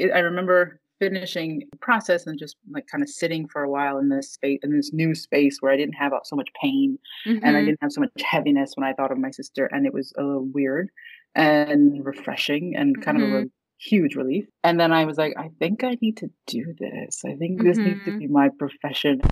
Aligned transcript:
it, 0.00 0.10
I 0.12 0.20
remember 0.20 0.80
finishing 1.00 1.66
the 1.72 1.78
process 1.78 2.26
and 2.26 2.38
just 2.38 2.56
like 2.70 2.86
kind 2.86 3.02
of 3.02 3.08
sitting 3.08 3.48
for 3.48 3.62
a 3.62 3.70
while 3.70 3.98
in 3.98 4.08
this 4.10 4.32
space 4.32 4.60
in 4.62 4.76
this 4.76 4.92
new 4.92 5.14
space 5.14 5.56
where 5.60 5.72
I 5.72 5.76
didn't 5.76 5.94
have 5.94 6.12
so 6.24 6.36
much 6.36 6.48
pain 6.60 6.98
mm-hmm. 7.26 7.38
and 7.42 7.56
I 7.56 7.60
mm-hmm. 7.60 7.66
didn't 7.66 7.82
have 7.82 7.92
so 7.92 8.02
much 8.02 8.10
heaviness 8.22 8.72
when 8.74 8.86
I 8.86 8.92
thought 8.92 9.10
of 9.10 9.18
my 9.18 9.30
sister 9.30 9.66
and 9.66 9.86
it 9.86 9.94
was 9.94 10.12
a 10.18 10.22
little 10.22 10.46
weird 10.52 10.90
and 11.34 12.04
refreshing 12.04 12.74
and 12.76 13.02
kind 13.02 13.18
mm-hmm. 13.18 13.34
of 13.34 13.42
a 13.44 13.46
huge 13.78 14.14
relief. 14.14 14.44
And 14.62 14.78
then 14.78 14.92
I 14.92 15.06
was 15.06 15.16
like, 15.16 15.34
I 15.38 15.50
think 15.58 15.84
I 15.84 15.96
need 16.02 16.18
to 16.18 16.30
do 16.46 16.74
this. 16.78 17.22
I 17.24 17.34
think 17.34 17.62
this 17.62 17.78
mm-hmm. 17.78 17.88
needs 17.88 18.04
to 18.04 18.10
mm-hmm. 18.10 18.18
be 18.18 18.26
my 18.26 18.50
profession. 18.58 19.22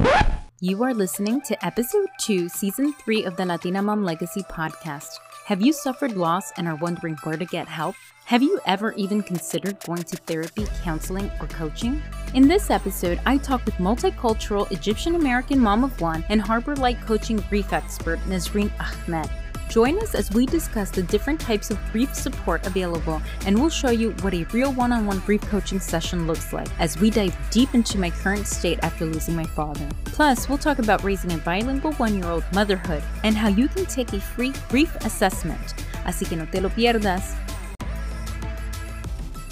You 0.60 0.82
are 0.84 0.94
listening 0.94 1.42
to 1.42 1.64
episode 1.64 2.08
2, 2.22 2.48
season 2.48 2.94
3 2.94 3.24
of 3.24 3.36
the 3.36 3.44
Latina 3.44 3.82
Mom 3.82 4.02
Legacy 4.02 4.42
podcast. 4.50 5.18
Have 5.48 5.62
you 5.62 5.72
suffered 5.72 6.14
loss 6.14 6.52
and 6.58 6.68
are 6.68 6.74
wondering 6.74 7.16
where 7.22 7.38
to 7.38 7.46
get 7.46 7.68
help? 7.68 7.96
Have 8.26 8.42
you 8.42 8.60
ever 8.66 8.92
even 8.98 9.22
considered 9.22 9.82
going 9.86 10.02
to 10.02 10.16
therapy, 10.16 10.66
counseling, 10.84 11.30
or 11.40 11.46
coaching? 11.46 12.02
In 12.34 12.46
this 12.46 12.68
episode, 12.68 13.18
I 13.24 13.38
talk 13.38 13.64
with 13.64 13.76
multicultural 13.76 14.70
Egyptian 14.70 15.14
American 15.14 15.58
mom 15.58 15.84
of 15.84 16.00
one 16.02 16.22
and 16.28 16.42
Harbor 16.42 16.76
Light 16.76 17.00
coaching 17.00 17.38
grief 17.48 17.72
expert 17.72 18.18
Nesreen 18.26 18.70
Ahmed. 18.78 19.30
Join 19.68 19.98
us 19.98 20.14
as 20.14 20.30
we 20.30 20.46
discuss 20.46 20.90
the 20.90 21.02
different 21.02 21.38
types 21.38 21.70
of 21.70 21.78
grief 21.92 22.14
support 22.14 22.66
available, 22.66 23.20
and 23.44 23.58
we'll 23.58 23.68
show 23.68 23.90
you 23.90 24.12
what 24.22 24.32
a 24.32 24.44
real 24.44 24.72
one 24.72 24.92
on 24.92 25.04
one 25.04 25.18
grief 25.20 25.42
coaching 25.42 25.78
session 25.78 26.26
looks 26.26 26.54
like 26.54 26.68
as 26.80 26.98
we 26.98 27.10
dive 27.10 27.36
deep 27.50 27.74
into 27.74 27.98
my 27.98 28.08
current 28.08 28.46
state 28.46 28.78
after 28.82 29.04
losing 29.04 29.36
my 29.36 29.44
father. 29.44 29.86
Plus, 30.06 30.48
we'll 30.48 30.56
talk 30.56 30.78
about 30.78 31.04
raising 31.04 31.32
a 31.32 31.38
bilingual 31.38 31.92
one 31.94 32.14
year 32.14 32.30
old 32.30 32.44
motherhood 32.54 33.02
and 33.24 33.36
how 33.36 33.48
you 33.48 33.68
can 33.68 33.84
take 33.84 34.14
a 34.14 34.20
free 34.20 34.54
grief 34.70 34.94
assessment. 35.02 35.74
Así 36.06 36.26
que 36.26 36.36
no 36.36 36.46
te 36.46 36.60
lo 36.60 36.70
pierdas. 36.70 37.36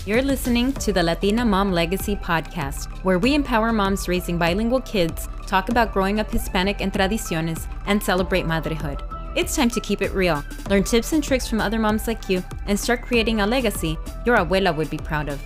You're 0.07 0.23
listening 0.23 0.73
to 0.75 0.95
the 0.95 1.03
Latina 1.03 1.45
Mom 1.45 1.73
Legacy 1.73 2.17
podcast, 2.17 2.89
where 3.05 3.19
we 3.19 3.35
empower 3.35 3.71
moms 3.71 4.09
raising 4.09 4.39
bilingual 4.39 4.81
kids, 4.81 5.29
talk 5.47 5.69
about 5.69 5.93
growing 5.93 6.21
up 6.21 6.31
Hispanic 6.31 6.81
and 6.81 6.91
tradiciones, 6.91 7.67
and 7.87 8.03
celebrate 8.03 8.47
motherhood. 8.47 9.03
It's 9.37 9.55
time 9.55 9.69
to 9.71 9.81
keep 9.83 10.01
it 10.01 10.13
real. 10.13 10.43
Learn 10.71 10.83
tips 10.83 11.13
and 11.13 11.23
tricks 11.23 11.47
from 11.47 11.61
other 11.61 11.79
moms 11.79 12.07
like 12.07 12.31
you 12.31 12.43
and 12.67 12.81
start 12.81 13.03
creating 13.03 13.43
a 13.43 13.47
legacy 13.47 13.99
your 14.25 14.39
abuela 14.39 14.75
would 14.75 14.89
be 14.89 14.97
proud 14.97 15.29
of. 15.29 15.39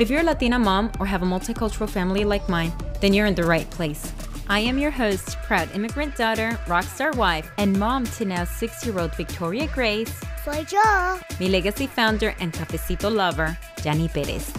If 0.00 0.10
you're 0.10 0.22
a 0.22 0.24
Latina 0.24 0.58
mom 0.58 0.90
or 0.98 1.06
have 1.06 1.22
a 1.22 1.26
multicultural 1.26 1.88
family 1.88 2.24
like 2.24 2.48
mine, 2.48 2.72
then 3.00 3.14
you're 3.14 3.26
in 3.26 3.36
the 3.36 3.44
right 3.44 3.70
place. 3.70 4.12
I 4.48 4.58
am 4.58 4.78
your 4.78 4.90
host, 4.90 5.36
proud 5.44 5.70
immigrant 5.76 6.16
daughter, 6.16 6.58
rockstar 6.66 7.14
wife, 7.14 7.48
and 7.56 7.78
mom 7.78 8.04
to 8.18 8.24
now 8.24 8.42
six 8.42 8.84
year 8.84 8.98
old 8.98 9.14
Victoria 9.14 9.68
Grace 9.68 10.12
soy 10.44 10.66
yo. 10.68 11.20
Mi 11.38 11.48
Legasi 11.48 11.88
founder 11.88 12.34
and 12.40 12.52
cafecito 12.52 13.14
lover, 13.14 13.56
Janny 13.76 14.12
Perez. 14.12 14.52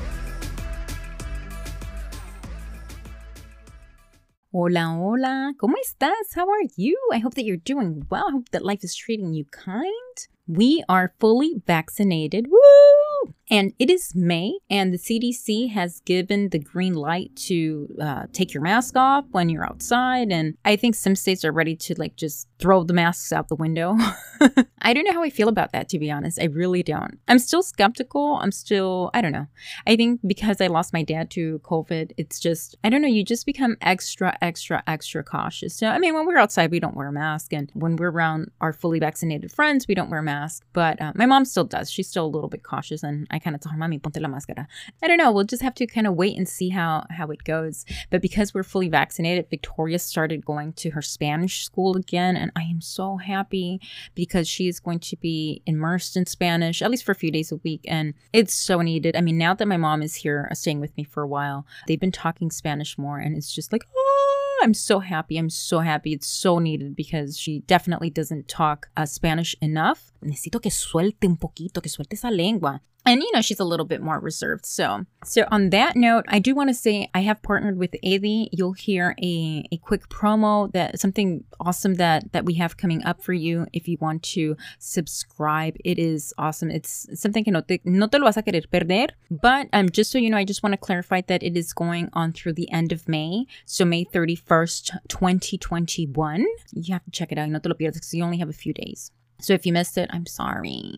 Hola, 4.59 4.97
hola. 4.97 5.53
¿Cómo 5.59 5.75
estás? 5.80 6.36
How 6.36 6.50
are 6.50 6.67
you? 6.77 6.97
I 7.13 7.19
hope 7.19 7.36
that 7.36 7.45
you're 7.45 7.61
doing 7.63 8.08
well. 8.09 8.25
I 8.27 8.31
hope 8.31 8.50
that 8.50 8.66
life 8.66 8.83
is 8.83 8.95
treating 8.95 9.31
you 9.31 9.45
kind. 9.52 10.17
We 10.47 10.83
are 10.89 11.14
fully 11.19 11.61
vaccinated. 11.67 12.47
Woo! 12.49 13.36
And 13.50 13.73
it 13.80 13.90
is 13.90 14.14
May, 14.14 14.59
and 14.70 14.94
the 14.94 14.98
CDC 14.98 15.72
has 15.72 16.02
given 16.02 16.50
the 16.50 16.59
green 16.59 16.94
light 16.94 17.34
to 17.48 17.88
uh, 18.02 18.26
take 18.34 18.54
your 18.54 18.62
mask 18.62 18.98
off 18.98 19.26
when 19.31 19.48
you're 19.48 19.66
outside. 19.66 20.31
And 20.31 20.58
I 20.66 20.76
think 20.76 20.95
some 20.95 21.16
states 21.16 21.45
are 21.45 21.52
ready 21.52 21.76
to 21.78 21.95
like 21.98 22.17
just 22.17 22.50
throw 22.59 22.84
the 22.84 22.94
masks 22.94 23.31
out 23.31 23.48
the 23.48 23.56
window. 23.56 23.95
I 24.81 24.94
don't 24.94 25.06
know 25.06 25.14
how 25.14 25.23
I 25.23 25.30
feel 25.30 25.48
about 25.48 25.72
that, 25.72 25.89
to 25.89 26.00
be 26.00 26.12
honest. 26.12 26.39
I 26.42 26.45
really 26.45 26.84
don't. 26.84 27.20
I'm 27.28 27.39
still 27.39 27.64
skeptical. 27.64 28.36
I'm 28.42 28.52
still, 28.52 29.12
I 29.14 29.22
don't 29.22 29.31
know. 29.31 29.48
I 29.86 29.95
think 29.95 30.22
because 30.26 30.59
I 30.61 30.67
lost 30.67 30.94
my 30.94 31.04
dad 31.04 31.30
to 31.32 31.59
COVID, 31.59 32.11
it's 32.17 32.39
just, 32.39 32.76
I 32.84 32.89
don't 32.89 33.02
know, 33.02 33.08
you 33.08 33.23
just 33.23 33.45
become 33.45 33.78
extra, 33.82 34.38
extra, 34.42 34.84
extra 34.88 35.23
cautious. 35.23 35.73
So, 35.73 35.88
I 35.88 36.00
mean, 36.00 36.14
when 36.14 36.26
we're 36.26 36.38
outside, 36.38 36.72
we 36.72 36.80
don't 36.80 36.95
wear 36.95 37.08
a 37.08 37.14
mask. 37.14 37.54
And 37.54 37.72
when 37.73 37.95
we're 37.95 38.11
around 38.11 38.52
our 38.61 38.73
fully 38.73 39.00
vaccinated 39.00 39.52
friends, 39.52 39.88
we 39.88 39.95
don't 39.95 40.10
wear 40.10 40.21
masks. 40.21 40.66
But 40.73 41.02
uh, 41.02 41.14
my 41.16 41.26
mom 41.26 41.45
still 41.45 41.66
does. 41.66 41.89
She's 41.89 42.08
still 42.08 42.26
a 42.26 42.27
little 42.27 42.50
bit 42.50 42.64
cautious. 42.64 43.04
And 43.04 43.27
I 43.32 43.36
kind 43.39 43.55
of 43.55 43.61
tell 43.61 43.71
her, 43.71 43.77
Mami, 43.77 44.02
ponte 44.02 44.20
la 44.21 44.30
máscara. 44.30 44.67
I 45.02 45.08
don't 45.08 45.17
know. 45.17 45.31
We'll 45.31 45.43
just 45.43 45.64
have 45.64 45.75
to 45.75 45.87
kind 45.87 46.08
of 46.08 46.15
wait 46.15 46.37
and 46.37 46.48
see 46.48 46.70
how, 46.70 47.05
how 47.09 47.27
it 47.27 47.43
goes. 47.43 47.86
But 48.09 48.21
because 48.21 48.53
we're 48.53 48.64
fully 48.64 48.89
vaccinated, 48.89 49.49
Victoria 49.49 49.99
started 49.99 50.45
going 50.45 50.73
to 50.73 50.92
her 50.92 51.02
Spanish 51.02 51.64
school 51.64 51.95
again. 51.95 52.36
And 52.36 52.52
I 52.55 52.64
am 52.64 52.81
so 52.81 53.17
happy 53.17 53.80
because 54.15 54.47
she 54.47 54.67
is 54.67 54.80
going 54.80 54.99
to 54.99 55.17
be 55.17 55.61
immersed 55.65 56.17
in 56.17 56.26
Spanish, 56.26 56.81
at 56.81 56.92
least 56.92 57.03
for 57.03 57.11
a 57.11 57.15
few 57.15 57.31
days 57.31 57.52
a 57.52 57.58
week. 57.58 57.81
And 57.87 58.14
it's 58.33 58.53
so 58.53 58.81
needed. 58.81 59.15
I 59.15 59.21
mean, 59.21 59.37
now 59.37 59.53
that 59.53 59.67
my 59.67 59.77
mom 59.77 60.02
is 60.02 60.15
here 60.15 60.47
uh, 60.49 60.55
staying 60.55 60.80
with 60.80 60.95
me 60.97 61.03
for 61.03 61.23
a 61.23 61.27
while, 61.27 61.65
they've 61.87 61.99
been 61.99 62.11
talking 62.11 62.52
Spanish 62.52 62.97
more. 62.97 63.20
And 63.20 63.36
it's 63.36 63.53
just 63.53 63.71
like, 63.71 63.86
oh, 63.95 64.59
I'm 64.64 64.73
so 64.73 64.99
happy. 64.99 65.37
I'm 65.37 65.49
so 65.49 65.80
happy. 65.80 66.14
It's 66.14 66.27
so 66.27 66.59
needed 66.59 66.95
because 66.95 67.37
she 67.37 67.59
definitely 67.59 68.09
doesn't 68.09 68.47
talk 68.47 68.89
uh, 68.97 69.05
Spanish 69.05 69.55
enough. 69.61 70.11
Necesito 70.23 70.61
que 70.61 70.71
suelte 70.71 71.26
un 71.27 71.37
poquito, 71.37 71.81
que 71.81 71.89
suelte 71.89 72.14
esa 72.14 72.30
lengua 72.31 72.81
and 73.08 73.23
you 73.23 73.32
know 73.34 73.42
she's 73.42 73.60
a 73.60 73.66
little 73.66 73.86
bit 73.86 74.02
more 74.02 74.20
reserved 74.20 74.66
so. 74.66 75.06
So 75.23 75.45
on 75.52 75.72
that 75.72 75.95
note 75.95 76.26
i 76.28 76.40
do 76.40 76.54
want 76.56 76.70
to 76.70 76.73
say 76.73 77.10
i 77.14 77.22
have 77.22 77.42
partnered 77.42 77.78
with 77.78 77.95
Edye. 78.04 78.50
you'll 78.52 78.73
hear 78.73 79.16
a, 79.22 79.66
a 79.72 79.78
quick 79.78 80.10
promo 80.10 80.72
that 80.73 81.00
something 81.00 81.44
awesome 81.60 81.95
that 81.95 82.32
that 82.34 82.45
we 82.45 82.56
have 82.56 82.78
coming 82.78 83.04
up 83.04 83.23
for 83.23 83.34
you 83.34 83.68
if 83.73 83.88
you 83.88 83.98
want 84.00 84.23
to 84.23 84.56
subscribe. 84.80 85.76
It 85.84 86.00
is 86.00 86.34
awesome. 86.38 86.72
It's 86.72 87.08
something 87.14 87.44
que 87.44 87.52
no 87.52 87.62
te, 87.62 87.82
no 87.84 88.08
te 88.08 88.18
lo 88.18 88.26
vas 88.26 88.38
a 88.38 88.44
querer 88.44 88.68
perder. 88.72 89.10
But 89.30 89.68
um 89.74 89.89
just 89.89 90.12
so 90.12 90.18
you 90.18 90.30
know 90.30 90.38
i 90.38 90.45
just 90.45 90.64
want 90.64 90.74
to 90.74 90.78
clarify 90.78 91.22
that 91.28 91.44
it 91.44 91.58
is 91.58 91.74
going 91.74 92.10
on 92.14 92.34
through 92.34 92.54
the 92.54 92.72
end 92.72 92.92
of 92.92 93.08
may. 93.08 93.45
So 93.66 93.86
may 93.86 94.06
31st 94.06 95.08
2021 95.08 96.45
you 96.74 96.94
have 96.94 97.06
to 97.06 97.12
check 97.12 97.32
it 97.32 97.38
out. 97.38 97.50
No 97.50 97.60
te 97.60 97.70
lo 97.70 97.76
pierdas 97.76 98.14
you 98.14 98.24
only 98.24 98.38
have 98.38 98.50
a 98.50 98.54
few 98.54 98.74
days 98.74 99.12
so 99.39 99.53
if 99.53 99.65
you 99.65 99.73
missed 99.73 99.98
it, 99.98 100.09
I'm 100.11 100.25
sorry. 100.25 100.95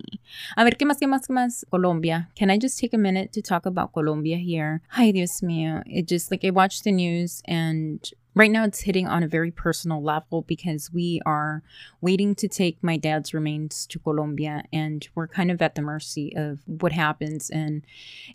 A 0.57 0.63
ver, 0.63 0.71
¿qué 0.71 0.85
más, 0.87 0.99
qué 0.99 1.07
más, 1.07 1.27
qué 1.27 1.33
más? 1.33 1.63
Colombia. 1.69 2.29
Can 2.35 2.49
I 2.49 2.57
just 2.57 2.79
take 2.79 2.93
a 2.93 2.97
minute 2.97 3.33
to 3.33 3.41
talk 3.41 3.65
about 3.65 3.93
Colombia 3.93 4.37
here? 4.37 4.81
Ay, 4.95 5.11
Dios 5.11 5.41
mío. 5.41 5.83
It 5.85 6.07
just, 6.07 6.31
like, 6.31 6.45
I 6.45 6.49
watched 6.49 6.83
the 6.83 6.91
news 6.91 7.41
and 7.45 8.09
right 8.35 8.51
now 8.51 8.63
it's 8.63 8.81
hitting 8.81 9.07
on 9.07 9.23
a 9.23 9.27
very 9.27 9.51
personal 9.51 10.01
level 10.01 10.43
because 10.43 10.91
we 10.93 11.19
are 11.25 11.61
waiting 11.99 12.35
to 12.35 12.47
take 12.47 12.81
my 12.81 12.95
dad's 12.95 13.33
remains 13.33 13.85
to 13.87 13.99
Colombia 13.99 14.63
and 14.71 15.07
we're 15.15 15.27
kind 15.27 15.51
of 15.51 15.61
at 15.61 15.75
the 15.75 15.81
mercy 15.81 16.33
of 16.37 16.59
what 16.65 16.93
happens. 16.93 17.49
And 17.49 17.83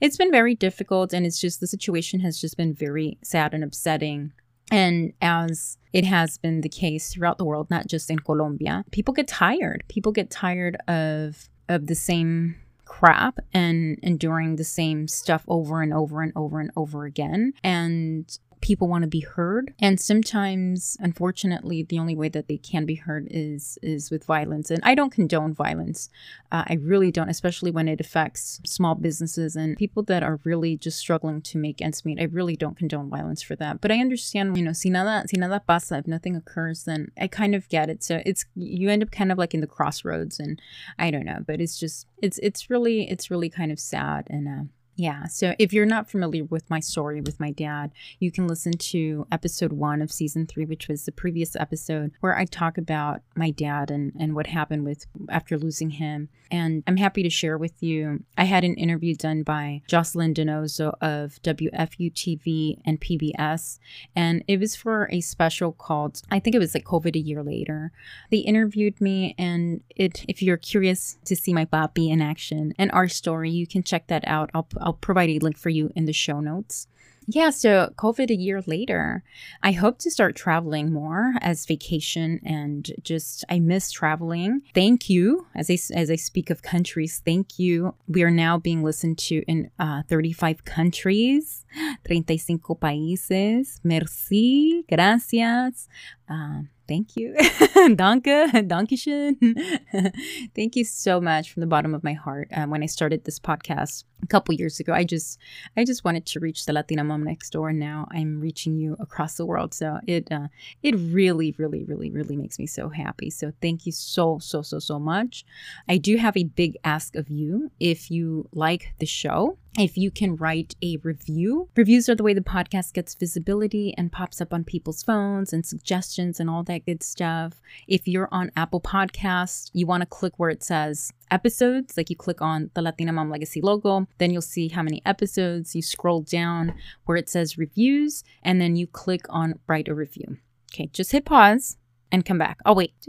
it's 0.00 0.18
been 0.18 0.30
very 0.30 0.54
difficult 0.54 1.14
and 1.14 1.24
it's 1.24 1.40
just, 1.40 1.60
the 1.60 1.66
situation 1.66 2.20
has 2.20 2.38
just 2.40 2.56
been 2.56 2.74
very 2.74 3.16
sad 3.22 3.54
and 3.54 3.64
upsetting. 3.64 4.32
And 4.70 5.12
as 5.20 5.78
it 5.92 6.04
has 6.04 6.38
been 6.38 6.62
the 6.62 6.68
case 6.68 7.12
throughout 7.12 7.38
the 7.38 7.44
world, 7.44 7.70
not 7.70 7.86
just 7.86 8.10
in 8.10 8.18
Colombia, 8.18 8.84
people 8.90 9.14
get 9.14 9.28
tired. 9.28 9.84
People 9.88 10.12
get 10.12 10.30
tired 10.30 10.76
of 10.88 11.48
of 11.68 11.86
the 11.86 11.94
same 11.94 12.56
crap 12.84 13.38
and 13.52 13.98
enduring 14.02 14.56
the 14.56 14.64
same 14.64 15.08
stuff 15.08 15.44
over 15.48 15.82
and 15.82 15.92
over 15.92 16.22
and 16.22 16.32
over 16.36 16.60
and 16.60 16.70
over 16.76 17.04
again. 17.04 17.52
And 17.62 18.38
people 18.64 18.88
want 18.88 19.02
to 19.02 19.08
be 19.08 19.20
heard. 19.20 19.74
And 19.78 20.00
sometimes 20.00 20.96
unfortunately 20.98 21.82
the 21.82 21.98
only 21.98 22.16
way 22.16 22.30
that 22.30 22.48
they 22.48 22.56
can 22.56 22.86
be 22.86 22.94
heard 22.94 23.28
is 23.30 23.78
is 23.82 24.10
with 24.10 24.24
violence. 24.24 24.70
And 24.70 24.80
i 24.82 24.94
don't 24.94 25.12
condone 25.12 25.52
violence. 25.52 26.08
Uh, 26.50 26.64
i 26.66 26.74
really 26.92 27.10
don't 27.10 27.28
especially 27.28 27.70
when 27.70 27.88
it 27.88 28.00
affects 28.00 28.62
small 28.64 28.94
businesses 28.94 29.54
and 29.54 29.76
people 29.76 30.02
that 30.04 30.22
are 30.22 30.40
really 30.44 30.78
just 30.78 30.98
struggling 30.98 31.42
to 31.42 31.58
make 31.58 31.82
ends 31.82 32.06
meet. 32.06 32.18
I 32.18 32.24
really 32.38 32.56
don't 32.56 32.78
condone 32.82 33.10
violence 33.10 33.42
for 33.42 33.54
that. 33.56 33.82
But 33.82 33.92
i 33.92 33.98
understand 33.98 34.56
you 34.56 34.64
know 34.64 34.72
si 34.72 34.88
nada 34.88 35.28
si 35.28 35.36
nada 35.36 35.60
pasa 35.60 35.98
if 35.98 36.06
nothing 36.06 36.34
occurs 36.34 36.84
then 36.84 37.12
i 37.20 37.26
kind 37.26 37.54
of 37.54 37.68
get 37.68 37.90
it. 37.90 38.02
So 38.02 38.22
it's 38.24 38.46
you 38.54 38.88
end 38.88 39.02
up 39.02 39.10
kind 39.10 39.30
of 39.30 39.36
like 39.36 39.52
in 39.52 39.60
the 39.60 39.74
crossroads 39.76 40.40
and 40.40 40.58
i 40.98 41.10
don't 41.10 41.26
know. 41.26 41.40
But 41.46 41.60
it's 41.60 41.78
just 41.78 42.06
it's 42.22 42.38
it's 42.38 42.70
really 42.70 43.10
it's 43.10 43.30
really 43.30 43.50
kind 43.50 43.70
of 43.70 43.78
sad 43.78 44.26
and 44.30 44.48
uh, 44.48 44.64
yeah. 44.96 45.26
So 45.26 45.54
if 45.58 45.72
you're 45.72 45.86
not 45.86 46.08
familiar 46.08 46.44
with 46.44 46.68
my 46.70 46.80
story 46.80 47.20
with 47.20 47.40
my 47.40 47.50
dad, 47.50 47.90
you 48.20 48.30
can 48.30 48.46
listen 48.46 48.72
to 48.72 49.26
episode 49.32 49.72
one 49.72 50.00
of 50.00 50.12
season 50.12 50.46
three, 50.46 50.64
which 50.64 50.88
was 50.88 51.04
the 51.04 51.12
previous 51.12 51.56
episode 51.56 52.12
where 52.20 52.36
I 52.36 52.44
talk 52.44 52.78
about 52.78 53.22
my 53.34 53.50
dad 53.50 53.90
and, 53.90 54.12
and 54.18 54.34
what 54.34 54.46
happened 54.46 54.84
with 54.84 55.06
after 55.28 55.58
losing 55.58 55.90
him. 55.90 56.28
And 56.50 56.84
I'm 56.86 56.96
happy 56.96 57.24
to 57.24 57.30
share 57.30 57.58
with 57.58 57.82
you. 57.82 58.22
I 58.38 58.44
had 58.44 58.62
an 58.62 58.74
interview 58.74 59.16
done 59.16 59.42
by 59.42 59.82
Jocelyn 59.88 60.34
Donoso 60.34 60.94
of 61.00 61.42
WFU 61.42 62.12
TV 62.12 62.78
and 62.84 63.00
PBS, 63.00 63.80
and 64.14 64.44
it 64.46 64.60
was 64.60 64.76
for 64.76 65.08
a 65.10 65.20
special 65.20 65.72
called 65.72 66.22
I 66.30 66.38
think 66.38 66.54
it 66.54 66.60
was 66.60 66.74
like 66.74 66.84
COVID 66.84 67.16
a 67.16 67.20
year 67.20 67.42
later. 67.42 67.90
They 68.30 68.38
interviewed 68.38 69.00
me, 69.00 69.34
and 69.38 69.82
it 69.90 70.24
if 70.28 70.42
you're 70.42 70.56
curious 70.56 71.18
to 71.24 71.34
see 71.34 71.52
my 71.52 71.64
papi 71.64 72.10
in 72.10 72.22
action 72.22 72.72
and 72.78 72.92
our 72.92 73.08
story, 73.08 73.50
you 73.50 73.66
can 73.66 73.82
check 73.82 74.06
that 74.06 74.22
out. 74.26 74.50
I'll 74.54 74.68
I'll 74.84 74.92
provide 74.92 75.30
a 75.30 75.40
link 75.40 75.58
for 75.58 75.70
you 75.70 75.90
in 75.96 76.04
the 76.04 76.12
show 76.12 76.38
notes 76.38 76.86
yeah, 77.26 77.50
so 77.50 77.92
COVID 77.96 78.30
a 78.30 78.36
year 78.36 78.62
later, 78.66 79.22
I 79.62 79.72
hope 79.72 79.98
to 80.00 80.10
start 80.10 80.36
traveling 80.36 80.92
more 80.92 81.34
as 81.40 81.64
vacation 81.64 82.40
and 82.44 82.90
just 83.02 83.44
I 83.48 83.60
miss 83.60 83.90
traveling. 83.90 84.62
Thank 84.74 85.08
you. 85.08 85.46
As 85.54 85.70
I 85.70 85.78
as 85.94 86.10
I 86.10 86.16
speak 86.16 86.50
of 86.50 86.62
countries, 86.62 87.22
thank 87.24 87.58
you. 87.58 87.94
We 88.06 88.22
are 88.22 88.30
now 88.30 88.58
being 88.58 88.82
listened 88.82 89.18
to 89.18 89.42
in 89.46 89.70
uh, 89.78 90.02
35 90.08 90.64
countries, 90.64 91.64
35 92.06 92.60
países. 92.80 93.80
Merci, 93.82 94.84
gracias. 94.88 95.88
Um, 96.28 96.68
thank 96.88 97.16
you. 97.16 97.34
Danke, 97.96 98.50
Dankeschön. 98.68 99.36
thank 100.54 100.76
you 100.76 100.84
so 100.84 101.20
much 101.20 101.52
from 101.52 101.60
the 101.60 101.66
bottom 101.66 101.94
of 101.94 102.02
my 102.02 102.12
heart. 102.12 102.48
Um, 102.52 102.70
when 102.70 102.82
I 102.82 102.86
started 102.86 103.24
this 103.24 103.38
podcast 103.38 104.04
a 104.22 104.26
couple 104.26 104.54
years 104.54 104.80
ago, 104.80 104.92
I 104.92 105.04
just 105.04 105.38
I 105.76 105.84
just 105.84 106.04
wanted 106.04 106.26
to 106.26 106.40
reach 106.40 106.66
the 106.66 106.72
Latina 106.72 107.04
mom 107.04 107.24
next 107.24 107.50
door. 107.50 107.70
And 107.70 107.78
now 107.78 108.06
I'm 108.10 108.40
reaching 108.40 108.76
you 108.76 108.96
across 108.98 109.34
the 109.36 109.46
world. 109.46 109.74
So 109.74 109.98
it 110.06 110.30
uh, 110.30 110.48
it 110.82 110.94
really, 110.96 111.54
really, 111.58 111.84
really, 111.84 112.10
really 112.10 112.36
makes 112.36 112.58
me 112.58 112.66
so 112.66 112.88
happy. 112.88 113.30
So 113.30 113.52
thank 113.60 113.86
you 113.86 113.92
so, 113.92 114.38
so, 114.40 114.62
so, 114.62 114.78
so 114.78 114.98
much. 114.98 115.44
I 115.88 115.98
do 115.98 116.16
have 116.16 116.36
a 116.36 116.44
big 116.44 116.76
ask 116.84 117.16
of 117.16 117.28
you. 117.28 117.70
If 117.80 118.10
you 118.10 118.48
like 118.52 118.94
the 118.98 119.06
show, 119.06 119.58
if 119.78 119.98
you 119.98 120.10
can 120.10 120.36
write 120.36 120.76
a 120.82 120.98
review. 120.98 121.68
Reviews 121.76 122.08
are 122.08 122.14
the 122.14 122.22
way 122.22 122.34
the 122.34 122.40
podcast 122.40 122.92
gets 122.92 123.14
visibility 123.14 123.94
and 123.96 124.12
pops 124.12 124.40
up 124.40 124.52
on 124.52 124.64
people's 124.64 125.02
phones 125.02 125.52
and 125.52 125.66
suggestions 125.66 126.38
and 126.38 126.48
all 126.48 126.62
that 126.64 126.86
good 126.86 127.02
stuff. 127.02 127.60
If 127.88 128.06
you're 128.06 128.28
on 128.30 128.52
Apple 128.56 128.80
Podcasts, 128.80 129.70
you 129.72 129.86
want 129.86 130.02
to 130.02 130.06
click 130.06 130.34
where 130.36 130.50
it 130.50 130.62
says 130.62 131.12
episodes, 131.30 131.96
like 131.96 132.10
you 132.10 132.16
click 132.16 132.40
on 132.40 132.70
the 132.74 132.82
Latina 132.82 133.12
Mom 133.12 133.30
Legacy 133.30 133.60
logo, 133.60 134.06
then 134.18 134.30
you'll 134.30 134.42
see 134.42 134.68
how 134.68 134.82
many 134.82 135.02
episodes. 135.04 135.74
You 135.74 135.82
scroll 135.82 136.20
down 136.20 136.74
where 137.06 137.16
it 137.16 137.28
says 137.28 137.58
reviews, 137.58 138.22
and 138.42 138.60
then 138.60 138.76
you 138.76 138.86
click 138.86 139.26
on 139.28 139.58
write 139.66 139.88
a 139.88 139.94
review. 139.94 140.38
Okay, 140.72 140.88
just 140.92 141.12
hit 141.12 141.24
pause 141.24 141.76
and 142.12 142.24
come 142.24 142.38
back. 142.38 142.58
I'll 142.64 142.74
wait. 142.74 142.92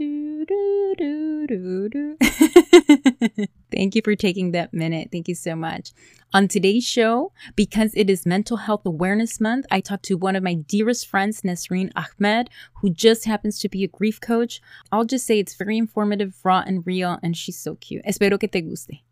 Thank 3.72 3.94
you 3.94 4.02
for 4.02 4.14
taking 4.16 4.52
that 4.52 4.72
minute. 4.72 5.08
Thank 5.12 5.28
you 5.28 5.34
so 5.34 5.54
much. 5.56 5.92
On 6.34 6.48
today's 6.48 6.84
show, 6.84 7.32
because 7.54 7.92
it 7.94 8.10
is 8.10 8.26
Mental 8.26 8.56
Health 8.56 8.84
Awareness 8.84 9.40
Month, 9.40 9.66
I 9.70 9.80
talked 9.80 10.04
to 10.06 10.14
one 10.14 10.36
of 10.36 10.42
my 10.42 10.54
dearest 10.54 11.06
friends, 11.06 11.42
Nesreen 11.42 11.90
Ahmed, 11.94 12.50
who 12.80 12.90
just 12.90 13.24
happens 13.24 13.58
to 13.60 13.68
be 13.68 13.84
a 13.84 13.88
grief 13.88 14.20
coach. 14.20 14.60
I'll 14.90 15.04
just 15.04 15.26
say 15.26 15.38
it's 15.38 15.54
very 15.54 15.78
informative, 15.78 16.34
raw, 16.44 16.62
and 16.66 16.86
real, 16.86 17.18
and 17.22 17.36
she's 17.36 17.58
so 17.58 17.76
cute. 17.76 18.04
Espero 18.04 18.38
que 18.38 18.48
te 18.48 18.62
guste. 18.62 19.02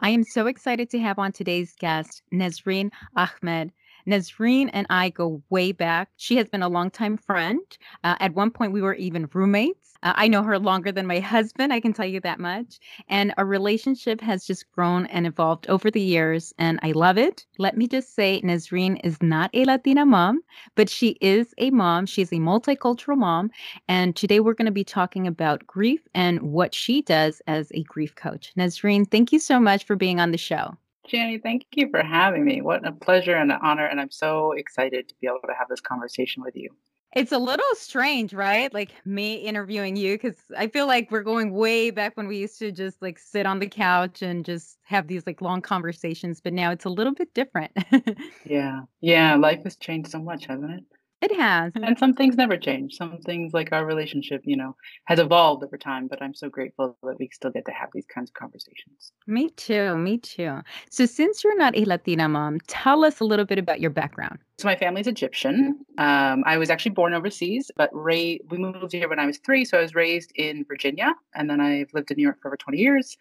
I 0.00 0.10
am 0.10 0.22
so 0.22 0.46
excited 0.46 0.90
to 0.90 0.98
have 1.00 1.18
on 1.18 1.32
today's 1.32 1.74
guest, 1.78 2.22
Nesreen 2.32 2.90
Ahmed. 3.16 3.72
Nesreen 4.08 4.70
and 4.72 4.86
I 4.90 5.10
go 5.10 5.42
way 5.50 5.72
back. 5.72 6.10
She 6.16 6.36
has 6.36 6.48
been 6.48 6.62
a 6.62 6.68
longtime 6.68 7.18
friend. 7.18 7.60
Uh, 8.02 8.16
at 8.20 8.34
one 8.34 8.50
point, 8.50 8.72
we 8.72 8.82
were 8.82 8.94
even 8.94 9.28
roommates. 9.32 9.88
Uh, 10.02 10.12
I 10.16 10.28
know 10.28 10.42
her 10.44 10.58
longer 10.58 10.92
than 10.92 11.06
my 11.06 11.18
husband, 11.18 11.72
I 11.72 11.80
can 11.80 11.92
tell 11.92 12.06
you 12.06 12.20
that 12.20 12.38
much. 12.38 12.78
And 13.08 13.34
our 13.36 13.44
relationship 13.44 14.20
has 14.20 14.46
just 14.46 14.70
grown 14.70 15.06
and 15.06 15.26
evolved 15.26 15.68
over 15.68 15.90
the 15.90 16.00
years, 16.00 16.54
and 16.58 16.78
I 16.82 16.92
love 16.92 17.18
it. 17.18 17.44
Let 17.58 17.76
me 17.76 17.88
just 17.88 18.14
say, 18.14 18.40
Nesreen 18.42 19.00
is 19.02 19.20
not 19.20 19.50
a 19.54 19.64
Latina 19.64 20.06
mom, 20.06 20.40
but 20.76 20.88
she 20.88 21.18
is 21.20 21.52
a 21.58 21.70
mom. 21.70 22.06
She's 22.06 22.32
a 22.32 22.36
multicultural 22.36 23.18
mom. 23.18 23.50
And 23.88 24.14
today 24.14 24.40
we're 24.40 24.54
going 24.54 24.66
to 24.66 24.72
be 24.72 24.84
talking 24.84 25.26
about 25.26 25.66
grief 25.66 26.00
and 26.14 26.40
what 26.42 26.74
she 26.74 27.02
does 27.02 27.42
as 27.46 27.72
a 27.74 27.82
grief 27.82 28.14
coach. 28.14 28.52
Nesreen, 28.56 29.10
thank 29.10 29.32
you 29.32 29.38
so 29.40 29.58
much 29.58 29.84
for 29.84 29.96
being 29.96 30.20
on 30.20 30.30
the 30.30 30.38
show. 30.38 30.76
Janny, 31.08 31.42
thank 31.42 31.66
you 31.74 31.88
for 31.90 32.02
having 32.02 32.44
me. 32.44 32.60
What 32.60 32.86
a 32.86 32.92
pleasure 32.92 33.34
and 33.34 33.50
an 33.50 33.58
honor. 33.62 33.86
And 33.86 34.00
I'm 34.00 34.10
so 34.10 34.52
excited 34.52 35.08
to 35.08 35.14
be 35.20 35.26
able 35.26 35.40
to 35.46 35.54
have 35.58 35.68
this 35.68 35.80
conversation 35.80 36.42
with 36.42 36.56
you. 36.56 36.70
It's 37.16 37.32
a 37.32 37.38
little 37.38 37.64
strange, 37.74 38.34
right? 38.34 38.72
Like 38.72 38.92
me 39.06 39.36
interviewing 39.36 39.96
you 39.96 40.14
because 40.14 40.36
I 40.56 40.68
feel 40.68 40.86
like 40.86 41.10
we're 41.10 41.22
going 41.22 41.52
way 41.52 41.90
back 41.90 42.16
when 42.18 42.28
we 42.28 42.36
used 42.36 42.58
to 42.58 42.70
just 42.70 43.00
like 43.00 43.18
sit 43.18 43.46
on 43.46 43.60
the 43.60 43.68
couch 43.68 44.20
and 44.20 44.44
just 44.44 44.76
have 44.82 45.08
these 45.08 45.26
like 45.26 45.40
long 45.40 45.62
conversations, 45.62 46.40
but 46.42 46.52
now 46.52 46.70
it's 46.70 46.84
a 46.84 46.90
little 46.90 47.14
bit 47.14 47.32
different. 47.32 47.72
yeah. 48.44 48.82
Yeah. 49.00 49.36
Life 49.36 49.64
has 49.64 49.76
changed 49.76 50.10
so 50.10 50.18
much, 50.20 50.46
hasn't 50.46 50.70
it? 50.70 50.84
It 51.20 51.34
has. 51.36 51.72
And 51.74 51.98
some 51.98 52.14
things 52.14 52.36
never 52.36 52.56
change. 52.56 52.94
Some 52.94 53.18
things 53.18 53.52
like 53.52 53.72
our 53.72 53.84
relationship, 53.84 54.42
you 54.44 54.56
know, 54.56 54.76
has 55.06 55.18
evolved 55.18 55.64
over 55.64 55.76
time, 55.76 56.06
but 56.06 56.22
I'm 56.22 56.34
so 56.34 56.48
grateful 56.48 56.96
that 57.02 57.18
we 57.18 57.28
still 57.32 57.50
get 57.50 57.64
to 57.64 57.72
have 57.72 57.88
these 57.92 58.06
kinds 58.06 58.30
of 58.30 58.34
conversations. 58.34 59.12
Me 59.26 59.50
too. 59.50 59.96
Me 59.96 60.18
too. 60.18 60.60
So, 60.90 61.06
since 61.06 61.42
you're 61.42 61.58
not 61.58 61.76
a 61.76 61.84
Latina 61.84 62.28
mom, 62.28 62.60
tell 62.68 63.04
us 63.04 63.18
a 63.18 63.24
little 63.24 63.44
bit 63.44 63.58
about 63.58 63.80
your 63.80 63.90
background. 63.90 64.38
So, 64.58 64.68
my 64.68 64.76
family's 64.76 65.08
Egyptian. 65.08 65.84
Um, 65.98 66.44
I 66.46 66.56
was 66.56 66.70
actually 66.70 66.92
born 66.92 67.14
overseas, 67.14 67.68
but 67.76 67.90
ra- 67.92 68.14
we 68.14 68.58
moved 68.58 68.92
here 68.92 69.08
when 69.08 69.18
I 69.18 69.26
was 69.26 69.38
three. 69.38 69.64
So, 69.64 69.78
I 69.78 69.82
was 69.82 69.96
raised 69.96 70.30
in 70.36 70.64
Virginia, 70.68 71.14
and 71.34 71.50
then 71.50 71.60
I've 71.60 71.92
lived 71.94 72.12
in 72.12 72.16
New 72.16 72.22
York 72.22 72.38
for 72.40 72.48
over 72.48 72.56
20 72.56 72.78
years. 72.78 73.16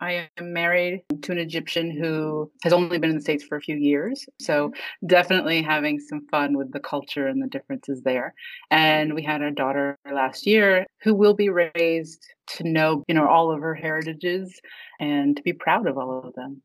I 0.00 0.28
am 0.38 0.52
married 0.52 1.02
to 1.22 1.32
an 1.32 1.38
Egyptian 1.38 1.90
who 1.90 2.50
has 2.62 2.72
only 2.72 2.98
been 2.98 3.10
in 3.10 3.16
the 3.16 3.22
States 3.22 3.44
for 3.44 3.56
a 3.56 3.60
few 3.60 3.76
years. 3.76 4.26
So 4.40 4.72
definitely 5.06 5.62
having 5.62 6.00
some 6.00 6.26
fun 6.30 6.56
with 6.56 6.72
the 6.72 6.80
culture 6.80 7.26
and 7.26 7.42
the 7.42 7.48
differences 7.48 8.02
there. 8.02 8.32
And 8.70 9.14
we 9.14 9.22
had 9.22 9.42
our 9.42 9.50
daughter 9.50 9.98
last 10.10 10.46
year 10.46 10.86
who 11.02 11.14
will 11.14 11.34
be 11.34 11.50
raised 11.50 12.24
to 12.56 12.64
know, 12.64 13.04
you 13.08 13.14
know, 13.14 13.28
all 13.28 13.52
of 13.52 13.60
her 13.60 13.74
heritages 13.74 14.58
and 14.98 15.36
to 15.36 15.42
be 15.42 15.52
proud 15.52 15.86
of 15.86 15.98
all 15.98 16.22
of 16.24 16.34
them. 16.34 16.62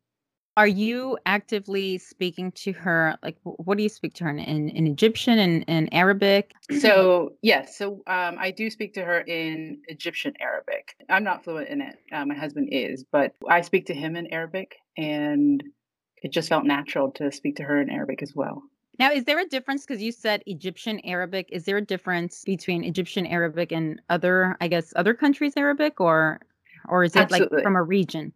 Are 0.57 0.67
you 0.67 1.17
actively 1.25 1.97
speaking 1.97 2.51
to 2.53 2.71
her? 2.71 3.17
Like, 3.21 3.35
what 3.43 3.75
do 3.77 3.83
you 3.83 3.89
speak 3.89 4.13
to 4.15 4.23
her 4.23 4.29
in, 4.29 4.39
in, 4.39 4.69
in 4.69 4.87
Egyptian 4.87 5.37
and, 5.37 5.63
in 5.67 5.93
Arabic? 5.93 6.53
So, 6.79 7.33
yes. 7.41 7.77
So, 7.77 8.03
um, 8.07 8.37
I 8.39 8.51
do 8.51 8.69
speak 8.69 8.93
to 8.93 9.03
her 9.03 9.19
in 9.19 9.81
Egyptian 9.87 10.33
Arabic. 10.39 10.95
I'm 11.09 11.23
not 11.23 11.43
fluent 11.43 11.67
in 11.69 11.81
it. 11.81 11.97
Uh, 12.11 12.25
my 12.25 12.35
husband 12.35 12.69
is, 12.71 13.03
but 13.11 13.33
I 13.49 13.61
speak 13.61 13.87
to 13.87 13.93
him 13.93 14.15
in 14.15 14.27
Arabic, 14.27 14.75
and 14.97 15.61
it 16.23 16.31
just 16.31 16.47
felt 16.49 16.63
natural 16.63 17.11
to 17.11 17.31
speak 17.31 17.57
to 17.57 17.63
her 17.63 17.81
in 17.81 17.89
Arabic 17.89 18.23
as 18.23 18.33
well. 18.33 18.63
Now, 18.97 19.11
is 19.11 19.25
there 19.25 19.39
a 19.39 19.45
difference? 19.45 19.85
Because 19.85 20.01
you 20.01 20.11
said 20.11 20.41
Egyptian 20.45 21.01
Arabic. 21.03 21.49
Is 21.51 21.65
there 21.65 21.77
a 21.77 21.85
difference 21.85 22.43
between 22.45 22.83
Egyptian 22.83 23.25
Arabic 23.25 23.71
and 23.71 24.01
other, 24.09 24.55
I 24.61 24.69
guess, 24.69 24.93
other 24.95 25.13
countries' 25.13 25.53
Arabic, 25.57 25.99
or, 25.99 26.39
or 26.87 27.03
is 27.03 27.15
it 27.15 27.19
Absolutely. 27.19 27.57
like 27.57 27.63
from 27.63 27.75
a 27.75 27.83
region? 27.83 28.31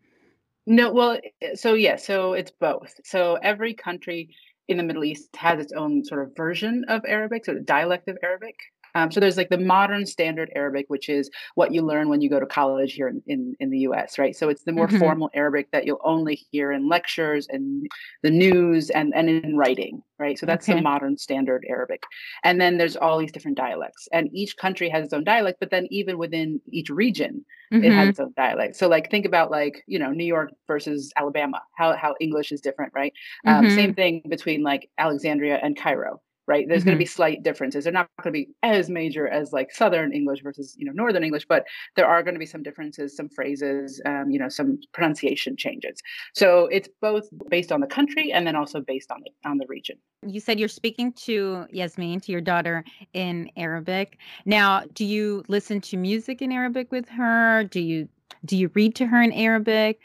No, 0.69 0.93
well, 0.93 1.19
eh, 1.41 1.55
so 1.55 1.73
yeah, 1.73 1.95
so 1.95 2.33
it's 2.33 2.51
both. 2.51 2.93
So 3.03 3.35
every 3.41 3.73
country 3.73 4.29
in 4.67 4.77
the 4.77 4.83
Middle 4.83 5.03
East 5.03 5.35
has 5.35 5.59
its 5.59 5.73
own 5.73 6.05
sort 6.05 6.23
of 6.23 6.35
version 6.37 6.85
of 6.87 7.01
Arabic, 7.07 7.45
so 7.45 7.55
the 7.55 7.59
dialect 7.61 8.07
of 8.07 8.19
Arabic. 8.23 8.55
Um, 8.95 9.11
so 9.11 9.19
there's 9.19 9.37
like 9.37 9.49
the 9.49 9.57
modern 9.57 10.05
standard 10.05 10.51
Arabic, 10.55 10.85
which 10.87 11.09
is 11.09 11.29
what 11.55 11.73
you 11.73 11.81
learn 11.81 12.09
when 12.09 12.21
you 12.21 12.29
go 12.29 12.39
to 12.39 12.45
college 12.45 12.93
here 12.93 13.07
in, 13.07 13.21
in, 13.27 13.55
in 13.59 13.69
the 13.69 13.79
US, 13.79 14.17
right? 14.17 14.35
So 14.35 14.49
it's 14.49 14.63
the 14.63 14.71
more 14.71 14.87
mm-hmm. 14.87 14.99
formal 14.99 15.29
Arabic 15.33 15.71
that 15.71 15.85
you'll 15.85 16.01
only 16.03 16.35
hear 16.51 16.71
in 16.71 16.87
lectures 16.87 17.47
and 17.49 17.85
the 18.23 18.31
news 18.31 18.89
and, 18.89 19.13
and 19.15 19.29
in 19.29 19.57
writing, 19.57 20.01
right? 20.17 20.37
So 20.37 20.45
that's 20.45 20.67
okay. 20.67 20.77
the 20.77 20.81
modern 20.81 21.17
standard 21.17 21.65
Arabic. 21.69 22.03
And 22.43 22.59
then 22.59 22.77
there's 22.77 22.95
all 22.95 23.19
these 23.19 23.31
different 23.31 23.57
dialects. 23.57 24.07
And 24.11 24.29
each 24.33 24.57
country 24.57 24.89
has 24.89 25.05
its 25.05 25.13
own 25.13 25.23
dialect, 25.23 25.59
but 25.59 25.71
then 25.71 25.87
even 25.89 26.17
within 26.17 26.61
each 26.67 26.89
region, 26.89 27.45
mm-hmm. 27.73 27.83
it 27.83 27.91
has 27.91 28.01
mm-hmm. 28.01 28.09
its 28.09 28.19
own 28.19 28.33
dialect. 28.35 28.75
So 28.75 28.87
like 28.87 29.09
think 29.11 29.25
about 29.25 29.51
like, 29.51 29.83
you 29.87 29.99
know, 29.99 30.11
New 30.11 30.25
York 30.25 30.51
versus 30.67 31.11
Alabama, 31.15 31.61
how 31.75 31.95
how 31.95 32.15
English 32.19 32.51
is 32.51 32.61
different, 32.61 32.93
right? 32.95 33.13
Um, 33.45 33.65
mm-hmm. 33.65 33.75
Same 33.75 33.93
thing 33.93 34.21
between 34.29 34.63
like 34.63 34.89
Alexandria 34.97 35.59
and 35.61 35.77
Cairo 35.77 36.21
right? 36.49 36.67
There's 36.67 36.81
mm-hmm. 36.81 36.89
going 36.89 36.97
to 36.97 36.99
be 36.99 37.05
slight 37.05 37.43
differences. 37.43 37.83
They're 37.83 37.93
not 37.93 38.09
going 38.21 38.33
to 38.33 38.37
be 38.37 38.49
as 38.63 38.89
major 38.89 39.27
as 39.27 39.53
like 39.53 39.71
Southern 39.71 40.11
English 40.11 40.41
versus 40.41 40.75
you 40.77 40.85
know 40.85 40.91
Northern 40.91 41.23
English, 41.23 41.45
but 41.47 41.63
there 41.95 42.07
are 42.07 42.23
going 42.23 42.33
to 42.33 42.39
be 42.39 42.47
some 42.47 42.63
differences, 42.63 43.15
some 43.15 43.29
phrases, 43.29 44.01
um, 44.05 44.31
you 44.31 44.39
know, 44.39 44.49
some 44.49 44.79
pronunciation 44.91 45.55
changes. 45.55 46.01
So 46.33 46.65
it's 46.65 46.89
both 47.01 47.29
based 47.49 47.71
on 47.71 47.81
the 47.81 47.87
country 47.87 48.33
and 48.33 48.47
then 48.47 48.55
also 48.55 48.81
based 48.81 49.11
on 49.11 49.21
the 49.23 49.49
on 49.49 49.59
the 49.59 49.67
region. 49.67 49.97
You 50.25 50.39
said 50.39 50.59
you're 50.59 50.67
speaking 50.67 51.13
to 51.27 51.65
Yasmin, 51.71 52.19
to 52.21 52.31
your 52.31 52.41
daughter, 52.41 52.83
in 53.13 53.51
Arabic. 53.55 54.17
Now, 54.45 54.83
do 54.93 55.05
you 55.05 55.43
listen 55.47 55.79
to 55.81 55.97
music 55.97 56.41
in 56.41 56.51
Arabic 56.51 56.91
with 56.91 57.07
her? 57.09 57.63
Do 57.65 57.79
you 57.79 58.09
do 58.43 58.57
you 58.57 58.71
read 58.73 58.95
to 58.95 59.05
her 59.05 59.21
in 59.21 59.31
Arabic? 59.33 59.99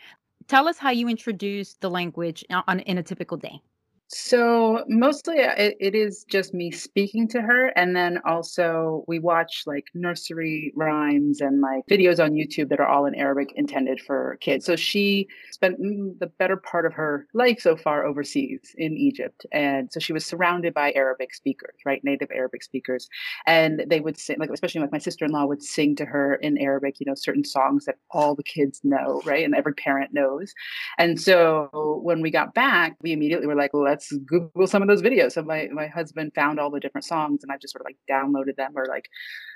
Tell 0.46 0.68
us 0.68 0.76
how 0.76 0.90
you 0.90 1.08
introduce 1.08 1.74
the 1.74 1.88
language 1.88 2.44
on 2.50 2.80
in 2.80 2.98
a 2.98 3.02
typical 3.02 3.38
day. 3.38 3.62
So 4.08 4.84
mostly 4.86 5.40
uh, 5.40 5.54
it, 5.56 5.76
it 5.80 5.94
is 5.94 6.24
just 6.28 6.52
me 6.52 6.70
speaking 6.70 7.26
to 7.28 7.40
her. 7.40 7.68
And 7.68 7.96
then 7.96 8.18
also 8.26 9.04
we 9.08 9.18
watch 9.18 9.62
like 9.66 9.86
nursery 9.94 10.72
rhymes 10.76 11.40
and 11.40 11.60
like 11.60 11.84
videos 11.90 12.22
on 12.22 12.32
YouTube 12.32 12.68
that 12.68 12.80
are 12.80 12.86
all 12.86 13.06
in 13.06 13.14
Arabic 13.14 13.52
intended 13.56 14.00
for 14.00 14.36
kids. 14.40 14.66
So 14.66 14.76
she 14.76 15.26
spent 15.50 15.80
mm, 15.80 16.18
the 16.18 16.26
better 16.26 16.56
part 16.56 16.84
of 16.84 16.92
her 16.92 17.26
life 17.32 17.60
so 17.60 17.76
far 17.76 18.04
overseas 18.04 18.60
in 18.76 18.96
Egypt. 18.96 19.46
And 19.52 19.90
so 19.92 20.00
she 20.00 20.12
was 20.12 20.26
surrounded 20.26 20.74
by 20.74 20.92
Arabic 20.92 21.34
speakers, 21.34 21.76
right? 21.86 22.04
Native 22.04 22.30
Arabic 22.30 22.62
speakers. 22.62 23.08
And 23.46 23.84
they 23.88 24.00
would 24.00 24.18
sing, 24.18 24.36
like, 24.38 24.50
especially 24.50 24.82
like 24.82 24.92
my 24.92 24.98
sister 24.98 25.24
in 25.24 25.30
law 25.30 25.46
would 25.46 25.62
sing 25.62 25.96
to 25.96 26.04
her 26.04 26.34
in 26.36 26.58
Arabic, 26.58 27.00
you 27.00 27.06
know, 27.06 27.14
certain 27.14 27.44
songs 27.44 27.86
that 27.86 27.96
all 28.10 28.34
the 28.34 28.42
kids 28.42 28.80
know, 28.84 29.22
right? 29.24 29.44
And 29.44 29.54
every 29.54 29.74
parent 29.74 30.12
knows. 30.12 30.52
And 30.98 31.20
so 31.20 32.00
when 32.02 32.20
we 32.20 32.30
got 32.30 32.54
back, 32.54 32.96
we 33.00 33.12
immediately 33.12 33.46
were 33.46 33.54
like, 33.54 33.72
let's 33.94 34.12
Google 34.26 34.66
some 34.66 34.82
of 34.82 34.88
those 34.88 35.02
videos. 35.02 35.32
So 35.32 35.42
my, 35.42 35.68
my 35.72 35.86
husband 35.86 36.32
found 36.34 36.58
all 36.58 36.70
the 36.70 36.80
different 36.80 37.04
songs 37.04 37.40
and 37.42 37.52
I 37.52 37.56
just 37.58 37.72
sort 37.72 37.82
of 37.82 37.86
like 37.86 37.98
downloaded 38.10 38.56
them 38.56 38.72
or 38.74 38.86
like 38.88 39.08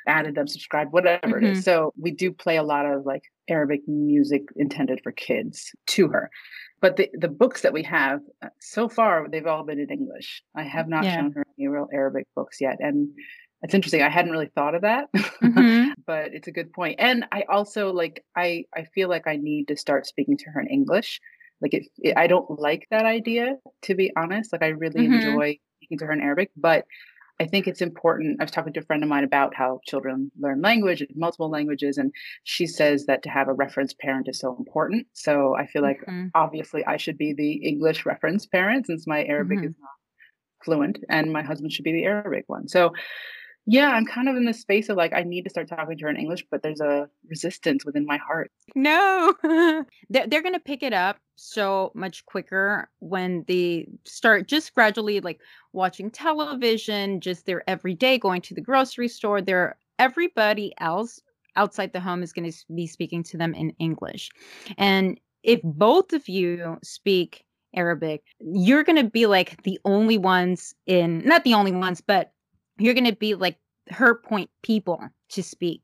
added 0.06 0.36
them, 0.36 0.46
subscribed, 0.46 0.92
whatever 0.92 1.20
mm-hmm. 1.24 1.44
it 1.44 1.50
is. 1.50 1.58
Mm-hmm. 1.58 1.62
So 1.62 1.92
we 2.00 2.12
do 2.12 2.32
play 2.32 2.56
a 2.56 2.62
lot 2.62 2.86
of 2.86 3.04
like 3.04 3.22
Arabic 3.48 3.80
music 3.88 4.42
intended 4.54 5.00
for 5.02 5.10
kids 5.10 5.72
to 5.88 6.06
her. 6.08 6.30
But 6.80 6.96
the, 6.96 7.10
the 7.12 7.28
books 7.28 7.62
that 7.62 7.72
we 7.72 7.82
have 7.82 8.20
uh, 8.44 8.50
so 8.60 8.88
far, 8.88 9.26
they've 9.28 9.46
all 9.46 9.64
been 9.64 9.80
in 9.80 9.90
English. 9.90 10.42
I 10.56 10.62
have 10.62 10.88
not 10.88 11.02
yeah. 11.02 11.16
shown 11.16 11.32
her 11.32 11.44
any 11.58 11.66
real 11.66 11.88
Arabic 11.92 12.28
books 12.36 12.60
yet. 12.60 12.76
And 12.78 13.08
it's 13.62 13.74
interesting. 13.74 14.02
I 14.02 14.08
hadn't 14.08 14.30
really 14.30 14.52
thought 14.54 14.76
of 14.76 14.82
that, 14.82 15.08
mm-hmm. 15.12 15.90
but 16.06 16.28
it's 16.32 16.46
a 16.46 16.52
good 16.52 16.72
point. 16.72 17.00
And 17.00 17.24
I 17.32 17.42
also 17.48 17.92
like 17.92 18.24
I 18.36 18.66
I 18.72 18.84
feel 18.94 19.08
like 19.08 19.26
I 19.26 19.34
need 19.34 19.66
to 19.66 19.76
start 19.76 20.06
speaking 20.06 20.36
to 20.36 20.50
her 20.50 20.60
in 20.60 20.68
English 20.68 21.20
like 21.60 21.74
it, 21.74 21.86
it, 21.98 22.16
I 22.16 22.26
don't 22.26 22.58
like 22.58 22.86
that 22.90 23.04
idea 23.04 23.56
to 23.82 23.94
be 23.94 24.12
honest. 24.16 24.52
Like 24.52 24.62
I 24.62 24.68
really 24.68 25.06
mm-hmm. 25.06 25.14
enjoy 25.14 25.58
speaking 25.78 25.98
to 25.98 26.06
her 26.06 26.12
in 26.12 26.20
Arabic, 26.20 26.50
but 26.56 26.84
I 27.40 27.46
think 27.46 27.68
it's 27.68 27.80
important. 27.80 28.40
I 28.40 28.44
was 28.44 28.50
talking 28.50 28.72
to 28.72 28.80
a 28.80 28.84
friend 28.84 29.02
of 29.02 29.08
mine 29.08 29.22
about 29.22 29.54
how 29.54 29.80
children 29.86 30.32
learn 30.40 30.60
language 30.60 31.02
in 31.02 31.08
multiple 31.14 31.48
languages, 31.48 31.96
and 31.96 32.12
she 32.42 32.66
says 32.66 33.06
that 33.06 33.22
to 33.22 33.30
have 33.30 33.48
a 33.48 33.52
reference 33.52 33.94
parent 33.94 34.28
is 34.28 34.40
so 34.40 34.56
important. 34.56 35.06
So 35.12 35.54
I 35.54 35.66
feel 35.66 35.82
like 35.82 36.00
mm-hmm. 36.00 36.28
obviously 36.34 36.84
I 36.84 36.96
should 36.96 37.16
be 37.16 37.32
the 37.32 37.52
English 37.52 38.04
reference 38.04 38.46
parent 38.46 38.86
since 38.86 39.06
my 39.06 39.24
Arabic 39.24 39.58
mm-hmm. 39.58 39.68
is 39.68 39.74
not 39.80 39.90
fluent, 40.64 40.98
and 41.08 41.32
my 41.32 41.42
husband 41.42 41.72
should 41.72 41.84
be 41.84 41.92
the 41.92 42.04
Arabic 42.04 42.44
one. 42.48 42.66
So 42.66 42.92
yeah, 43.66 43.90
I'm 43.90 44.06
kind 44.06 44.28
of 44.28 44.36
in 44.36 44.44
the 44.44 44.54
space 44.54 44.88
of 44.88 44.96
like 44.96 45.12
I 45.12 45.22
need 45.22 45.42
to 45.42 45.50
start 45.50 45.68
talking 45.68 45.98
to 45.98 46.04
her 46.04 46.10
in 46.10 46.16
English, 46.16 46.44
but 46.50 46.62
there's 46.62 46.80
a 46.80 47.08
resistance 47.28 47.84
within 47.84 48.06
my 48.06 48.16
heart. 48.16 48.50
No, 48.74 49.34
they're 50.08 50.26
they're 50.26 50.42
gonna 50.42 50.58
pick 50.58 50.82
it 50.82 50.92
up 50.92 51.18
so 51.36 51.92
much 51.94 52.24
quicker 52.24 52.88
when 53.00 53.44
they 53.46 53.86
start 54.04 54.48
just 54.48 54.74
gradually 54.74 55.20
like 55.20 55.40
watching 55.72 56.10
television, 56.10 57.20
just 57.20 57.46
their 57.46 57.68
everyday 57.68 58.18
going 58.18 58.40
to 58.42 58.54
the 58.54 58.60
grocery 58.60 59.08
store. 59.08 59.42
They're 59.42 59.76
everybody 59.98 60.72
else 60.78 61.20
outside 61.56 61.92
the 61.92 62.00
home 62.00 62.22
is 62.22 62.32
going 62.32 62.50
to 62.50 62.56
be 62.74 62.86
speaking 62.86 63.22
to 63.24 63.36
them 63.36 63.52
in 63.54 63.70
English, 63.78 64.30
and 64.78 65.20
if 65.42 65.60
both 65.62 66.12
of 66.12 66.28
you 66.28 66.78
speak 66.82 67.44
Arabic, 67.74 68.22
you're 68.40 68.84
going 68.84 69.02
to 69.02 69.10
be 69.10 69.26
like 69.26 69.62
the 69.62 69.78
only 69.84 70.18
ones 70.18 70.74
in 70.86 71.18
not 71.24 71.44
the 71.44 71.54
only 71.54 71.72
ones, 71.72 72.00
but 72.00 72.32
you're 72.78 72.94
going 72.94 73.04
to 73.04 73.16
be 73.16 73.34
like 73.34 73.58
her 73.90 74.14
point 74.14 74.50
people 74.62 75.02
to 75.30 75.42
speak. 75.42 75.82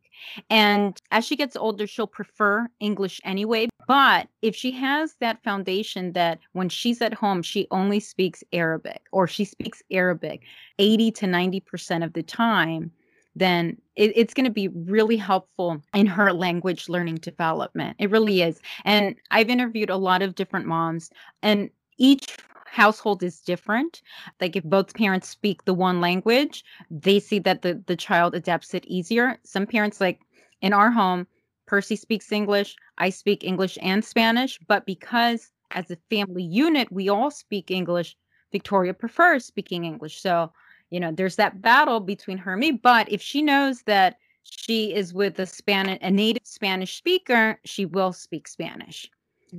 And 0.49 1.01
as 1.11 1.25
she 1.25 1.37
gets 1.37 1.57
older, 1.57 1.87
she'll 1.87 2.07
prefer 2.07 2.69
English 2.81 3.21
anyway. 3.25 3.69
But 3.87 4.29
if 4.43 4.55
she 4.55 4.71
has 4.73 5.15
that 5.21 5.43
foundation 5.43 6.13
that 6.13 6.39
when 6.53 6.69
she's 6.69 7.03
at 7.03 7.13
home, 7.13 7.43
she 7.43 7.67
only 7.71 8.01
speaks 8.01 8.43
Arabic 8.53 9.03
or 9.13 9.27
she 9.27 9.45
speaks 9.45 9.83
Arabic 9.91 10.43
80 10.79 11.11
to 11.13 11.27
90% 11.27 12.05
of 12.05 12.13
the 12.15 12.23
time, 12.23 12.91
then 13.37 13.77
it, 13.97 14.13
it's 14.15 14.33
going 14.33 14.45
to 14.45 14.51
be 14.51 14.69
really 14.69 15.17
helpful 15.17 15.83
in 15.93 16.07
her 16.07 16.33
language 16.33 16.89
learning 16.89 17.17
development. 17.17 17.97
It 17.99 18.11
really 18.11 18.43
is. 18.43 18.61
And 18.85 19.17
I've 19.31 19.51
interviewed 19.51 19.91
a 19.91 19.97
lot 19.97 20.23
of 20.23 20.35
different 20.35 20.67
moms, 20.67 21.11
and 21.43 21.69
each 21.99 22.37
household 22.75 23.23
is 23.23 23.41
different. 23.41 24.03
Like 24.41 24.57
if 24.57 24.65
both 24.65 24.95
parents 24.95 25.29
speak 25.29 25.65
the 25.65 25.75
one 25.75 26.01
language, 26.01 26.65
they 26.91 27.21
see 27.21 27.39
that 27.41 27.63
the, 27.63 27.83
the 27.87 27.97
child 27.97 28.35
adapts 28.35 28.75
it 28.75 28.85
easier. 28.87 29.39
Some 29.45 29.67
parents, 29.67 30.01
like 30.01 30.21
in 30.61 30.73
our 30.73 30.91
home, 30.91 31.27
Percy 31.67 31.97
speaks 31.97 32.33
English, 32.33 32.77
I 32.99 33.11
speak 33.11 33.45
English 33.45 33.79
and 33.81 34.05
Spanish, 34.05 34.59
but 34.67 34.85
because 34.87 35.51
as 35.71 35.91
a 35.91 35.99
family 36.11 36.43
unit, 36.43 36.93
we 36.93 37.09
all 37.09 37.31
speak 37.31 37.71
English, 37.71 38.17
Victoria 38.53 38.93
prefers 38.93 39.45
speaking 39.45 39.85
English. 39.85 40.21
So, 40.21 40.53
you 40.91 41.01
know, 41.01 41.13
there's 41.13 41.37
that 41.37 41.63
battle 41.63 42.01
between 42.01 42.39
her 42.39 42.53
and 42.53 42.61
me. 42.61 42.73
But 42.73 43.11
if 43.11 43.23
she 43.23 43.41
knows 43.41 43.83
that 43.83 44.19
she 44.43 44.95
is 44.95 45.15
with 45.15 45.39
a 45.39 45.47
Spanish 45.47 45.99
a 46.03 46.11
native 46.11 46.47
Spanish 46.47 46.97
speaker, 46.97 47.59
she 47.65 47.87
will 47.87 48.13
speak 48.13 48.47
Spanish. 48.47 49.11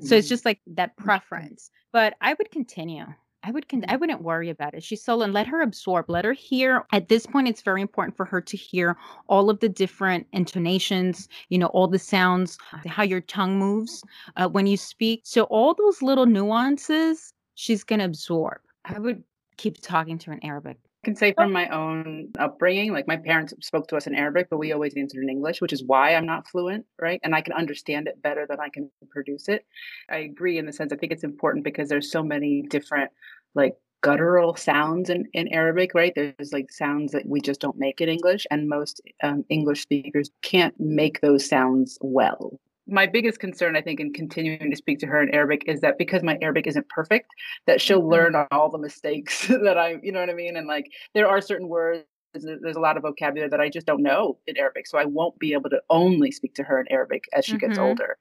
So 0.02 0.16
it's 0.16 0.28
mm-hmm. 0.28 0.34
just 0.34 0.46
like 0.46 0.60
that 0.68 0.96
preference. 0.98 1.72
But 1.92 2.16
I 2.22 2.34
would 2.34 2.52
continue. 2.52 3.06
I 3.44 3.52
would 3.52 3.70
con- 3.70 3.86
I 3.88 3.92
mm-hmm. 3.92 4.00
wouldn't 4.00 4.22
worry 4.24 4.50
about 4.50 4.74
it. 4.74 4.84
She's 4.84 5.04
so 5.04 5.22
and 5.22 5.32
let 5.32 5.48
her 5.48 5.62
absorb, 5.62 6.10
let 6.10 6.26
her 6.26 6.34
hear. 6.34 6.86
At 6.92 7.10
this 7.10 7.26
point, 7.26 7.48
it's 7.48 7.62
very 7.62 7.82
important 7.82 8.18
for 8.18 8.26
her 8.26 8.42
to 8.42 8.58
hear 8.58 8.98
all 9.28 9.50
of 9.50 9.60
the 9.60 9.70
different 9.70 10.28
intonations, 10.34 11.30
you 11.50 11.58
know, 11.58 11.68
all 11.68 11.88
the 11.88 12.00
sounds, 12.00 12.58
how 12.88 13.04
your 13.04 13.22
tongue 13.22 13.60
moves 13.60 14.04
uh, 14.36 14.50
when 14.50 14.66
you 14.66 14.78
speak. 14.78 15.22
So 15.24 15.44
all 15.44 15.76
those 15.76 16.02
little 16.02 16.26
nuances, 16.26 17.34
she's 17.54 17.84
gonna 17.84 18.06
absorb. 18.06 18.60
I 18.84 19.00
would 19.00 19.24
keep 19.58 19.80
talking 19.82 20.18
to 20.20 20.28
her 20.28 20.34
in 20.34 20.44
Arabic 20.44 20.78
can 21.06 21.16
say 21.16 21.34
from 21.34 21.54
my 21.54 21.70
own 21.70 22.34
upbringing, 22.38 22.92
like 22.92 23.08
my 23.08 23.16
parents 23.16 23.54
spoke 23.62 23.88
to 23.88 23.96
us 23.96 24.08
in 24.08 24.16
Arabic, 24.16 24.48
but 24.50 24.58
we 24.58 24.74
always 24.74 24.96
answered 24.96 25.24
in 25.24 25.30
English, 25.30 25.62
which 25.62 25.72
is 25.72 25.84
why 25.84 26.16
I'm 26.16 26.26
not 26.26 26.48
fluent, 26.48 26.86
right? 27.00 27.22
And 27.24 27.34
I 27.34 27.42
can 27.42 27.54
understand 27.54 28.08
it 28.08 28.22
better 28.22 28.46
than 28.50 28.60
I 28.60 28.70
can 28.70 28.92
produce 29.10 29.48
it. 29.48 29.66
I 30.10 30.18
agree 30.18 30.58
in 30.58 30.66
the 30.66 30.74
sense 30.74 30.92
I 30.92 30.98
think 30.98 31.14
it's 31.14 31.24
important 31.24 31.64
because 31.64 31.88
there's 31.88 32.12
so 32.12 32.24
many 32.24 32.64
different 32.64 33.12
like 33.54 33.76
guttural 34.02 34.56
sounds 34.56 35.10
in, 35.10 35.26
in 35.34 35.48
Arabic, 35.48 35.94
right? 35.94 36.14
There's 36.16 36.52
like 36.52 36.72
sounds 36.72 37.14
that 37.14 37.26
we 37.26 37.40
just 37.40 37.62
don't 37.62 37.80
make 37.80 38.02
in 38.02 38.10
English, 38.10 38.46
and 38.52 38.68
most 38.68 39.02
um, 39.24 39.46
English 39.50 39.82
speakers 39.82 40.30
can't 40.42 40.76
make 40.80 41.22
those 41.22 41.48
sounds 41.48 41.98
well, 42.02 42.60
my 42.88 43.08
biggest 43.08 43.40
concern, 43.40 43.76
I 43.76 43.82
think, 43.82 44.00
in 44.00 44.14
continuing 44.14 44.70
to 44.70 44.78
speak 44.78 45.00
to 45.00 45.08
her 45.08 45.22
in 45.22 45.34
Arabic 45.34 45.64
is 45.68 45.82
that 45.82 45.98
because 45.98 46.24
my 46.24 46.38
Arabic 46.42 46.68
isn't 46.68 46.88
perfect, 46.90 47.30
that 47.66 47.82
she'll 47.82 48.00
mm-hmm. 48.00 48.12
learn 48.12 48.36
all 48.52 48.70
the 48.70 48.78
mistakes 48.78 49.48
that 49.64 49.78
I, 49.78 49.98
you 50.04 50.12
know 50.12 50.20
what 50.20 50.30
I 50.30 50.34
mean? 50.34 50.56
And 50.58 50.68
like, 50.68 50.92
there 51.14 51.28
are 51.28 51.42
certain 51.42 51.68
words, 51.68 52.04
there's 52.34 52.76
a 52.76 52.82
lot 52.82 52.98
of 52.98 53.04
vocabulary 53.04 53.50
that 53.50 53.62
I 53.62 53.70
just 53.70 53.88
don't 53.88 54.04
know 54.04 54.38
in 54.46 54.58
Arabic. 54.58 54.88
So 54.88 54.98
I 54.98 55.06
won't 55.06 55.40
be 55.40 55.54
able 55.54 55.70
to 55.70 55.82
only 55.90 56.32
speak 56.32 56.54
to 56.56 56.64
her 56.64 56.80
in 56.80 56.92
Arabic 56.92 57.24
as 57.34 57.46
she 57.46 57.54
mm-hmm. 57.54 57.68
gets 57.68 57.80
older. 57.80 58.18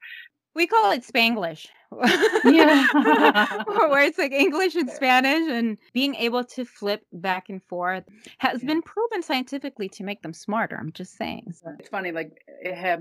We 0.53 0.67
call 0.67 0.91
it 0.91 1.03
Spanglish. 1.03 1.67
Yeah. 2.43 3.63
Where 3.65 4.03
it's 4.03 4.17
like 4.17 4.31
English 4.31 4.75
and 4.75 4.89
Spanish 4.89 5.49
and 5.49 5.77
being 5.93 6.15
able 6.15 6.43
to 6.43 6.65
flip 6.65 7.05
back 7.13 7.49
and 7.49 7.61
forth 7.63 8.03
has 8.39 8.61
yeah. 8.61 8.67
been 8.67 8.81
proven 8.81 9.23
scientifically 9.23 9.89
to 9.89 10.03
make 10.03 10.21
them 10.21 10.33
smarter. 10.33 10.77
I'm 10.79 10.91
just 10.91 11.17
saying. 11.17 11.53
It's 11.79 11.89
funny, 11.89 12.11
like 12.11 12.31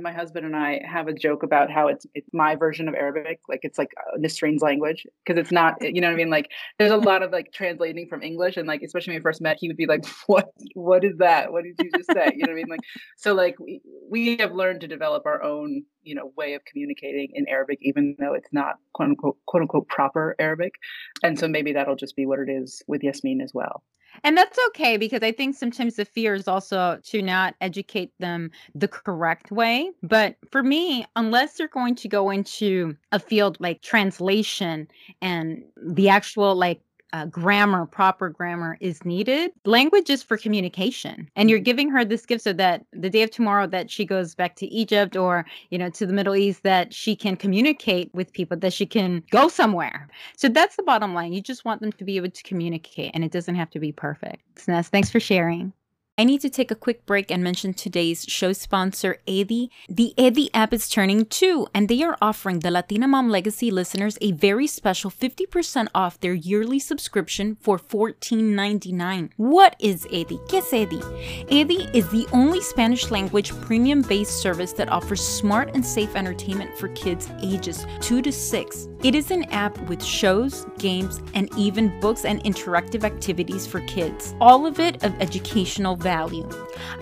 my 0.00 0.12
husband 0.12 0.46
and 0.46 0.56
I 0.56 0.80
have 0.84 1.08
a 1.08 1.12
joke 1.12 1.42
about 1.42 1.70
how 1.70 1.88
it's 1.88 2.06
it's 2.14 2.28
my 2.32 2.54
version 2.54 2.88
of 2.88 2.94
Arabic, 2.94 3.40
like 3.48 3.60
it's 3.62 3.78
like 3.78 3.90
uh, 3.98 4.18
Nesreen's 4.18 4.62
language 4.62 5.06
because 5.24 5.40
it's 5.40 5.52
not, 5.52 5.74
you 5.80 6.00
know 6.00 6.08
what 6.08 6.14
I 6.14 6.16
mean? 6.16 6.30
Like 6.30 6.50
there's 6.78 6.90
a 6.90 6.96
lot 6.96 7.22
of 7.22 7.32
like 7.32 7.52
translating 7.52 8.06
from 8.08 8.22
English, 8.22 8.56
and 8.56 8.66
like 8.68 8.82
especially 8.82 9.12
when 9.12 9.20
we 9.20 9.22
first 9.22 9.40
met, 9.40 9.56
he 9.58 9.68
would 9.68 9.76
be 9.76 9.86
like, 9.86 10.04
"What? 10.26 10.50
What 10.74 11.04
is 11.04 11.16
that? 11.18 11.52
What 11.52 11.64
did 11.64 11.74
you 11.82 11.90
just 11.90 12.12
say?" 12.12 12.32
You 12.34 12.46
know 12.46 12.52
what 12.52 12.58
I 12.58 12.62
mean? 12.62 12.68
Like 12.68 12.80
so, 13.16 13.34
like 13.34 13.58
we 13.58 13.80
we 14.08 14.36
have 14.38 14.52
learned 14.52 14.82
to 14.82 14.88
develop 14.88 15.26
our 15.26 15.42
own, 15.42 15.84
you 16.04 16.14
know, 16.14 16.32
way 16.36 16.54
of 16.54 16.64
communicating 16.64 17.30
in 17.34 17.46
Arabic, 17.48 17.78
even 17.82 18.16
though 18.18 18.34
it's 18.34 18.52
not 18.52 18.76
quote 18.92 19.10
unquote 19.10 19.36
quote 19.46 19.62
unquote 19.62 19.88
proper 19.88 20.36
Arabic. 20.38 20.74
And 21.22 21.38
so 21.38 21.48
maybe 21.48 21.72
that'll 21.72 21.96
just 21.96 22.16
be 22.16 22.26
what 22.26 22.38
it 22.38 22.48
is 22.48 22.82
with 22.86 23.02
Yasmin 23.02 23.40
as 23.40 23.52
well. 23.54 23.82
And 24.22 24.36
that's 24.36 24.58
okay 24.68 24.96
because 24.96 25.22
I 25.22 25.32
think 25.32 25.56
sometimes 25.56 25.96
the 25.96 26.04
fear 26.04 26.34
is 26.34 26.46
also 26.46 27.00
to 27.04 27.20
not 27.20 27.54
educate 27.60 28.12
them 28.20 28.50
the 28.74 28.86
correct 28.86 29.50
way. 29.50 29.90
But 30.02 30.36
for 30.50 30.62
me, 30.62 31.04
unless 31.16 31.54
they're 31.54 31.68
going 31.68 31.96
to 31.96 32.08
go 32.08 32.30
into 32.30 32.96
a 33.10 33.18
field 33.18 33.56
like 33.58 33.82
translation 33.82 34.86
and 35.20 35.64
the 35.76 36.08
actual 36.08 36.54
like 36.54 36.80
uh, 37.14 37.26
grammar, 37.26 37.86
proper 37.86 38.28
grammar 38.28 38.76
is 38.80 39.04
needed. 39.04 39.52
Language 39.64 40.10
is 40.10 40.20
for 40.20 40.36
communication. 40.36 41.30
And 41.36 41.48
you're 41.48 41.60
mm-hmm. 41.60 41.64
giving 41.64 41.88
her 41.90 42.04
this 42.04 42.26
gift 42.26 42.42
so 42.42 42.52
that 42.54 42.84
the 42.92 43.08
day 43.08 43.22
of 43.22 43.30
tomorrow 43.30 43.68
that 43.68 43.88
she 43.88 44.04
goes 44.04 44.34
back 44.34 44.56
to 44.56 44.66
Egypt 44.66 45.16
or, 45.16 45.46
you 45.70 45.78
know, 45.78 45.90
to 45.90 46.06
the 46.06 46.12
Middle 46.12 46.34
East, 46.34 46.64
that 46.64 46.92
she 46.92 47.14
can 47.14 47.36
communicate 47.36 48.12
with 48.14 48.32
people, 48.32 48.56
that 48.56 48.72
she 48.72 48.84
can 48.84 49.22
go 49.30 49.46
somewhere. 49.46 50.08
So 50.36 50.48
that's 50.48 50.74
the 50.74 50.82
bottom 50.82 51.14
line. 51.14 51.32
You 51.32 51.40
just 51.40 51.64
want 51.64 51.80
them 51.80 51.92
to 51.92 52.04
be 52.04 52.16
able 52.16 52.30
to 52.30 52.42
communicate 52.42 53.12
and 53.14 53.22
it 53.22 53.30
doesn't 53.30 53.54
have 53.54 53.70
to 53.70 53.78
be 53.78 53.92
perfect. 53.92 54.66
Ness, 54.66 54.88
thanks 54.88 55.08
for 55.08 55.20
sharing. 55.20 55.72
I 56.16 56.22
need 56.22 56.42
to 56.42 56.48
take 56.48 56.70
a 56.70 56.76
quick 56.76 57.06
break 57.06 57.32
and 57.32 57.42
mention 57.42 57.74
today's 57.74 58.24
show 58.28 58.52
sponsor, 58.52 59.18
Edye. 59.26 59.68
The 59.88 60.14
Edye 60.16 60.48
app 60.54 60.72
is 60.72 60.88
turning 60.88 61.26
two, 61.26 61.66
and 61.74 61.88
they 61.88 62.04
are 62.04 62.16
offering 62.22 62.60
the 62.60 62.70
Latina 62.70 63.08
Mom 63.08 63.30
Legacy 63.30 63.68
listeners 63.68 64.16
a 64.20 64.30
very 64.30 64.68
special 64.68 65.10
50% 65.10 65.88
off 65.92 66.20
their 66.20 66.32
yearly 66.32 66.78
subscription 66.78 67.56
for 67.60 67.80
$14.99. 67.80 69.30
What 69.38 69.74
is 69.80 70.06
Edye? 70.06 70.38
¿Qué 70.46 70.58
es 70.58 70.70
Edye? 70.70 71.02
Edye 71.48 71.92
is 71.92 72.08
the 72.10 72.28
only 72.32 72.60
Spanish 72.60 73.10
language 73.10 73.50
premium 73.62 74.02
based 74.02 74.40
service 74.40 74.72
that 74.74 74.90
offers 74.90 75.20
smart 75.20 75.74
and 75.74 75.84
safe 75.84 76.14
entertainment 76.14 76.78
for 76.78 76.90
kids 76.90 77.28
ages 77.42 77.88
2 78.02 78.22
to 78.22 78.30
6. 78.30 78.88
It 79.02 79.16
is 79.16 79.32
an 79.32 79.44
app 79.50 79.76
with 79.88 80.02
shows, 80.02 80.64
games, 80.78 81.20
and 81.34 81.52
even 81.58 81.98
books 81.98 82.24
and 82.24 82.40
interactive 82.44 83.02
activities 83.02 83.66
for 83.66 83.80
kids. 83.80 84.36
All 84.40 84.64
of 84.64 84.78
it 84.78 85.02
of 85.02 85.12
educational 85.20 85.96
value. 86.04 86.48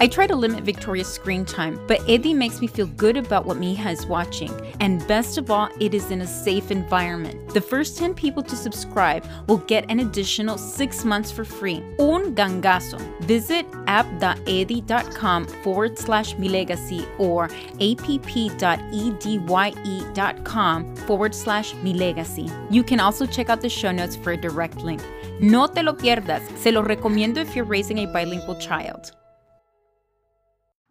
I 0.00 0.06
try 0.06 0.26
to 0.26 0.34
limit 0.34 0.64
Victoria's 0.64 1.12
screen 1.12 1.44
time, 1.44 1.78
but 1.86 1.98
Edye 2.02 2.34
makes 2.34 2.60
me 2.62 2.66
feel 2.68 2.86
good 2.86 3.16
about 3.16 3.44
what 3.44 3.58
Mija 3.58 3.92
is 3.92 4.06
watching. 4.06 4.50
And 4.80 5.06
best 5.06 5.36
of 5.36 5.50
all, 5.50 5.68
it 5.80 5.92
is 5.92 6.10
in 6.10 6.22
a 6.22 6.26
safe 6.26 6.70
environment. 6.70 7.52
The 7.52 7.60
first 7.60 7.98
10 7.98 8.14
people 8.14 8.42
to 8.44 8.56
subscribe 8.56 9.26
will 9.48 9.58
get 9.58 9.84
an 9.90 10.00
additional 10.00 10.56
6 10.56 11.04
months 11.04 11.30
for 11.30 11.44
free. 11.44 11.82
Un 11.98 12.34
gangazo. 12.34 12.98
Visit 13.22 13.66
app.eddy.com 13.86 15.46
forward 15.64 15.98
slash 15.98 16.34
milegasi 16.36 17.06
or 17.18 17.44
app.edye.com 17.80 18.56
forward 20.96 21.34
slash 21.34 21.74
milegasi. 21.74 22.50
You 22.70 22.84
can 22.84 23.00
also 23.00 23.26
check 23.26 23.50
out 23.50 23.60
the 23.60 23.68
show 23.68 23.90
notes 23.90 24.16
for 24.16 24.32
a 24.32 24.36
direct 24.36 24.76
link. 24.76 25.02
No 25.42 25.66
te 25.66 25.82
lo 25.82 25.94
pierdas. 25.94 26.40
Se 26.58 26.70
lo 26.70 26.84
recomiendo 26.84 27.38
if 27.38 27.56
you're 27.56 27.64
raising 27.64 27.98
a 27.98 28.06
bilingual 28.06 28.54
child. 28.60 29.10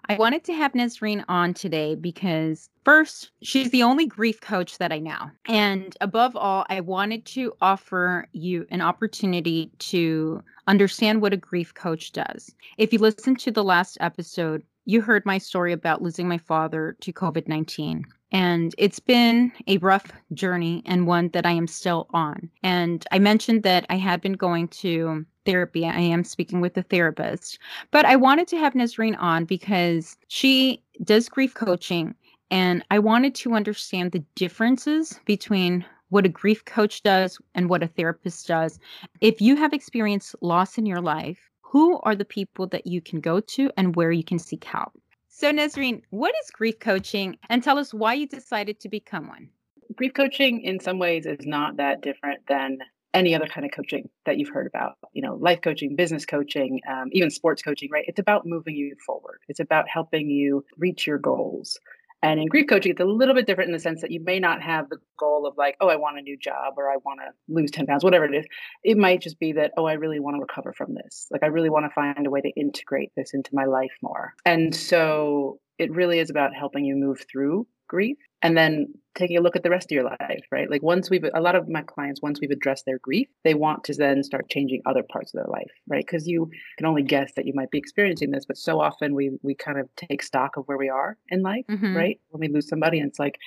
I 0.09 0.17
wanted 0.17 0.43
to 0.43 0.53
have 0.53 0.73
Nesreen 0.73 1.23
on 1.29 1.53
today 1.53 1.95
because 1.95 2.69
first, 2.83 3.31
she's 3.41 3.69
the 3.69 3.83
only 3.83 4.05
grief 4.05 4.41
coach 4.41 4.77
that 4.77 4.91
I 4.91 4.99
know. 4.99 5.31
And 5.47 5.95
above 6.01 6.35
all, 6.35 6.65
I 6.67 6.81
wanted 6.81 7.25
to 7.27 7.53
offer 7.61 8.27
you 8.33 8.65
an 8.71 8.81
opportunity 8.81 9.71
to 9.79 10.43
understand 10.67 11.21
what 11.21 11.31
a 11.31 11.37
grief 11.37 11.73
coach 11.73 12.11
does. 12.11 12.53
If 12.77 12.91
you 12.91 12.99
listened 12.99 13.39
to 13.39 13.51
the 13.51 13.63
last 13.63 13.97
episode, 14.01 14.63
you 14.83 14.99
heard 14.99 15.25
my 15.25 15.37
story 15.37 15.71
about 15.71 16.01
losing 16.01 16.27
my 16.27 16.39
father 16.39 16.97
to 16.99 17.13
COVID 17.13 17.47
19. 17.47 18.03
And 18.31 18.73
it's 18.77 18.99
been 18.99 19.51
a 19.67 19.77
rough 19.79 20.11
journey 20.33 20.83
and 20.85 21.07
one 21.07 21.29
that 21.29 21.45
I 21.45 21.51
am 21.51 21.67
still 21.67 22.07
on. 22.13 22.49
And 22.63 23.05
I 23.11 23.19
mentioned 23.19 23.63
that 23.63 23.85
I 23.89 23.95
had 23.97 24.21
been 24.21 24.33
going 24.33 24.69
to 24.69 25.25
therapy. 25.45 25.85
I 25.85 25.99
am 25.99 26.23
speaking 26.23 26.61
with 26.61 26.77
a 26.77 26.83
therapist. 26.83 27.59
But 27.91 28.05
I 28.05 28.15
wanted 28.15 28.47
to 28.49 28.57
have 28.57 28.73
Nesreen 28.73 29.17
on 29.19 29.45
because 29.45 30.17
she 30.27 30.81
does 31.03 31.29
grief 31.29 31.53
coaching. 31.53 32.15
And 32.49 32.85
I 32.91 32.99
wanted 32.99 33.35
to 33.35 33.53
understand 33.53 34.11
the 34.11 34.23
differences 34.35 35.19
between 35.25 35.85
what 36.09 36.25
a 36.25 36.29
grief 36.29 36.65
coach 36.65 37.03
does 37.03 37.39
and 37.55 37.69
what 37.69 37.83
a 37.83 37.87
therapist 37.87 38.47
does. 38.47 38.79
If 39.21 39.41
you 39.41 39.55
have 39.55 39.73
experienced 39.73 40.35
loss 40.41 40.77
in 40.77 40.85
your 40.85 41.01
life, 41.01 41.49
who 41.61 42.01
are 42.01 42.15
the 42.15 42.25
people 42.25 42.67
that 42.67 42.85
you 42.85 42.99
can 42.99 43.21
go 43.21 43.39
to 43.39 43.71
and 43.77 43.95
where 43.95 44.11
you 44.11 44.23
can 44.23 44.37
seek 44.37 44.65
help? 44.65 45.00
So, 45.41 45.51
Nesreen, 45.51 46.03
what 46.11 46.35
is 46.43 46.51
grief 46.51 46.77
coaching? 46.77 47.35
And 47.49 47.63
tell 47.63 47.79
us 47.79 47.95
why 47.95 48.13
you 48.13 48.27
decided 48.27 48.79
to 48.81 48.89
become 48.89 49.27
one. 49.27 49.49
Grief 49.95 50.13
coaching, 50.13 50.61
in 50.61 50.79
some 50.79 50.99
ways, 50.99 51.25
is 51.25 51.47
not 51.47 51.77
that 51.77 52.01
different 52.01 52.41
than 52.47 52.77
any 53.15 53.33
other 53.33 53.47
kind 53.47 53.65
of 53.65 53.71
coaching 53.75 54.07
that 54.27 54.37
you've 54.37 54.53
heard 54.53 54.67
about 54.67 54.97
you 55.13 55.21
know 55.21 55.35
life 55.35 55.59
coaching 55.61 55.95
business 55.95 56.25
coaching 56.25 56.79
um, 56.89 57.09
even 57.11 57.29
sports 57.29 57.61
coaching 57.61 57.89
right 57.91 58.05
it's 58.07 58.19
about 58.19 58.45
moving 58.45 58.73
you 58.73 58.95
forward 59.05 59.39
it's 59.49 59.59
about 59.59 59.85
helping 59.89 60.29
you 60.29 60.63
reach 60.77 61.05
your 61.05 61.17
goals 61.17 61.77
and 62.21 62.39
in 62.39 62.47
grief 62.47 62.67
coaching, 62.69 62.91
it's 62.91 63.01
a 63.01 63.05
little 63.05 63.33
bit 63.33 63.47
different 63.47 63.69
in 63.69 63.73
the 63.73 63.79
sense 63.79 64.01
that 64.01 64.11
you 64.11 64.23
may 64.23 64.39
not 64.39 64.61
have 64.61 64.89
the 64.89 64.97
goal 65.17 65.47
of 65.47 65.57
like, 65.57 65.75
oh, 65.81 65.89
I 65.89 65.95
want 65.95 66.19
a 66.19 66.21
new 66.21 66.37
job 66.37 66.75
or 66.77 66.89
I 66.89 66.97
want 67.03 67.19
to 67.19 67.31
lose 67.53 67.71
10 67.71 67.87
pounds, 67.87 68.03
whatever 68.03 68.25
it 68.25 68.35
is. 68.35 68.45
It 68.83 68.97
might 68.97 69.21
just 69.21 69.39
be 69.39 69.53
that, 69.53 69.71
oh, 69.77 69.85
I 69.85 69.93
really 69.93 70.19
want 70.19 70.35
to 70.35 70.41
recover 70.41 70.73
from 70.73 70.93
this. 70.93 71.27
Like, 71.31 71.43
I 71.43 71.47
really 71.47 71.69
want 71.69 71.85
to 71.85 71.93
find 71.93 72.27
a 72.27 72.29
way 72.29 72.41
to 72.41 72.49
integrate 72.49 73.11
this 73.15 73.33
into 73.33 73.49
my 73.53 73.65
life 73.65 73.91
more. 74.01 74.33
And 74.45 74.75
so 74.75 75.59
it 75.79 75.91
really 75.91 76.19
is 76.19 76.29
about 76.29 76.53
helping 76.53 76.85
you 76.85 76.95
move 76.95 77.25
through 77.31 77.67
grief 77.87 78.17
and 78.41 78.57
then 78.57 78.87
taking 79.13 79.37
a 79.37 79.41
look 79.41 79.55
at 79.55 79.63
the 79.63 79.69
rest 79.69 79.91
of 79.91 79.95
your 79.95 80.03
life 80.03 80.43
right? 80.51 80.69
Like 80.69 80.81
once 80.81 81.09
we've 81.09 81.25
a 81.33 81.41
lot 81.41 81.55
of 81.55 81.67
my 81.67 81.81
clients 81.81 82.21
once 82.21 82.39
we've 82.39 82.51
addressed 82.51 82.85
their 82.85 82.99
grief 82.99 83.27
they 83.43 83.53
want 83.53 83.83
to 83.85 83.93
then 83.93 84.23
start 84.23 84.49
changing 84.49 84.81
other 84.85 85.03
parts 85.03 85.33
of 85.33 85.39
their 85.39 85.51
life 85.51 85.71
right? 85.87 86.05
Because 86.05 86.27
you 86.27 86.49
can 86.77 86.85
only 86.85 87.03
guess 87.03 87.31
that 87.35 87.45
you 87.45 87.53
might 87.53 87.71
be 87.71 87.77
experiencing 87.77 88.31
this 88.31 88.45
but 88.45 88.57
so 88.57 88.79
often 88.79 89.15
we 89.15 89.37
we 89.41 89.55
kind 89.55 89.79
of 89.79 89.89
take 89.95 90.23
stock 90.23 90.57
of 90.57 90.65
where 90.65 90.77
we 90.77 90.89
are 90.89 91.17
in 91.29 91.41
life 91.41 91.65
mm-hmm. 91.69 91.95
right? 91.95 92.19
When 92.29 92.41
we 92.41 92.53
lose 92.53 92.67
somebody 92.67 92.99
and 92.99 93.09
it's 93.09 93.19
like 93.19 93.37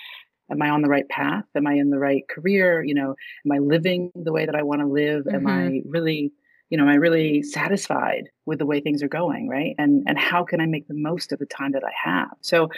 am 0.51 0.61
i 0.61 0.69
on 0.69 0.83
the 0.83 0.89
right 0.89 1.09
path? 1.09 1.45
Am 1.55 1.67
i 1.67 1.75
in 1.75 1.91
the 1.91 1.99
right 1.99 2.23
career? 2.29 2.85
You 2.85 2.95
know 2.95 3.15
am 3.47 3.53
i 3.53 3.59
living 3.59 4.13
the 4.15 4.33
way 4.33 4.47
that 4.47 4.55
i 4.55 4.63
want 4.63 4.81
to 4.81 4.87
live 4.87 5.25
mm-hmm. 5.25 5.37
am 5.37 5.47
i 5.47 5.83
really 5.87 6.33
you 6.71 6.79
know, 6.79 6.85
am 6.85 6.91
I 6.91 6.95
really 6.95 7.43
satisfied 7.43 8.31
with 8.47 8.59
the 8.59 8.67
way 8.67 8.81
things 8.81 9.03
are 9.03 9.09
going, 9.09 9.49
right? 9.49 9.75
And 9.79 10.05
and 10.07 10.19
how 10.19 10.45
can 10.45 10.61
I 10.61 10.67
make 10.67 10.87
the 10.89 10.95
most 10.95 11.33
of 11.33 11.39
the 11.39 11.47
time 11.47 11.73
that 11.73 11.83
I 11.85 11.93
have? 12.11 12.31
So 12.41 12.69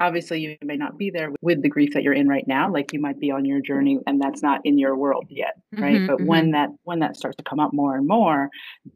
obviously 0.00 0.40
you 0.40 0.56
may 0.62 0.76
not 0.76 0.98
be 0.98 1.10
there 1.10 1.30
with 1.40 1.62
the 1.62 1.68
grief 1.68 1.94
that 1.94 2.02
you're 2.02 2.12
in 2.14 2.28
right 2.28 2.46
now, 2.46 2.70
like 2.70 2.92
you 2.92 3.00
might 3.00 3.18
be 3.18 3.30
on 3.30 3.44
your 3.44 3.60
journey 3.60 3.98
and 4.06 4.20
that's 4.20 4.42
not 4.42 4.60
in 4.64 4.78
your 4.78 4.96
world 4.96 5.26
yet, 5.28 5.54
right? 5.72 5.96
Mm-hmm, 5.96 6.06
but 6.06 6.16
mm-hmm. 6.16 6.26
when 6.26 6.50
that 6.52 6.70
when 6.84 7.00
that 7.00 7.16
starts 7.16 7.36
to 7.36 7.44
come 7.44 7.60
up 7.60 7.72
more 7.72 7.96
and 7.96 8.06
more, 8.06 8.50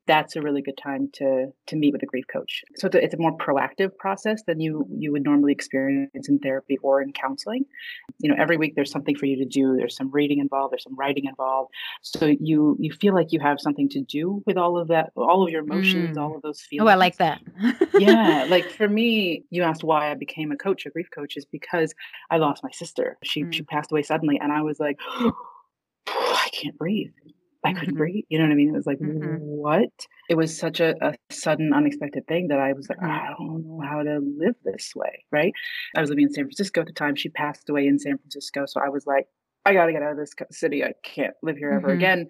that's 0.07 0.37
a 0.37 0.43
really 0.43 0.63
good 0.63 0.79
time 0.83 1.09
to 1.15 1.47
to 1.67 1.77
meet 1.77 1.93
with 1.93 2.03
a 2.03 2.07
grief 2.07 2.25
coach. 2.33 2.63
So 2.77 2.87
it's 2.87 2.97
a, 2.97 3.05
it's 3.05 3.15
a 3.15 3.19
more 3.19 3.37
proactive 3.37 3.97
process 3.97 4.43
than 4.47 4.61
you 4.61 4.87
you 4.91 5.13
would 5.13 5.25
normally 5.25 5.53
experience 5.53 6.29
in 6.29 6.39
therapy 6.39 6.79
or 6.83 7.01
in 7.03 7.13
counseling. 7.13 7.65
You 8.19 8.31
know, 8.31 8.37
every 8.39 8.57
week 8.57 8.75
there's 8.75 8.91
something 8.91 9.17
for 9.17 9.27
you 9.27 9.37
to 9.39 9.45
do. 9.45 9.77
There's 9.77 9.97
some 9.97 10.11
reading 10.11 10.39
involved. 10.41 10.73
There's 10.73 10.85
some 10.85 10.97
writing 10.97 11.27
involved. 11.27 11.71
So 12.03 12.27
you 12.27 12.77
you 12.79 12.93
feel 12.93 13.15
like 13.15 13.33
you 13.33 13.41
have 13.41 13.61
something 13.61 13.89
to 13.91 14.01
do 14.01 14.43
with 14.47 14.57
all 14.57 14.79
of 14.79 14.89
that, 14.89 15.11
all 15.17 15.45
of 15.45 15.51
your 15.51 15.63
emotions, 15.63 16.17
mm. 16.17 16.18
All 16.19 16.37
of 16.37 16.43
those 16.43 16.61
feelings. 16.61 16.89
Oh, 16.89 16.93
I 16.93 16.97
like 16.97 17.17
that. 17.17 17.41
yeah. 17.99 18.47
Like 18.49 18.71
for 18.71 18.89
me, 18.89 19.45
you 19.51 19.63
asked 19.63 19.85
why 19.85 20.11
I 20.11 20.15
became 20.15 20.51
a 20.53 20.57
coach, 20.57 20.87
a 20.87 20.91
grief 20.91 21.09
coach, 21.15 21.37
is 21.37 21.45
because 21.45 21.95
I 22.31 22.39
lost 22.39 22.63
my 22.63 22.71
sister. 22.71 23.19
She 23.23 23.45
mm. 23.45 23.53
she 23.53 23.63
passed 23.63 23.93
away 23.93 24.03
suddenly. 24.03 24.39
And 24.41 24.53
I 24.53 24.63
was 24.63 24.81
like, 24.81 24.99
I 26.07 26.49
can't 26.53 26.77
breathe. 26.79 27.13
I 27.65 27.73
couldn't 27.73 27.91
mm-hmm. 27.91 27.99
breathe. 27.99 28.25
You 28.29 28.39
know 28.39 28.45
what 28.45 28.53
I 28.53 28.57
mean? 28.57 28.69
It 28.69 28.77
was 28.77 28.87
like, 28.87 28.99
mm-hmm. 28.99 29.37
what? 29.41 29.91
It 30.29 30.37
was 30.37 30.57
such 30.57 30.81
a, 30.81 30.95
a, 31.05 31.15
sudden, 31.31 31.73
unexpected 31.75 32.27
thing 32.27 32.49
that 32.49 32.61
I 32.61 32.73
was 32.73 32.89
like, 32.89 32.99
mm-hmm. 32.99 33.11
I 33.11 33.35
don't 33.37 33.67
know 33.67 33.83
how 33.85 34.03
to 34.03 34.21
live 34.39 34.55
this 34.65 34.93
way. 34.95 35.25
Right. 35.33 35.53
I 35.97 36.01
was 36.01 36.09
living 36.11 36.25
in 36.25 36.33
San 36.33 36.45
Francisco 36.45 36.83
at 36.83 36.87
the 36.87 36.93
time. 36.93 37.17
She 37.17 37.29
passed 37.29 37.69
away 37.69 37.87
in 37.87 37.99
San 37.99 38.19
Francisco. 38.19 38.65
So 38.67 38.81
I 38.81 38.89
was 38.89 39.07
like, 39.07 39.27
I 39.65 39.75
got 39.75 39.87
to 39.87 39.93
get 39.93 40.03
out 40.03 40.13
of 40.13 40.19
this 40.19 40.35
city. 40.51 40.85
I 40.85 40.95
can't 41.03 41.35
live 41.43 41.57
here 41.57 41.71
ever 41.71 41.89
mm-hmm. 41.89 41.99
again. 41.99 42.29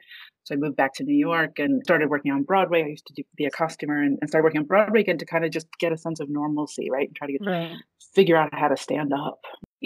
So 0.49 0.55
I 0.55 0.59
moved 0.59 0.77
back 0.77 0.95
to 0.95 1.05
New 1.05 1.15
York 1.15 1.59
and 1.59 1.83
started 1.85 2.09
working 2.09 2.33
on 2.33 2.43
Broadway. 2.43 2.83
I 2.83 2.87
used 2.87 3.07
to 3.09 3.13
do, 3.13 3.23
be 3.37 3.45
a 3.45 3.51
costumer 3.51 4.01
and, 4.01 4.17
and 4.23 4.31
started 4.31 4.45
working 4.45 4.61
on 4.61 4.67
Broadway 4.67 5.01
again 5.01 5.19
to 5.19 5.27
kind 5.27 5.45
of 5.45 5.51
just 5.51 5.67
get 5.79 5.93
a 5.93 5.99
sense 5.99 6.21
of 6.21 6.31
normalcy, 6.31 6.89
right? 6.91 7.07
And 7.07 7.15
try 7.15 7.27
to 7.27 7.33
get, 7.35 7.47
right. 7.47 7.73
figure 8.15 8.37
out 8.37 8.55
how 8.55 8.69
to 8.69 8.77
stand 8.77 9.13
up. 9.13 9.41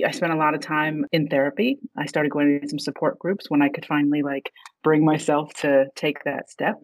I 0.06 0.12
spent 0.12 0.32
a 0.32 0.36
lot 0.36 0.54
of 0.54 0.60
time 0.60 1.04
in 1.10 1.26
therapy. 1.26 1.80
I 1.98 2.06
started 2.06 2.30
going 2.30 2.60
to 2.60 2.68
some 2.68 2.78
support 2.78 3.18
groups 3.18 3.50
when 3.50 3.60
I 3.60 3.70
could 3.70 3.84
finally 3.84 4.22
like 4.22 4.52
bring 4.84 5.04
myself 5.04 5.52
to 5.54 5.86
take 5.96 6.22
that 6.24 6.48
step. 6.48 6.76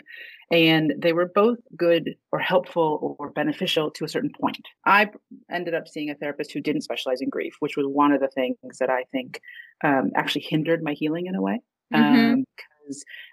And 0.50 0.94
they 0.98 1.12
were 1.12 1.30
both 1.32 1.58
good 1.76 2.16
or 2.32 2.40
helpful 2.40 3.16
or 3.20 3.30
beneficial 3.30 3.92
to 3.92 4.04
a 4.04 4.08
certain 4.08 4.32
point. 4.40 4.66
I 4.86 5.10
ended 5.52 5.74
up 5.74 5.86
seeing 5.86 6.10
a 6.10 6.16
therapist 6.16 6.52
who 6.52 6.60
didn't 6.60 6.82
specialize 6.82 7.20
in 7.20 7.28
grief, 7.28 7.54
which 7.60 7.76
was 7.76 7.86
one 7.86 8.10
of 8.10 8.20
the 8.20 8.28
things 8.28 8.56
that 8.80 8.90
I 8.90 9.04
think 9.12 9.40
um, 9.84 10.10
actually 10.16 10.46
hindered 10.48 10.82
my 10.82 10.94
healing 10.94 11.26
in 11.26 11.36
a 11.36 11.42
way. 11.42 11.60
Mm-hmm. 11.94 12.32
Um, 12.32 12.44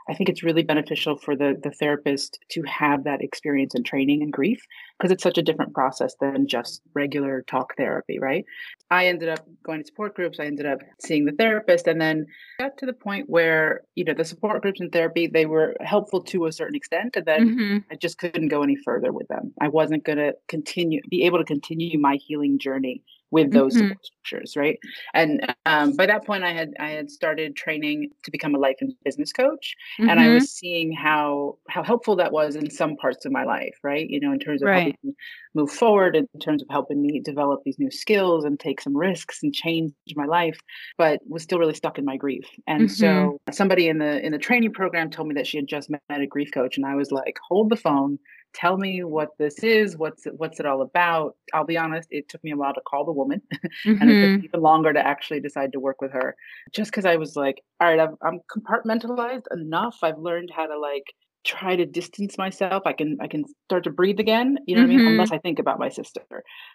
I 0.09 0.13
think 0.13 0.29
it's 0.29 0.43
really 0.43 0.63
beneficial 0.63 1.17
for 1.17 1.35
the 1.35 1.59
the 1.61 1.71
therapist 1.71 2.39
to 2.51 2.61
have 2.63 3.03
that 3.03 3.21
experience 3.21 3.75
and 3.75 3.85
training 3.85 4.21
in 4.21 4.31
grief 4.31 4.61
because 4.97 5.11
it's 5.11 5.23
such 5.23 5.37
a 5.37 5.43
different 5.43 5.73
process 5.73 6.15
than 6.21 6.47
just 6.47 6.81
regular 6.93 7.43
talk 7.43 7.75
therapy, 7.77 8.19
right? 8.19 8.45
I 8.91 9.07
ended 9.07 9.29
up 9.29 9.47
going 9.63 9.81
to 9.81 9.85
support 9.85 10.15
groups. 10.15 10.39
I 10.39 10.45
ended 10.45 10.65
up 10.65 10.79
seeing 10.99 11.25
the 11.25 11.31
therapist, 11.31 11.87
and 11.87 11.99
then 11.99 12.25
got 12.59 12.77
to 12.77 12.85
the 12.85 12.93
point 12.93 13.29
where 13.29 13.81
you 13.95 14.03
know 14.03 14.13
the 14.13 14.25
support 14.25 14.61
groups 14.61 14.79
and 14.79 14.91
therapy 14.91 15.27
they 15.27 15.45
were 15.45 15.75
helpful 15.81 16.21
to 16.23 16.45
a 16.45 16.51
certain 16.51 16.75
extent, 16.75 17.15
and 17.15 17.25
then 17.25 17.49
mm-hmm. 17.49 17.77
I 17.91 17.95
just 17.95 18.17
couldn't 18.17 18.49
go 18.49 18.61
any 18.61 18.75
further 18.75 19.11
with 19.11 19.27
them. 19.27 19.53
I 19.61 19.67
wasn't 19.67 20.03
going 20.03 20.17
to 20.17 20.33
continue 20.47 21.01
be 21.09 21.23
able 21.23 21.39
to 21.39 21.45
continue 21.45 21.99
my 21.99 22.15
healing 22.15 22.59
journey 22.59 23.01
with 23.35 23.51
those 23.51 23.75
mm-hmm. 23.75 23.89
support 23.89 24.05
structures 24.05 24.55
right 24.55 24.79
and 25.13 25.53
um, 25.65 25.91
by 25.91 26.05
that 26.05 26.25
point 26.25 26.45
i 26.45 26.53
had 26.53 26.73
i 26.79 26.87
had 26.87 27.11
started 27.11 27.53
training 27.53 28.09
to 28.23 28.31
become 28.31 28.55
a 28.55 28.57
life 28.57 28.77
and 28.79 28.93
business 29.03 29.33
coach 29.33 29.75
mm-hmm. 29.99 30.09
and 30.09 30.21
i 30.21 30.23
mm-hmm. 30.23 30.35
was 30.35 30.49
seeing 30.49 30.93
how 30.93 31.57
how 31.67 31.83
helpful 31.83 32.15
that 32.15 32.31
was 32.31 32.55
in 32.55 32.69
some 32.69 32.95
parts 32.95 33.25
of 33.25 33.33
my 33.33 33.43
life 33.43 33.75
right 33.83 34.09
you 34.09 34.21
know 34.21 34.31
in 34.31 34.39
terms 34.39 34.61
of 34.61 34.67
right. 34.69 34.83
helping 34.83 34.97
me 35.03 35.13
move 35.53 35.69
forward 35.69 36.15
in 36.15 36.27
terms 36.39 36.61
of 36.61 36.67
helping 36.71 37.01
me 37.01 37.19
develop 37.19 37.61
these 37.65 37.77
new 37.77 37.91
skills 37.91 38.45
and 38.45 38.57
take 38.57 38.79
some 38.79 38.95
risks 38.95 39.43
and 39.43 39.53
change 39.53 39.91
my 40.15 40.25
life 40.25 40.57
but 40.97 41.19
was 41.27 41.43
still 41.43 41.59
really 41.59 41.73
stuck 41.73 41.97
in 41.97 42.05
my 42.05 42.15
grief 42.15 42.45
and 42.67 42.83
mm-hmm. 42.83 42.93
so 42.93 43.37
somebody 43.51 43.89
in 43.89 43.97
the 43.97 44.25
in 44.25 44.31
the 44.31 44.37
training 44.37 44.71
program 44.71 45.09
told 45.09 45.27
me 45.27 45.33
that 45.33 45.45
she 45.45 45.57
had 45.57 45.67
just 45.67 45.89
met 45.89 46.01
a 46.09 46.25
grief 46.25 46.51
coach 46.53 46.77
and 46.77 46.85
i 46.85 46.95
was 46.95 47.11
like 47.11 47.37
hold 47.49 47.69
the 47.69 47.75
phone 47.75 48.17
tell 48.55 48.77
me 48.77 49.03
what 49.03 49.29
this 49.37 49.59
is 49.59 49.97
what's 49.97 50.25
it, 50.25 50.33
what's 50.37 50.59
it 50.59 50.65
all 50.65 50.81
about 50.81 51.35
i'll 51.53 51.65
be 51.65 51.77
honest 51.77 52.07
it 52.09 52.29
took 52.29 52.43
me 52.43 52.51
a 52.51 52.55
while 52.55 52.73
to 52.73 52.81
call 52.87 53.05
the 53.05 53.11
woman 53.11 53.41
mm-hmm. 53.53 53.89
and 54.01 54.09
it 54.09 54.21
took 54.21 54.29
mm-hmm. 54.29 54.45
even 54.45 54.61
longer 54.61 54.93
to 54.93 55.05
actually 55.05 55.39
decide 55.39 55.73
to 55.73 55.79
work 55.79 56.01
with 56.01 56.11
her 56.11 56.35
just 56.73 56.89
because 56.89 57.05
i 57.05 57.17
was 57.17 57.35
like 57.35 57.61
all 57.81 57.89
right 57.89 57.99
I've, 57.99 58.15
i'm 58.23 58.39
compartmentalized 58.55 59.45
enough 59.51 59.97
i've 60.01 60.17
learned 60.17 60.49
how 60.55 60.65
to 60.67 60.79
like 60.79 61.03
try 61.43 61.75
to 61.75 61.85
distance 61.85 62.37
myself 62.37 62.83
i 62.85 62.93
can 62.93 63.17
i 63.21 63.27
can 63.27 63.43
start 63.65 63.83
to 63.83 63.91
breathe 63.91 64.19
again 64.19 64.57
you 64.65 64.75
know 64.75 64.81
mm-hmm. 64.81 64.93
what 64.93 64.95
i 64.95 65.03
mean 65.03 65.07
unless 65.07 65.27
mm-hmm. 65.27 65.35
i 65.35 65.39
think 65.39 65.59
about 65.59 65.77
my 65.77 65.89
sister 65.89 66.21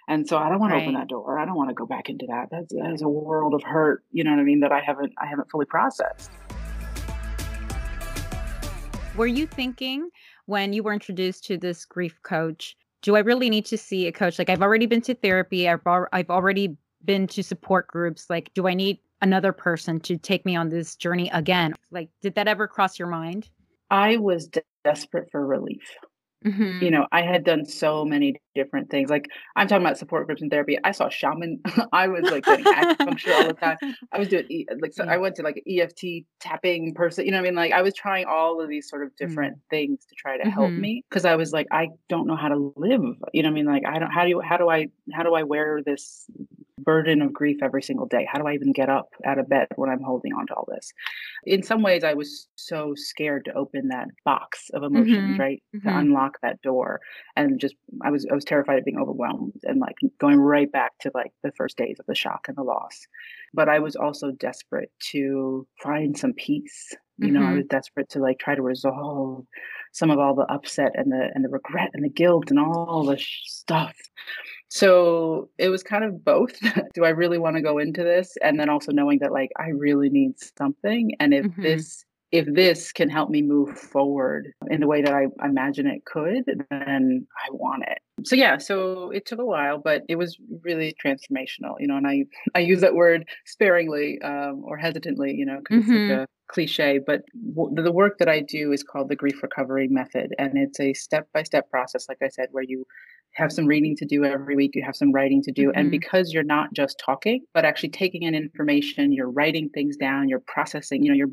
and 0.07 0.29
so 0.29 0.37
i 0.37 0.49
don't 0.49 0.61
want 0.61 0.73
right. 0.73 0.81
to 0.81 0.85
open 0.85 0.95
that 0.95 1.09
door 1.09 1.38
i 1.38 1.45
don't 1.45 1.57
want 1.57 1.71
to 1.71 1.75
go 1.75 1.87
back 1.87 2.09
into 2.09 2.27
that 2.29 2.47
that's, 2.51 2.73
that 2.75 2.93
is 2.93 3.03
a 3.03 3.09
world 3.09 3.55
of 3.55 3.62
hurt 3.62 4.05
you 4.12 4.23
know 4.23 4.31
what 4.31 4.38
i 4.38 4.45
mean 4.45 4.61
that 4.61 4.71
i 4.71 4.81
haven't 4.81 5.12
i 5.21 5.27
haven't 5.27 5.51
fully 5.51 5.66
processed 5.66 6.31
were 9.16 9.27
you 9.27 9.47
thinking 9.47 10.09
when 10.51 10.73
you 10.73 10.83
were 10.83 10.93
introduced 10.93 11.45
to 11.45 11.57
this 11.57 11.85
grief 11.85 12.21
coach, 12.25 12.77
do 13.03 13.15
I 13.15 13.21
really 13.21 13.49
need 13.49 13.65
to 13.67 13.79
see 13.79 14.09
a 14.09 14.13
coach? 14.13 14.37
Like 14.37 14.51
I've 14.51 14.63
already 14.63 14.85
been 14.85 15.01
to 15.03 15.15
therapy, 15.15 15.69
I've 15.69 15.87
al- 15.87 16.09
I've 16.13 16.29
already 16.29 16.77
been 17.05 17.29
to 17.29 17.43
support 17.45 17.87
groups. 17.87 18.29
Like 18.29 18.51
do 18.53 18.67
I 18.67 18.75
need 18.75 18.99
another 19.23 19.53
person 19.53 20.01
to 20.01 20.17
take 20.17 20.45
me 20.45 20.57
on 20.57 20.69
this 20.69 20.97
journey 20.97 21.31
again? 21.33 21.75
Like 21.93 22.09
did 22.21 22.35
that 22.35 22.49
ever 22.49 22.67
cross 22.67 22.99
your 22.99 23.07
mind? 23.07 23.49
I 23.91 24.17
was 24.17 24.51
desperate 24.85 25.29
for 25.31 25.47
relief. 25.47 25.83
Mm-hmm. 26.44 26.83
You 26.83 26.90
know, 26.90 27.07
I 27.12 27.22
had 27.22 27.44
done 27.44 27.66
so 27.66 28.05
many 28.05 28.40
different 28.55 28.90
things. 28.90 29.11
Like 29.11 29.26
I'm 29.57 29.68
talking 29.68 29.85
about 29.85 29.98
support 29.98 30.26
groups 30.26 30.40
and 30.40 30.50
therapy. 30.50 30.79
I 30.83 30.92
saw 30.92 31.09
shaman. 31.09 31.61
I 31.92 32.09
was 32.09 32.31
like 32.31 32.44
doing 32.44 32.64
acupuncture 32.64 33.35
all 33.35 33.48
the 33.48 33.55
time. 33.55 33.76
I 34.12 34.18
was 34.18 34.29
doing 34.29 34.66
like 34.81 34.94
so 34.94 35.05
I 35.05 35.18
went 35.18 35.37
to 35.37 35.42
like 35.42 35.62
EFT 35.68 36.24
tapping 36.40 36.94
person. 36.94 37.26
You 37.26 37.33
know 37.33 37.38
what 37.38 37.42
I 37.42 37.50
mean? 37.50 37.55
Like 37.57 37.72
I 37.72 37.83
was 37.83 37.94
trying 37.94 38.24
all 38.26 38.61
of 38.61 38.68
these 38.68 38.88
sort 38.88 39.05
of 39.05 39.14
different 39.16 39.55
mm-hmm. 39.55 39.68
things 39.76 40.07
to 40.07 40.14
try 40.14 40.38
to 40.38 40.44
mm-hmm. 40.44 40.50
help 40.50 40.70
me 40.70 41.05
because 41.11 41.24
I 41.24 41.37
was 41.37 41.53
like 41.53 41.66
I 41.70 41.88
don't 42.09 42.26
know 42.26 42.37
how 42.37 42.48
to 42.48 42.72
live. 42.76 43.03
You 43.33 43.42
know 43.42 43.48
what 43.48 43.53
I 43.53 43.55
mean? 43.55 43.66
Like 43.66 43.85
I 43.87 43.98
don't 43.98 44.11
how 44.11 44.24
do 44.24 44.31
you 44.31 44.40
how 44.40 44.57
do 44.57 44.70
I 44.70 44.88
how 45.12 45.22
do 45.22 45.35
I 45.35 45.42
wear 45.42 45.83
this 45.85 46.26
burden 46.85 47.23
of 47.23 47.33
grief 47.33 47.59
every 47.62 47.83
single 47.83 48.07
day? 48.07 48.27
How 48.31 48.38
do 48.38 48.47
I 48.47 48.55
even 48.55 48.73
get 48.73 48.88
up 48.88 49.09
out 49.25 49.38
of 49.38 49.49
bed 49.49 49.69
when 49.77 49.90
I'm 49.90 50.03
holding 50.03 50.33
on 50.33 50.47
to 50.49 50.55
all 50.55 50.66
this? 50.69 50.93
In 51.45 51.62
some 51.62 51.83
ways, 51.83 52.05
I 52.05 52.14
was 52.14 52.49
so 52.57 52.95
scared 52.97 53.45
to 53.47 53.55
open 53.55 53.88
that 53.88 54.09
box 54.25 54.71
of 54.75 54.83
emotions, 54.83 55.33
mm-hmm. 55.33 55.40
right? 55.40 55.62
Mm-hmm. 55.75 55.88
To 55.88 55.99
unlock 55.99 56.38
that 56.43 56.61
door, 56.62 57.01
and 57.37 57.61
just 57.61 57.75
I 58.03 58.11
was 58.11 58.27
I 58.31 58.35
was 58.35 58.45
terrified 58.45 58.79
of 58.79 58.85
being 58.85 58.99
overwhelmed 58.99 59.61
and 59.64 59.81
like 59.81 59.97
going 60.21 60.38
right 60.38 60.71
back 60.71 60.93
to 61.01 61.11
like 61.14 61.33
the 61.43 61.53
first 61.53 61.77
days 61.77 61.97
of 61.99 62.07
the 62.07 62.14
shock 62.14 62.47
and 62.49 62.57
the 62.57 62.62
loss. 62.62 63.07
But 63.55 63.69
I 63.69 63.79
was 63.79 63.97
also 63.97 64.33
desperate 64.33 64.90
to 65.12 65.66
find 65.83 66.16
some 66.16 66.33
peace. 66.33 66.95
You 67.19 67.27
mm-hmm. 67.27 67.35
know, 67.35 67.40
I 67.40 67.45
mm-hmm. 67.49 67.57
was 67.57 67.66
desperate 67.66 68.09
to 68.11 68.21
like 68.21 68.38
try 68.38 68.55
to 68.55 68.62
resolve 68.62 69.45
some 69.93 70.11
of 70.11 70.19
all 70.19 70.35
the 70.35 70.51
upset 70.53 70.93
and 70.95 71.11
the 71.11 71.31
and 71.35 71.45
the 71.45 71.49
regret 71.49 71.90
and 71.95 72.05
the 72.05 72.11
guilt 72.11 72.51
and 72.51 72.59
all 72.59 73.05
the 73.05 73.19
sh- 73.19 73.43
stuff 73.47 73.95
so 74.71 75.49
it 75.59 75.69
was 75.69 75.83
kind 75.83 76.05
of 76.05 76.25
both 76.25 76.59
do 76.95 77.05
i 77.05 77.11
really 77.11 77.39
want 77.39 77.57
to 77.57 77.63
go 77.63 77.79
into 77.79 78.03
this 78.03 78.37
and 78.43 78.59
then 78.59 78.69
also 78.69 78.93
knowing 78.93 79.19
that 79.19 79.33
like 79.33 79.51
i 79.59 79.69
really 79.69 80.09
need 80.09 80.33
something 80.57 81.13
and 81.21 81.35
if 81.35 81.45
mm-hmm. 81.45 81.63
this 81.63 82.05
if 82.33 82.47
this 82.47 82.93
can 82.93 83.09
help 83.09 83.29
me 83.29 83.43
move 83.43 83.77
forward 83.77 84.53
in 84.71 84.81
the 84.81 84.87
way 84.87 85.03
that 85.03 85.13
I 85.13 85.27
imagine 85.45 85.87
it 85.87 86.05
could, 86.05 86.45
then 86.71 87.27
I 87.37 87.51
want 87.51 87.85
it. 87.89 87.99
So 88.25 88.37
yeah, 88.37 88.59
so 88.59 89.11
it 89.11 89.27
took 89.27 89.39
a 89.39 89.45
while, 89.45 89.79
but 89.79 90.03
it 90.09 90.17
was 90.17 90.39
really 90.63 90.95
transformational, 91.05 91.75
you 91.79 91.87
know. 91.87 91.97
And 91.97 92.07
I 92.07 92.25
I 92.55 92.61
use 92.61 92.81
that 92.81 92.95
word 92.95 93.29
sparingly 93.47 94.21
um, 94.23 94.63
or 94.65 94.77
hesitantly, 94.77 95.35
you 95.35 95.47
know, 95.47 95.59
because 95.59 95.85
mm-hmm. 95.85 95.95
it's 95.95 96.11
like 96.11 96.21
a 96.21 96.27
cliche. 96.53 96.99
But 97.05 97.23
w- 97.55 97.83
the 97.83 97.93
work 97.93 98.19
that 98.19 98.29
I 98.29 98.41
do 98.41 98.73
is 98.73 98.83
called 98.83 99.09
the 99.09 99.17
grief 99.17 99.43
recovery 99.43 99.89
method, 99.89 100.35
and 100.39 100.53
it's 100.57 100.81
a 100.81 100.93
step 100.95 101.29
by 101.33 101.43
step 101.43 101.71
process, 101.71 102.07
like 102.09 102.19
I 102.23 102.29
said, 102.29 102.49
where 102.53 102.65
you 102.65 102.87
have 103.35 103.53
some 103.53 103.67
reading 103.67 103.97
to 103.97 104.05
do 104.05 104.25
every 104.25 104.57
week 104.57 104.73
you 104.75 104.83
have 104.85 104.97
some 104.97 105.13
writing 105.13 105.41
to 105.43 105.53
do 105.53 105.69
mm-hmm. 105.69 105.79
and 105.79 105.91
because 105.91 106.33
you're 106.33 106.43
not 106.43 106.73
just 106.75 107.01
talking 107.05 107.41
but 107.55 107.65
actually 107.65 107.89
taking 107.89 108.25
in 108.25 108.35
information 108.35 109.13
you're 109.13 109.31
writing 109.31 109.69
things 109.69 109.97
down 109.97 110.29
you're 110.29 110.43
processing 110.47 111.03
you 111.03 111.11
know 111.11 111.15
your 111.15 111.29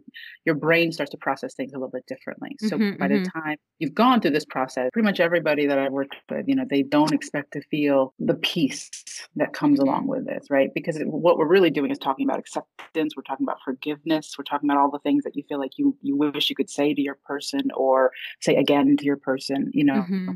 your 0.45 0.55
brain 0.55 0.91
starts 0.91 1.11
to 1.11 1.17
process 1.17 1.55
things 1.55 1.73
a 1.73 1.75
little 1.75 1.89
bit 1.89 2.05
differently 2.07 2.55
so 2.59 2.77
mm-hmm, 2.77 2.97
by 2.99 3.07
mm-hmm. 3.07 3.23
the 3.23 3.29
time 3.29 3.57
you've 3.79 3.95
gone 3.95 4.21
through 4.21 4.31
this 4.31 4.45
process 4.45 4.89
pretty 4.93 5.05
much 5.05 5.19
everybody 5.19 5.65
that 5.65 5.79
i've 5.79 5.91
worked 5.91 6.15
with 6.29 6.47
you 6.47 6.55
know 6.55 6.65
they 6.69 6.76
don't 6.83 7.13
expect 7.13 7.53
to 7.53 7.61
feel 7.61 8.13
the 8.19 8.35
peace 8.35 8.89
that 9.35 9.53
comes 9.53 9.79
along 9.79 10.07
with 10.07 10.25
this 10.25 10.49
right? 10.49 10.69
Because 10.73 10.97
it, 10.97 11.07
what 11.07 11.37
we're 11.37 11.47
really 11.47 11.69
doing 11.69 11.91
is 11.91 11.97
talking 11.97 12.25
about 12.25 12.39
acceptance 12.39 13.15
we're 13.15 13.23
talking 13.23 13.45
about 13.45 13.61
forgiveness 13.63 14.35
we're 14.37 14.43
talking 14.43 14.69
about 14.69 14.79
all 14.79 14.91
the 14.91 14.99
things 14.99 15.23
that 15.23 15.35
you 15.35 15.43
feel 15.47 15.59
like 15.59 15.77
you 15.77 15.95
you 16.01 16.15
wish 16.15 16.49
you 16.49 16.55
could 16.55 16.69
say 16.69 16.93
to 16.93 17.01
your 17.01 17.17
person 17.25 17.61
or 17.75 18.11
say 18.39 18.55
again 18.55 18.97
to 18.97 19.05
your 19.05 19.17
person 19.17 19.71
you 19.73 19.83
know? 19.83 20.01
Mm-hmm. 20.01 20.31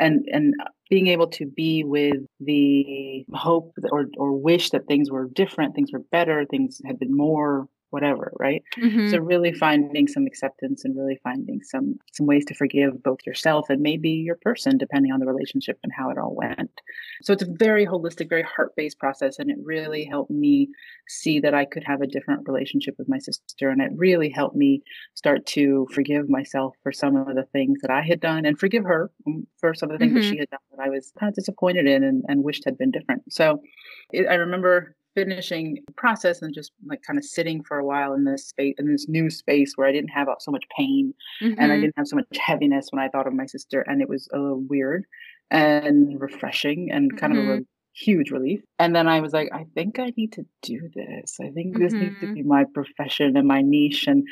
And 0.00 0.28
and 0.32 0.54
being 0.90 1.06
able 1.06 1.28
to 1.28 1.46
be 1.46 1.84
with 1.84 2.16
the 2.40 3.24
hope 3.32 3.72
or 3.90 4.06
or 4.16 4.32
wish 4.32 4.70
that 4.70 4.86
things 4.86 5.10
were 5.10 5.28
different, 5.28 5.74
things 5.74 5.92
were 5.92 6.02
better, 6.10 6.44
things 6.44 6.80
had 6.84 6.98
been 6.98 7.16
more 7.16 7.68
whatever 7.94 8.32
right 8.40 8.64
mm-hmm. 8.76 9.08
so 9.08 9.18
really 9.18 9.52
finding 9.52 10.08
some 10.08 10.26
acceptance 10.26 10.84
and 10.84 10.96
really 10.96 11.16
finding 11.22 11.62
some 11.62 11.94
some 12.12 12.26
ways 12.26 12.44
to 12.44 12.54
forgive 12.54 13.00
both 13.04 13.20
yourself 13.24 13.70
and 13.70 13.80
maybe 13.80 14.10
your 14.10 14.34
person 14.42 14.76
depending 14.76 15.12
on 15.12 15.20
the 15.20 15.26
relationship 15.26 15.78
and 15.84 15.92
how 15.96 16.10
it 16.10 16.18
all 16.18 16.34
went 16.34 16.80
so 17.22 17.32
it's 17.32 17.44
a 17.44 17.54
very 17.56 17.86
holistic 17.86 18.28
very 18.28 18.42
heart-based 18.42 18.98
process 18.98 19.38
and 19.38 19.48
it 19.48 19.56
really 19.62 20.04
helped 20.04 20.32
me 20.32 20.68
see 21.06 21.38
that 21.38 21.54
i 21.54 21.64
could 21.64 21.84
have 21.84 22.00
a 22.02 22.06
different 22.08 22.42
relationship 22.48 22.96
with 22.98 23.08
my 23.08 23.18
sister 23.18 23.68
and 23.68 23.80
it 23.80 23.92
really 23.94 24.28
helped 24.28 24.56
me 24.56 24.82
start 25.14 25.46
to 25.46 25.86
forgive 25.92 26.28
myself 26.28 26.74
for 26.82 26.90
some 26.90 27.14
of 27.14 27.32
the 27.36 27.46
things 27.52 27.78
that 27.80 27.92
i 27.92 28.02
had 28.02 28.18
done 28.18 28.44
and 28.44 28.58
forgive 28.58 28.82
her 28.82 29.12
um, 29.28 29.46
for 29.60 29.72
some 29.72 29.88
of 29.88 29.94
the 29.94 29.98
things 29.98 30.14
mm-hmm. 30.14 30.20
that 30.20 30.34
she 30.34 30.38
had 30.38 30.50
done 30.50 30.60
that 30.76 30.82
i 30.82 30.88
was 30.88 31.12
kind 31.20 31.30
of 31.30 31.34
disappointed 31.36 31.86
in 31.86 32.02
and, 32.02 32.24
and 32.26 32.42
wished 32.42 32.64
had 32.64 32.76
been 32.76 32.90
different 32.90 33.22
so 33.30 33.60
it, 34.12 34.26
i 34.28 34.34
remember 34.34 34.96
finishing 35.14 35.78
process 35.96 36.42
and 36.42 36.54
just 36.54 36.72
like 36.86 37.02
kind 37.02 37.18
of 37.18 37.24
sitting 37.24 37.62
for 37.62 37.78
a 37.78 37.84
while 37.84 38.14
in 38.14 38.24
this 38.24 38.48
space 38.48 38.74
in 38.78 38.90
this 38.90 39.08
new 39.08 39.30
space 39.30 39.72
where 39.76 39.86
I 39.86 39.92
didn't 39.92 40.10
have 40.10 40.28
so 40.40 40.50
much 40.50 40.64
pain 40.76 41.14
mm-hmm. 41.42 41.54
and 41.58 41.72
I 41.72 41.76
mm-hmm. 41.76 41.82
didn't 41.82 41.98
have 41.98 42.08
so 42.08 42.16
much 42.16 42.26
heaviness 42.38 42.88
when 42.90 43.02
I 43.02 43.08
thought 43.08 43.26
of 43.26 43.34
my 43.34 43.46
sister 43.46 43.82
and 43.82 44.02
it 44.02 44.08
was 44.08 44.28
a 44.32 44.38
little 44.38 44.62
weird 44.68 45.04
and 45.50 46.20
refreshing 46.20 46.90
and 46.90 47.16
kind 47.18 47.34
mm-hmm. 47.34 47.42
of 47.42 47.48
a 47.48 47.58
mm-hmm. 47.60 47.62
huge 47.92 48.30
relief 48.30 48.60
and 48.78 48.94
then 48.94 49.08
I 49.08 49.20
was 49.20 49.32
like 49.32 49.50
I 49.52 49.66
think 49.74 49.98
I 49.98 50.12
need 50.16 50.32
to 50.32 50.44
do 50.62 50.90
this 50.94 51.36
I 51.40 51.50
think 51.50 51.78
this 51.78 51.92
mm-hmm. 51.92 52.02
needs 52.02 52.20
to 52.20 52.26
mm-hmm. 52.26 52.34
be 52.34 52.42
my 52.42 52.64
profession 52.74 53.36
and 53.36 53.46
my 53.46 53.62
niche 53.62 54.06
and 54.06 54.24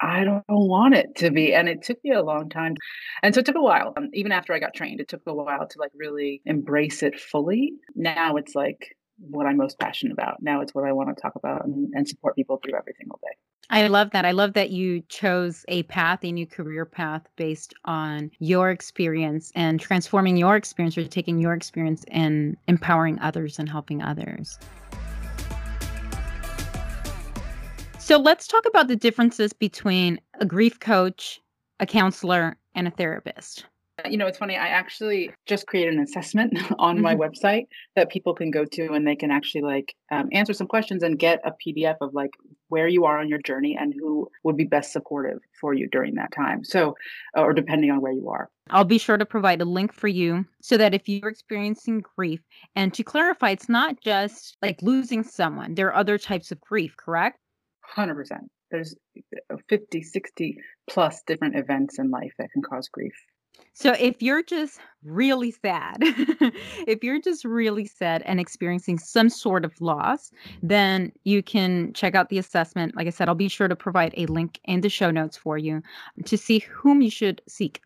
I 0.00 0.24
don't 0.24 0.44
want 0.48 0.94
it 0.94 1.16
to 1.16 1.30
be. 1.30 1.52
And 1.52 1.68
it 1.68 1.82
took 1.82 1.98
me 2.04 2.12
a 2.12 2.22
long 2.22 2.48
time. 2.48 2.76
And 3.22 3.34
so 3.34 3.40
it 3.40 3.46
took 3.46 3.56
a 3.56 3.60
while. 3.60 3.94
Um, 3.96 4.10
even 4.12 4.30
after 4.30 4.52
I 4.52 4.60
got 4.60 4.74
trained, 4.74 5.00
it 5.00 5.08
took 5.08 5.22
a 5.26 5.34
while 5.34 5.66
to 5.66 5.78
like 5.78 5.90
really 5.94 6.40
embrace 6.44 7.02
it 7.02 7.18
fully. 7.18 7.72
Now 7.96 8.36
it's 8.36 8.54
like 8.54 8.96
what 9.18 9.46
I'm 9.46 9.56
most 9.56 9.78
passionate 9.78 10.12
about. 10.12 10.42
Now 10.42 10.60
it's 10.60 10.74
what 10.74 10.84
I 10.84 10.92
want 10.92 11.14
to 11.14 11.20
talk 11.20 11.34
about 11.34 11.64
and, 11.64 11.92
and, 11.94 12.08
support 12.08 12.36
people 12.36 12.60
through 12.62 12.76
every 12.76 12.94
single 12.98 13.18
day. 13.22 13.36
I 13.70 13.86
love 13.88 14.10
that. 14.12 14.24
I 14.24 14.30
love 14.30 14.54
that 14.54 14.70
you 14.70 15.02
chose 15.08 15.64
a 15.68 15.82
path, 15.84 16.24
a 16.24 16.32
new 16.32 16.46
career 16.46 16.86
path 16.86 17.22
based 17.36 17.74
on 17.84 18.30
your 18.38 18.70
experience 18.70 19.52
and 19.54 19.78
transforming 19.78 20.36
your 20.36 20.56
experience 20.56 20.96
or 20.96 21.06
taking 21.06 21.38
your 21.38 21.52
experience 21.52 22.04
and 22.08 22.56
empowering 22.66 23.18
others 23.20 23.58
and 23.58 23.68
helping 23.68 24.02
others. 24.02 24.58
So 27.98 28.16
let's 28.16 28.46
talk 28.46 28.64
about 28.64 28.88
the 28.88 28.96
differences 28.96 29.52
between 29.52 30.18
a 30.40 30.46
grief 30.46 30.80
coach, 30.80 31.42
a 31.78 31.84
counselor, 31.84 32.56
and 32.74 32.88
a 32.88 32.90
therapist. 32.90 33.66
You 34.08 34.16
know, 34.16 34.26
it's 34.26 34.38
funny. 34.38 34.56
I 34.56 34.68
actually 34.68 35.30
just 35.46 35.66
created 35.66 35.94
an 35.94 36.00
assessment 36.00 36.56
on 36.78 36.96
mm-hmm. 36.96 37.02
my 37.02 37.16
website 37.16 37.66
that 37.96 38.10
people 38.10 38.34
can 38.34 38.50
go 38.50 38.64
to 38.64 38.92
and 38.92 39.06
they 39.06 39.16
can 39.16 39.30
actually 39.30 39.62
like 39.62 39.94
um, 40.12 40.28
answer 40.32 40.52
some 40.52 40.66
questions 40.66 41.02
and 41.02 41.18
get 41.18 41.40
a 41.44 41.52
PDF 41.66 41.96
of 42.00 42.14
like 42.14 42.30
where 42.68 42.86
you 42.86 43.04
are 43.04 43.18
on 43.18 43.28
your 43.28 43.40
journey 43.40 43.76
and 43.78 43.94
who 43.98 44.28
would 44.44 44.56
be 44.56 44.64
best 44.64 44.92
supportive 44.92 45.38
for 45.60 45.74
you 45.74 45.88
during 45.90 46.14
that 46.14 46.32
time. 46.32 46.64
So, 46.64 46.94
uh, 47.36 47.42
or 47.42 47.52
depending 47.52 47.90
on 47.90 48.00
where 48.00 48.12
you 48.12 48.28
are. 48.28 48.48
I'll 48.70 48.84
be 48.84 48.98
sure 48.98 49.16
to 49.16 49.26
provide 49.26 49.60
a 49.62 49.64
link 49.64 49.92
for 49.92 50.08
you 50.08 50.44
so 50.60 50.76
that 50.76 50.94
if 50.94 51.08
you're 51.08 51.30
experiencing 51.30 52.02
grief, 52.16 52.40
and 52.76 52.92
to 52.94 53.02
clarify, 53.02 53.50
it's 53.50 53.68
not 53.68 54.00
just 54.02 54.56
like 54.62 54.82
losing 54.82 55.22
someone, 55.22 55.74
there 55.74 55.88
are 55.88 55.94
other 55.94 56.18
types 56.18 56.52
of 56.52 56.60
grief, 56.60 56.94
correct? 56.96 57.38
100%. 57.96 58.40
There's 58.70 58.94
uh, 59.50 59.56
50, 59.68 60.02
60 60.02 60.58
plus 60.90 61.22
different 61.26 61.56
events 61.56 61.98
in 61.98 62.10
life 62.10 62.32
that 62.38 62.50
can 62.52 62.62
cause 62.62 62.88
grief. 62.88 63.14
So 63.72 63.92
if 63.92 64.20
you're 64.20 64.42
just 64.42 64.80
really 65.04 65.52
sad, 65.52 65.98
if 66.00 67.04
you're 67.04 67.20
just 67.20 67.44
really 67.44 67.86
sad 67.86 68.22
and 68.22 68.40
experiencing 68.40 68.98
some 68.98 69.28
sort 69.28 69.64
of 69.64 69.80
loss, 69.80 70.32
then 70.62 71.12
you 71.22 71.44
can 71.44 71.92
check 71.92 72.16
out 72.16 72.28
the 72.28 72.38
assessment. 72.38 72.96
Like 72.96 73.06
I 73.06 73.10
said, 73.10 73.28
I'll 73.28 73.36
be 73.36 73.48
sure 73.48 73.68
to 73.68 73.76
provide 73.76 74.14
a 74.16 74.26
link 74.26 74.58
in 74.64 74.80
the 74.80 74.88
show 74.88 75.12
notes 75.12 75.36
for 75.36 75.58
you 75.58 75.80
to 76.24 76.36
see 76.36 76.58
whom 76.58 77.02
you 77.02 77.10
should 77.10 77.40
seek. 77.46 77.80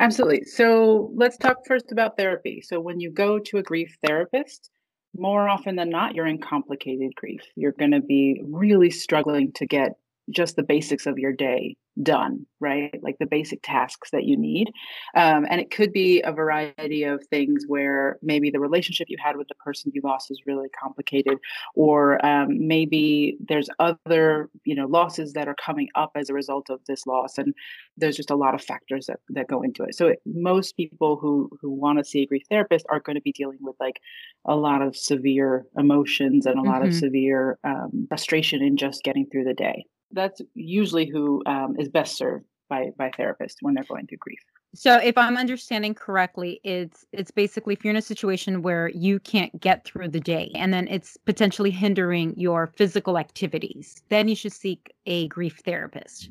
Absolutely. 0.00 0.44
So 0.44 1.10
let's 1.14 1.36
talk 1.36 1.58
first 1.66 1.92
about 1.92 2.16
therapy. 2.16 2.62
So 2.62 2.80
when 2.80 2.98
you 2.98 3.10
go 3.10 3.38
to 3.38 3.58
a 3.58 3.62
grief 3.62 3.98
therapist, 4.06 4.70
more 5.16 5.48
often 5.48 5.76
than 5.76 5.90
not, 5.90 6.14
you're 6.14 6.26
in 6.26 6.38
complicated 6.38 7.14
grief. 7.14 7.42
You're 7.54 7.72
going 7.72 7.90
to 7.90 8.00
be 8.00 8.40
really 8.44 8.90
struggling 8.90 9.52
to 9.52 9.66
get 9.66 9.98
just 10.30 10.56
the 10.56 10.62
basics 10.62 11.06
of 11.06 11.18
your 11.18 11.32
day 11.32 11.76
done, 12.02 12.46
right? 12.60 12.98
Like 13.02 13.16
the 13.18 13.26
basic 13.26 13.60
tasks 13.62 14.10
that 14.12 14.24
you 14.24 14.36
need. 14.36 14.68
Um, 15.16 15.46
and 15.50 15.60
it 15.60 15.70
could 15.70 15.92
be 15.92 16.20
a 16.22 16.32
variety 16.32 17.02
of 17.04 17.24
things 17.28 17.64
where 17.66 18.18
maybe 18.22 18.50
the 18.50 18.60
relationship 18.60 19.08
you 19.10 19.16
had 19.22 19.36
with 19.36 19.48
the 19.48 19.54
person 19.56 19.90
you 19.94 20.00
lost 20.04 20.30
is 20.30 20.42
really 20.46 20.68
complicated, 20.80 21.38
or 21.74 22.24
um, 22.24 22.66
maybe 22.66 23.36
there's 23.40 23.68
other, 23.78 24.48
you 24.64 24.74
know, 24.74 24.86
losses 24.86 25.32
that 25.32 25.48
are 25.48 25.56
coming 25.56 25.88
up 25.94 26.12
as 26.14 26.30
a 26.30 26.34
result 26.34 26.70
of 26.70 26.80
this 26.86 27.06
loss. 27.06 27.38
And 27.38 27.54
there's 27.96 28.16
just 28.16 28.30
a 28.30 28.36
lot 28.36 28.54
of 28.54 28.62
factors 28.62 29.06
that, 29.06 29.20
that 29.30 29.48
go 29.48 29.62
into 29.62 29.82
it. 29.82 29.94
So 29.94 30.08
it, 30.08 30.20
most 30.26 30.76
people 30.76 31.16
who, 31.16 31.50
who 31.60 31.70
want 31.70 31.98
to 31.98 32.04
see 32.04 32.22
a 32.22 32.26
grief 32.26 32.42
therapist 32.48 32.86
are 32.90 33.00
going 33.00 33.16
to 33.16 33.22
be 33.22 33.32
dealing 33.32 33.58
with 33.60 33.76
like 33.80 34.00
a 34.46 34.56
lot 34.56 34.82
of 34.82 34.96
severe 34.96 35.66
emotions 35.76 36.46
and 36.46 36.58
a 36.58 36.62
lot 36.62 36.82
mm-hmm. 36.82 36.88
of 36.88 36.94
severe 36.94 37.58
um, 37.64 38.06
frustration 38.08 38.62
in 38.62 38.76
just 38.76 39.02
getting 39.02 39.26
through 39.26 39.44
the 39.44 39.54
day 39.54 39.84
that's 40.12 40.40
usually 40.54 41.06
who 41.06 41.42
um, 41.46 41.76
is 41.78 41.88
best 41.88 42.16
served 42.16 42.44
by 42.68 42.90
by 42.96 43.10
therapists 43.10 43.56
when 43.60 43.74
they're 43.74 43.84
going 43.84 44.06
through 44.06 44.18
grief. 44.18 44.40
So 44.74 44.96
if 44.96 45.16
I'm 45.16 45.36
understanding 45.36 45.94
correctly, 45.94 46.60
it's 46.62 47.06
it's 47.12 47.30
basically 47.30 47.74
if 47.74 47.84
you're 47.84 47.90
in 47.90 47.96
a 47.96 48.02
situation 48.02 48.62
where 48.62 48.88
you 48.88 49.18
can't 49.20 49.58
get 49.60 49.84
through 49.84 50.08
the 50.08 50.20
day 50.20 50.50
and 50.54 50.72
then 50.72 50.86
it's 50.88 51.16
potentially 51.16 51.70
hindering 51.70 52.34
your 52.36 52.66
physical 52.76 53.18
activities, 53.18 54.02
then 54.10 54.28
you 54.28 54.36
should 54.36 54.52
seek 54.52 54.92
a 55.06 55.26
grief 55.28 55.60
therapist. 55.64 56.30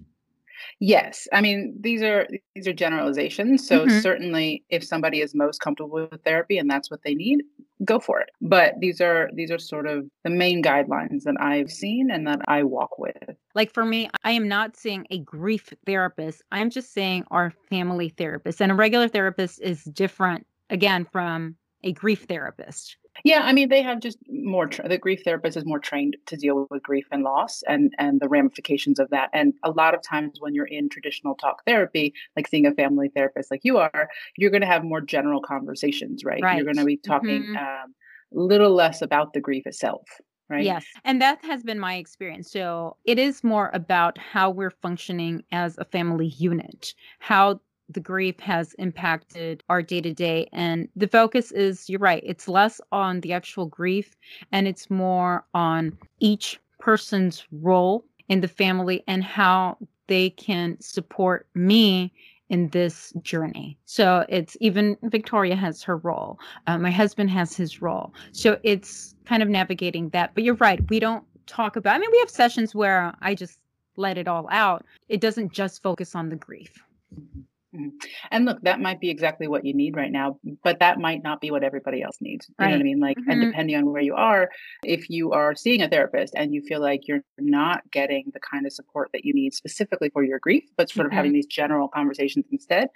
Yes, 0.80 1.28
I 1.34 1.42
mean 1.42 1.76
these 1.80 2.02
are 2.02 2.28
these 2.56 2.68
are 2.68 2.74
generalizations. 2.74 3.68
So 3.68 3.86
mm-hmm. 3.86 4.00
certainly, 4.00 4.64
if 4.70 4.84
somebody 4.84 5.22
is 5.22 5.34
most 5.36 5.60
comfortable 5.60 6.08
with 6.10 6.24
therapy 6.24 6.58
and 6.58 6.70
that's 6.70 6.92
what 6.92 7.04
they 7.04 7.14
need, 7.14 7.42
go 7.84 8.00
for 8.00 8.20
it. 8.20 8.30
But 8.42 8.76
these 8.80 9.02
are 9.02 9.30
these 9.34 9.52
are 9.52 9.60
sort 9.60 9.88
of 9.88 10.06
the 10.24 10.30
main 10.30 10.62
guidelines 10.64 11.24
that 11.24 11.36
I've 11.40 11.72
seen 11.72 12.10
and 12.12 12.28
that 12.28 12.42
I 12.48 12.64
walk 12.64 12.98
with. 12.98 13.36
Like 13.56 13.74
for 13.74 13.86
me, 13.86 14.10
I 14.24 14.32
am 14.32 14.48
not 14.48 14.76
seeing 14.76 15.06
a 15.10 15.20
grief 15.20 15.74
therapist. 15.86 16.42
I'm 16.52 16.70
just 16.70 16.94
saying 16.94 17.26
our 17.32 17.52
family 17.70 18.10
therapist, 18.10 18.62
and 18.62 18.72
a 18.72 18.76
regular 18.76 19.08
therapist 19.08 19.62
is 19.62 19.84
different 19.84 20.46
again 20.70 21.06
from 21.12 21.56
a 21.84 21.94
grief 21.94 22.26
therapist. 22.28 22.98
Yeah, 23.24 23.42
I 23.44 23.54
mean, 23.54 23.70
they 23.70 23.82
have 23.82 24.00
just 24.00 24.18
more. 24.30 24.68
Tra- 24.68 24.88
the 24.88 24.98
grief 24.98 25.24
therapist 25.24 25.58
is 25.58 25.66
more 25.66 25.80
trained 25.80 26.18
to 26.28 26.38
deal 26.38 26.68
with 26.70 26.84
grief 26.84 27.06
and 27.12 27.24
loss 27.24 27.64
and 27.68 27.94
and 27.98 28.20
the 28.20 28.30
ramifications 28.30 29.00
of 29.00 29.10
that. 29.10 29.30
And 29.34 29.54
a 29.64 29.72
lot 29.72 29.94
of 29.94 30.02
times, 30.02 30.38
when 30.40 30.54
you're 30.54 30.66
in 30.66 30.90
traditional 30.90 31.36
talk 31.36 31.64
therapy, 31.66 32.14
like 32.36 32.48
seeing 32.48 32.66
a 32.66 32.74
family 32.74 33.10
therapist 33.10 33.52
like 33.52 33.62
you 33.64 33.78
are, 33.78 34.10
you're 34.38 34.52
going 34.52 34.62
to 34.62 34.68
have 34.68 34.84
more 34.84 35.02
general 35.02 35.42
conversations, 35.42 36.24
right? 36.24 36.42
right. 36.42 36.56
You're 36.56 36.66
going 36.66 36.78
to 36.78 36.86
be 36.86 36.98
talking 36.98 37.44
mm-hmm. 37.44 37.58
um, 37.58 37.96
little 38.32 38.74
less 38.74 39.02
about 39.02 39.34
the 39.34 39.42
grief 39.42 39.66
itself. 39.66 40.08
Right? 40.50 40.64
Yes. 40.64 40.86
And 41.04 41.22
that 41.22 41.44
has 41.44 41.62
been 41.62 41.78
my 41.78 41.96
experience. 41.96 42.50
So 42.50 42.96
it 43.04 43.20
is 43.20 43.44
more 43.44 43.70
about 43.74 44.18
how 44.18 44.50
we're 44.50 44.72
functioning 44.72 45.44
as 45.52 45.78
a 45.78 45.84
family 45.84 46.28
unit, 46.28 46.94
how 47.20 47.60
the 47.90 48.00
grief 48.00 48.40
has 48.40 48.74
impacted 48.76 49.64
our 49.70 49.82
day 49.82 50.02
to 50.02 50.14
day. 50.14 50.50
And 50.52 50.90
the 50.96 51.08
focus 51.08 51.52
is, 51.52 51.90
you're 51.90 52.00
right, 52.00 52.24
it's 52.26 52.48
less 52.48 52.82
on 52.92 53.22
the 53.22 53.34
actual 53.34 53.66
grief 53.66 54.16
and 54.52 54.68
it's 54.68 54.90
more 54.90 55.46
on 55.54 55.98
each 56.20 56.60
person's 56.80 57.46
role 57.52 58.04
in 58.30 58.42
the 58.42 58.48
family 58.48 59.04
and 59.08 59.24
how 59.24 59.78
they 60.08 60.30
can 60.32 60.80
support 60.80 61.48
me 61.54 62.14
in 62.50 62.70
this 62.70 63.12
journey. 63.24 63.78
So 63.86 64.26
it's 64.30 64.56
even 64.62 64.98
Victoria 65.04 65.56
has 65.56 65.84
her 65.84 65.98
role, 65.98 66.40
uh, 66.68 66.78
my 66.78 66.92
husband 66.92 67.30
has 67.30 67.56
his 67.56 67.82
role. 67.82 68.14
So 68.32 68.58
it's 68.64 69.16
kind 69.26 69.44
of 69.44 69.50
navigating 69.50 70.10
that. 70.10 70.34
But 70.34 70.44
you're 70.44 70.56
right, 70.56 70.80
we 70.90 71.00
don't 71.00 71.26
talk 71.46 71.76
about, 71.76 71.96
I 71.96 72.00
mean, 72.00 72.10
we 72.12 72.20
have 72.20 72.30
sessions 72.30 72.74
where 72.74 73.14
I 73.22 73.36
just 73.36 73.60
let 73.98 74.18
it 74.18 74.28
all 74.28 74.48
out. 74.50 74.86
It 75.10 75.20
doesn't 75.20 75.52
just 75.52 75.82
focus 75.82 76.16
on 76.16 76.30
the 76.30 76.36
grief. 76.36 76.84
Mm-hmm. 77.78 77.88
Mm-hmm. 77.88 78.28
And 78.32 78.46
look, 78.46 78.62
that 78.64 78.80
might 78.80 79.00
be 79.00 79.10
exactly 79.10 79.48
what 79.48 79.66
you 79.66 79.74
need 79.74 79.96
right 79.96 80.12
now, 80.12 80.40
but 80.64 80.80
that 80.80 81.00
might 81.00 81.24
not 81.24 81.42
be 81.42 81.52
what 81.52 81.64
everybody 81.64 82.02
else 82.02 82.18
needs. 82.22 82.48
You 82.50 82.56
right. 82.60 82.68
know 82.68 82.76
what 82.76 82.82
I 82.82 82.84
mean? 82.84 83.00
Like, 83.00 83.18
mm-hmm. 83.18 83.32
and 83.32 83.42
depending 83.42 83.76
on 83.76 83.92
where 83.92 84.02
you 84.02 84.16
are, 84.16 84.50
if 84.84 85.10
you 85.10 85.32
are 85.32 85.56
seeing 85.56 85.82
a 85.82 85.90
therapist 85.90 86.34
and 86.36 86.54
you 86.54 86.62
feel 86.62 86.82
like 86.82 87.08
you're 87.08 87.24
not 87.38 87.90
getting 87.92 88.32
the 88.34 88.40
kind 88.40 88.66
of 88.66 88.74
support 88.74 89.10
that 89.14 89.26
you 89.26 89.34
need 89.34 89.54
specifically 89.54 90.10
for 90.10 90.24
your 90.24 90.40
grief, 90.40 90.64
but 90.78 90.90
sort 90.90 91.08
mm-hmm. 91.08 91.14
of 91.14 91.16
having 91.16 91.34
these 91.34 91.48
general 91.48 91.88
conversations 91.88 92.46
instead, 92.52 92.90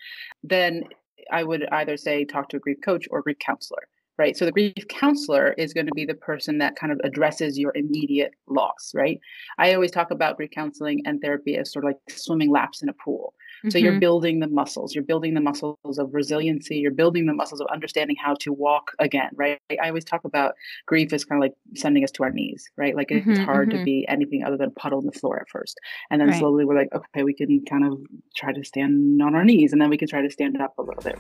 then 0.44 0.84
I 1.32 1.44
would 1.44 1.68
either 1.72 1.98
say 1.98 2.26
talk 2.26 2.50
to 2.50 2.58
a 2.58 2.60
grief 2.60 2.78
coach 2.84 3.08
or 3.12 3.22
grief 3.22 3.40
counselor 3.40 3.88
right? 4.22 4.38
So 4.38 4.46
the 4.46 4.52
grief 4.52 4.88
counselor 4.88 5.54
is 5.54 5.74
going 5.74 5.88
to 5.88 5.94
be 5.96 6.06
the 6.06 6.14
person 6.14 6.60
that 6.60 6.76
kind 6.76 6.94
of 6.94 7.02
addresses 7.04 7.58
your 7.58 7.72
immediate 7.76 8.34
loss, 8.48 8.92
right? 8.94 9.20
I 9.58 9.74
always 9.74 9.90
talk 9.90 10.12
about 10.12 10.38
grief 10.38 10.52
counseling 10.52 11.02
and 11.06 11.20
therapy 11.20 11.58
as 11.58 11.72
sort 11.72 11.86
of 11.86 11.90
like 11.90 11.98
swimming 12.08 12.52
laps 12.52 12.84
in 12.84 12.90
a 12.90 12.94
pool. 12.94 13.34
So 13.64 13.78
mm-hmm. 13.78 13.86
you're 13.86 14.00
building 14.00 14.40
the 14.40 14.48
muscles, 14.48 14.96
you're 14.96 15.04
building 15.04 15.36
the 15.36 15.42
muscles 15.42 15.78
of 16.00 16.14
resiliency, 16.14 16.78
you're 16.78 16.92
building 16.92 17.28
the 17.28 17.34
muscles 17.34 17.62
of 17.62 17.68
understanding 17.68 18.16
how 18.20 18.34
to 18.40 18.52
walk 18.52 18.92
again, 18.98 19.30
right? 19.36 19.60
I 19.82 19.90
always 19.90 20.04
talk 20.04 20.24
about 20.26 20.56
grief 20.88 21.14
as 21.14 21.26
kind 21.26 21.38
of 21.38 21.44
like 21.44 21.54
sending 21.76 22.04
us 22.04 22.10
to 22.12 22.24
our 22.24 22.32
knees, 22.32 22.68
right? 22.76 22.96
Like 22.96 23.12
it's 23.12 23.26
mm-hmm, 23.26 23.44
hard 23.44 23.70
mm-hmm. 23.70 23.80
to 23.80 23.86
be 23.86 24.06
anything 24.08 24.44
other 24.44 24.58
than 24.58 24.70
a 24.70 24.72
puddle 24.80 24.98
on 24.98 25.06
the 25.06 25.12
floor 25.12 25.40
at 25.40 25.48
first. 25.48 25.80
And 26.10 26.20
then 26.20 26.30
right. 26.30 26.40
slowly 26.40 26.66
we're 26.66 26.76
like, 26.76 26.90
okay, 26.92 27.24
we 27.24 27.36
can 27.36 27.64
kind 27.66 27.86
of 27.86 28.00
try 28.36 28.52
to 28.52 28.64
stand 28.64 29.22
on 29.22 29.36
our 29.36 29.46
knees 29.46 29.74
and 29.74 29.82
then 29.82 29.92
we 29.92 29.98
can 29.98 30.08
try 30.08 30.24
to 30.24 30.32
stand 30.32 30.60
up 30.60 30.74
a 30.80 30.82
little 30.82 31.04
bit. 31.04 31.20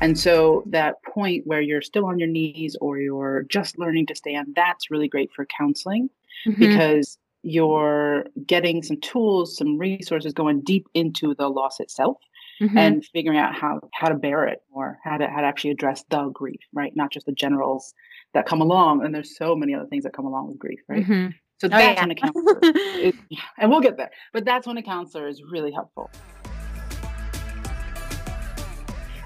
And 0.00 0.18
so 0.18 0.64
that 0.66 0.96
point 1.04 1.46
where 1.46 1.60
you're 1.60 1.80
still 1.80 2.06
on 2.06 2.18
your 2.18 2.26
knees 2.26 2.76
or 2.80 2.98
you're 2.98 3.44
just 3.48 3.78
learning 3.78 4.06
to 4.06 4.16
stand, 4.16 4.54
that's 4.56 4.90
really 4.90 5.06
great 5.06 5.30
for 5.32 5.46
counseling 5.46 6.10
mm-hmm. 6.44 6.58
because 6.58 7.18
you're 7.42 8.24
getting 8.46 8.82
some 8.82 9.00
tools, 9.00 9.56
some 9.56 9.78
resources 9.78 10.32
going 10.32 10.60
deep 10.62 10.86
into 10.94 11.34
the 11.34 11.48
loss 11.48 11.80
itself. 11.80 12.16
Mm-hmm. 12.60 12.78
and 12.78 13.04
figuring 13.06 13.38
out 13.38 13.54
how 13.56 13.80
how 13.92 14.08
to 14.08 14.14
bear 14.14 14.46
it 14.46 14.60
or 14.70 14.98
how 15.02 15.16
to 15.16 15.26
how 15.26 15.40
to 15.40 15.46
actually 15.46 15.70
address 15.70 16.04
the 16.10 16.28
grief, 16.28 16.60
right? 16.72 16.92
Not 16.94 17.10
just 17.10 17.26
the 17.26 17.32
generals 17.32 17.92
that 18.34 18.46
come 18.46 18.60
along. 18.60 19.04
And 19.04 19.12
there's 19.12 19.36
so 19.36 19.56
many 19.56 19.74
other 19.74 19.86
things 19.86 20.04
that 20.04 20.12
come 20.12 20.26
along 20.26 20.48
with 20.48 20.58
grief, 20.58 20.78
right? 20.88 21.02
Mm-hmm. 21.02 21.30
So 21.58 21.66
oh, 21.66 21.68
that's 21.68 21.96
yeah. 21.96 22.02
when 22.02 22.10
a 22.10 22.14
counselor, 22.14 22.58
is, 22.98 23.14
and 23.58 23.70
we'll 23.70 23.80
get 23.80 23.96
there. 23.96 24.10
But 24.32 24.44
that's 24.44 24.66
when 24.66 24.76
a 24.76 24.82
counselor 24.82 25.28
is 25.28 25.42
really 25.50 25.72
helpful. 25.72 26.10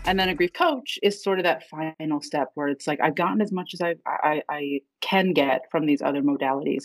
And 0.07 0.21
then 0.21 0.29
a 0.29 0.35
grief 0.35 0.53
coach 0.53 0.99
is 1.03 1.23
sort 1.23 1.41
of 1.41 1.45
that 1.45 1.65
final 1.69 2.21
step 2.21 2.51
where 2.55 2.69
it's 2.69 2.87
like 2.87 3.01
I've 3.03 3.17
gotten 3.17 3.41
as 3.41 3.53
much 3.53 3.75
as 3.75 3.81
I 3.81 3.97
I, 4.07 4.43
I 4.49 4.81
can 5.01 5.33
get 5.33 5.63
from 5.71 5.87
these 5.87 6.01
other 6.01 6.23
modalities, 6.23 6.85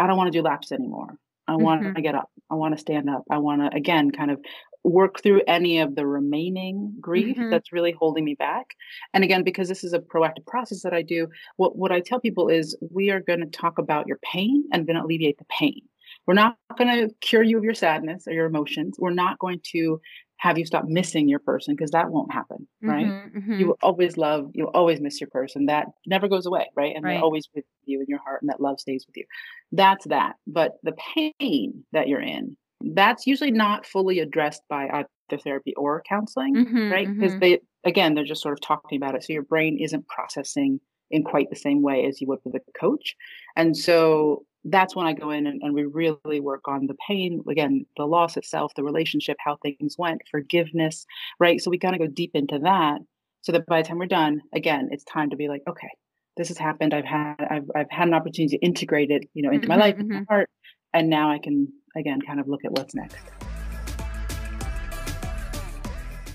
I 0.00 0.06
don't 0.06 0.16
want 0.16 0.32
to 0.32 0.38
do 0.38 0.42
laps 0.42 0.72
anymore. 0.72 1.16
I 1.46 1.56
want 1.56 1.82
mm-hmm. 1.82 1.94
to 1.94 2.02
get 2.02 2.14
up. 2.14 2.30
I 2.50 2.54
want 2.54 2.74
to 2.74 2.80
stand 2.80 3.10
up. 3.10 3.24
I 3.30 3.38
want 3.38 3.60
to, 3.60 3.76
again, 3.76 4.10
kind 4.12 4.30
of 4.30 4.40
work 4.82 5.22
through 5.22 5.42
any 5.46 5.80
of 5.80 5.94
the 5.94 6.06
remaining 6.06 6.94
grief 7.00 7.36
mm-hmm. 7.36 7.50
that's 7.50 7.72
really 7.72 7.92
holding 7.92 8.24
me 8.24 8.34
back. 8.34 8.68
And 9.12 9.24
again, 9.24 9.42
because 9.42 9.68
this 9.68 9.84
is 9.84 9.92
a 9.92 9.98
proactive 9.98 10.46
process 10.46 10.82
that 10.82 10.94
I 10.94 11.02
do, 11.02 11.28
what, 11.56 11.76
what 11.76 11.92
I 11.92 12.00
tell 12.00 12.20
people 12.20 12.48
is 12.48 12.76
we 12.90 13.10
are 13.10 13.20
going 13.20 13.40
to 13.40 13.46
talk 13.46 13.78
about 13.78 14.06
your 14.06 14.18
pain 14.22 14.64
and 14.72 14.86
going 14.86 14.96
to 14.96 15.04
alleviate 15.04 15.38
the 15.38 15.44
pain. 15.50 15.82
We're 16.26 16.34
not 16.34 16.56
going 16.78 17.08
to 17.08 17.14
cure 17.20 17.42
you 17.42 17.58
of 17.58 17.64
your 17.64 17.74
sadness 17.74 18.26
or 18.26 18.32
your 18.32 18.46
emotions. 18.46 18.96
We're 18.98 19.10
not 19.10 19.38
going 19.38 19.60
to 19.72 20.00
have 20.40 20.56
you 20.56 20.64
stop 20.64 20.86
missing 20.86 21.28
your 21.28 21.38
person 21.38 21.74
because 21.76 21.90
that 21.90 22.10
won't 22.10 22.32
happen, 22.32 22.66
right? 22.80 23.04
Mm-hmm, 23.04 23.38
mm-hmm. 23.38 23.60
You 23.60 23.66
will 23.68 23.78
always 23.82 24.16
love, 24.16 24.50
you'll 24.54 24.68
always 24.68 24.98
miss 24.98 25.20
your 25.20 25.28
person. 25.28 25.66
That 25.66 25.88
never 26.06 26.28
goes 26.28 26.46
away, 26.46 26.70
right? 26.74 26.96
And 26.96 27.04
right. 27.04 27.12
they're 27.12 27.22
always 27.22 27.46
with 27.54 27.66
you 27.84 28.00
in 28.00 28.06
your 28.08 28.20
heart, 28.20 28.40
and 28.40 28.48
that 28.48 28.58
love 28.58 28.80
stays 28.80 29.04
with 29.06 29.18
you. 29.18 29.26
That's 29.70 30.06
that. 30.06 30.36
But 30.46 30.78
the 30.82 30.94
pain 31.14 31.84
that 31.92 32.08
you're 32.08 32.22
in, 32.22 32.56
that's 32.80 33.26
usually 33.26 33.50
not 33.50 33.84
fully 33.84 34.18
addressed 34.18 34.62
by 34.70 34.88
either 34.88 35.42
therapy 35.42 35.74
or 35.76 36.02
counseling, 36.08 36.56
mm-hmm, 36.56 36.90
right? 36.90 37.06
Because 37.06 37.32
mm-hmm. 37.32 37.40
they, 37.40 37.60
again, 37.84 38.14
they're 38.14 38.24
just 38.24 38.40
sort 38.40 38.54
of 38.54 38.62
talking 38.62 38.96
about 38.96 39.14
it. 39.14 39.22
So 39.22 39.34
your 39.34 39.42
brain 39.42 39.78
isn't 39.78 40.08
processing 40.08 40.80
in 41.10 41.22
quite 41.22 41.50
the 41.50 41.56
same 41.56 41.82
way 41.82 42.06
as 42.06 42.18
you 42.18 42.26
would 42.28 42.38
with 42.44 42.54
a 42.54 42.78
coach. 42.80 43.14
And 43.56 43.76
so 43.76 44.46
that's 44.64 44.94
when 44.94 45.06
I 45.06 45.12
go 45.12 45.30
in 45.30 45.46
and, 45.46 45.62
and, 45.62 45.74
we 45.74 45.84
really 45.84 46.40
work 46.40 46.68
on 46.68 46.86
the 46.86 46.96
pain, 47.08 47.42
again, 47.48 47.86
the 47.96 48.04
loss 48.04 48.36
itself, 48.36 48.74
the 48.74 48.84
relationship, 48.84 49.38
how 49.40 49.56
things 49.56 49.96
went, 49.96 50.20
forgiveness, 50.30 51.06
right? 51.38 51.60
So 51.60 51.70
we 51.70 51.78
kind 51.78 51.94
of 51.94 52.00
go 52.00 52.06
deep 52.06 52.32
into 52.34 52.58
that 52.58 53.00
so 53.40 53.52
that 53.52 53.66
by 53.66 53.80
the 53.80 53.88
time 53.88 53.98
we're 53.98 54.06
done, 54.06 54.42
again, 54.54 54.88
it's 54.90 55.04
time 55.04 55.30
to 55.30 55.36
be 55.36 55.48
like, 55.48 55.62
okay, 55.66 55.88
this 56.36 56.48
has 56.48 56.58
happened. 56.58 56.94
I've 56.94 57.04
had 57.04 57.36
I've 57.50 57.70
I've 57.74 57.90
had 57.90 58.08
an 58.08 58.14
opportunity 58.14 58.56
to 58.56 58.64
integrate 58.64 59.10
it, 59.10 59.28
you 59.34 59.42
know, 59.42 59.50
into 59.50 59.66
mm-hmm, 59.66 59.78
my 59.78 59.84
life, 59.84 59.96
mm-hmm. 59.96 60.12
my 60.12 60.24
heart, 60.28 60.50
and 60.92 61.08
now 61.08 61.30
I 61.30 61.38
can 61.38 61.68
again 61.96 62.20
kind 62.20 62.40
of 62.40 62.48
look 62.48 62.64
at 62.64 62.72
what's 62.72 62.94
next. 62.94 63.18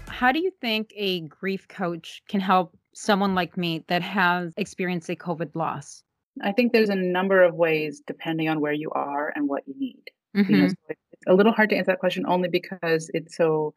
How 0.07 0.31
do 0.31 0.39
you 0.39 0.51
think 0.61 0.93
a 0.95 1.21
grief 1.21 1.67
coach 1.67 2.21
can 2.29 2.39
help 2.39 2.77
someone 2.93 3.35
like 3.35 3.57
me 3.57 3.83
that 3.88 4.01
has 4.01 4.53
experienced 4.57 5.09
a 5.09 5.15
COVID 5.15 5.51
loss? 5.55 6.03
I 6.41 6.52
think 6.52 6.74
there's 6.74 6.89
a 6.89 6.95
number 6.95 7.43
of 7.43 7.56
ways 7.56 8.02
depending 8.06 8.50
on 8.50 8.60
where 8.60 8.74
you 8.74 8.91
are 8.91 9.32
and 9.36 9.48
what 9.48 9.63
you 9.67 9.74
need. 9.78 10.04
Mm-hmm. 10.36 10.52
You 10.52 10.58
know, 10.58 10.65
mm-hmm. 10.65 10.71
so 10.71 10.95
it's 11.12 11.24
a 11.28 11.34
little 11.34 11.54
hard 11.54 11.69
to 11.69 11.76
answer 11.76 11.91
that 11.91 12.00
question 12.00 12.26
only 12.28 12.50
because 12.50 13.10
it's 13.13 13.38
so, 13.38 13.74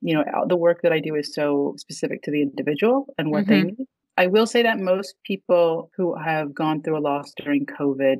you 0.00 0.14
know, 0.14 0.24
the 0.46 0.56
work 0.56 0.82
that 0.82 0.92
I 0.92 1.00
do 1.00 1.14
is 1.14 1.34
so 1.34 1.74
specific 1.78 2.22
to 2.22 2.30
the 2.30 2.42
individual 2.42 3.06
and 3.16 3.30
what 3.30 3.44
mm-hmm. 3.44 3.52
they 3.52 3.62
need. 3.62 3.86
I 4.16 4.26
will 4.28 4.46
say 4.46 4.62
that 4.62 4.78
most 4.78 5.16
people 5.24 5.90
who 5.96 6.14
have 6.16 6.54
gone 6.54 6.82
through 6.82 6.98
a 6.98 7.00
loss 7.00 7.32
during 7.42 7.66
COVID 7.66 8.18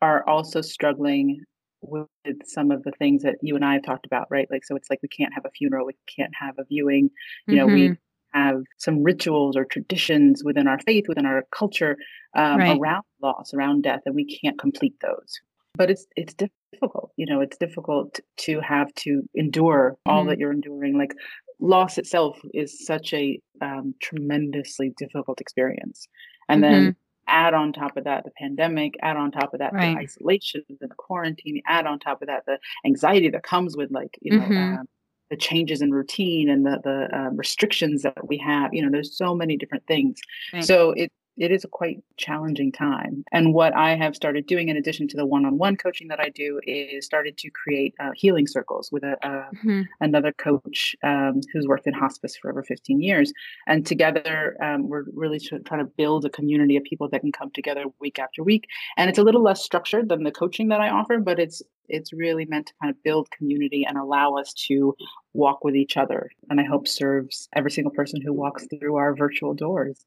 are 0.00 0.28
also 0.28 0.60
struggling 0.60 1.40
with 1.80 2.08
some 2.44 2.70
of 2.70 2.82
the 2.82 2.92
things 2.92 3.22
that 3.22 3.36
you 3.42 3.56
and 3.56 3.64
I 3.64 3.74
have 3.74 3.82
talked 3.82 4.06
about, 4.06 4.28
right? 4.30 4.46
Like, 4.50 4.64
so 4.64 4.76
it's 4.76 4.88
like 4.90 5.00
we 5.02 5.08
can't 5.08 5.34
have 5.34 5.44
a 5.44 5.50
funeral, 5.50 5.86
we 5.86 5.96
can't 6.14 6.32
have 6.38 6.58
a 6.58 6.64
viewing. 6.64 7.10
You 7.46 7.56
know, 7.56 7.66
mm-hmm. 7.66 7.74
we 7.74 7.96
have 8.34 8.62
some 8.78 9.02
rituals 9.02 9.56
or 9.56 9.64
traditions 9.64 10.42
within 10.44 10.66
our 10.66 10.78
faith, 10.80 11.04
within 11.08 11.26
our 11.26 11.44
culture, 11.50 11.96
um, 12.36 12.58
right. 12.58 12.78
around 12.78 13.04
loss, 13.22 13.54
around 13.54 13.82
death, 13.82 14.00
and 14.06 14.14
we 14.14 14.24
can't 14.24 14.58
complete 14.58 14.94
those. 15.00 15.40
But 15.76 15.90
it's 15.90 16.06
it's 16.16 16.34
difficult. 16.34 17.12
You 17.16 17.26
know, 17.26 17.40
it's 17.40 17.56
difficult 17.56 18.20
to 18.38 18.60
have 18.60 18.92
to 18.96 19.22
endure 19.34 19.96
all 20.06 20.20
mm-hmm. 20.20 20.30
that 20.30 20.38
you're 20.38 20.52
enduring. 20.52 20.98
Like 20.98 21.14
loss 21.60 21.98
itself 21.98 22.38
is 22.52 22.84
such 22.84 23.12
a 23.14 23.40
um, 23.60 23.94
tremendously 24.00 24.92
difficult 24.96 25.40
experience, 25.40 26.08
and 26.48 26.62
mm-hmm. 26.62 26.72
then 26.72 26.96
add 27.26 27.54
on 27.54 27.72
top 27.72 27.96
of 27.96 28.04
that 28.04 28.22
the 28.24 28.30
pandemic 28.38 28.94
add 29.00 29.16
on 29.16 29.30
top 29.30 29.54
of 29.54 29.60
that 29.60 29.72
right. 29.72 29.96
the 29.96 30.02
isolation 30.02 30.62
the 30.78 30.88
quarantine 30.98 31.62
add 31.66 31.86
on 31.86 31.98
top 31.98 32.20
of 32.20 32.28
that 32.28 32.44
the 32.46 32.58
anxiety 32.84 33.30
that 33.30 33.42
comes 33.42 33.74
with 33.78 33.90
like 33.90 34.18
you 34.20 34.36
know 34.36 34.44
mm-hmm. 34.44 34.78
um, 34.80 34.88
the 35.34 35.40
changes 35.40 35.82
in 35.82 35.90
routine 35.90 36.48
and 36.48 36.64
the 36.64 36.80
the 36.84 37.18
um, 37.18 37.36
restrictions 37.36 38.02
that 38.02 38.28
we 38.28 38.38
have 38.38 38.72
you 38.72 38.80
know 38.80 38.90
there's 38.90 39.16
so 39.16 39.34
many 39.34 39.56
different 39.56 39.84
things 39.86 40.20
right. 40.52 40.64
so 40.64 40.92
it 40.92 41.10
it 41.36 41.50
is 41.50 41.64
a 41.64 41.68
quite 41.68 42.02
challenging 42.16 42.70
time. 42.70 43.24
And 43.32 43.52
what 43.54 43.74
I 43.74 43.96
have 43.96 44.14
started 44.14 44.46
doing, 44.46 44.68
in 44.68 44.76
addition 44.76 45.08
to 45.08 45.16
the 45.16 45.26
one-on-one 45.26 45.76
coaching 45.76 46.08
that 46.08 46.20
I 46.20 46.28
do, 46.28 46.60
is 46.66 47.04
started 47.04 47.36
to 47.38 47.50
create 47.50 47.94
uh, 48.00 48.10
healing 48.14 48.46
circles 48.46 48.90
with 48.92 49.02
a, 49.02 49.16
mm-hmm. 49.24 49.82
another 50.00 50.32
coach 50.32 50.94
um, 51.02 51.40
who's 51.52 51.66
worked 51.66 51.86
in 51.86 51.94
hospice 51.94 52.36
for 52.36 52.50
over 52.50 52.62
15 52.62 53.00
years. 53.00 53.32
And 53.66 53.84
together, 53.84 54.56
um, 54.62 54.88
we're 54.88 55.04
really 55.12 55.40
trying 55.40 55.80
to 55.80 55.90
build 55.96 56.24
a 56.24 56.30
community 56.30 56.76
of 56.76 56.84
people 56.84 57.08
that 57.08 57.20
can 57.20 57.32
come 57.32 57.50
together 57.52 57.84
week 58.00 58.18
after 58.18 58.42
week. 58.42 58.66
And 58.96 59.10
it's 59.10 59.18
a 59.18 59.24
little 59.24 59.42
less 59.42 59.62
structured 59.62 60.08
than 60.08 60.22
the 60.22 60.32
coaching 60.32 60.68
that 60.68 60.80
I 60.80 60.90
offer, 60.90 61.18
but 61.18 61.38
it's 61.38 61.62
it's 61.86 62.14
really 62.14 62.46
meant 62.46 62.66
to 62.68 62.72
kind 62.80 62.90
of 62.90 63.02
build 63.02 63.30
community 63.30 63.84
and 63.86 63.98
allow 63.98 64.34
us 64.34 64.54
to 64.54 64.94
walk 65.34 65.64
with 65.64 65.76
each 65.76 65.98
other. 65.98 66.30
And 66.48 66.58
I 66.58 66.64
hope 66.64 66.88
serves 66.88 67.46
every 67.54 67.70
single 67.70 67.92
person 67.92 68.22
who 68.22 68.32
walks 68.32 68.66
through 68.66 68.96
our 68.96 69.14
virtual 69.14 69.52
doors. 69.52 70.06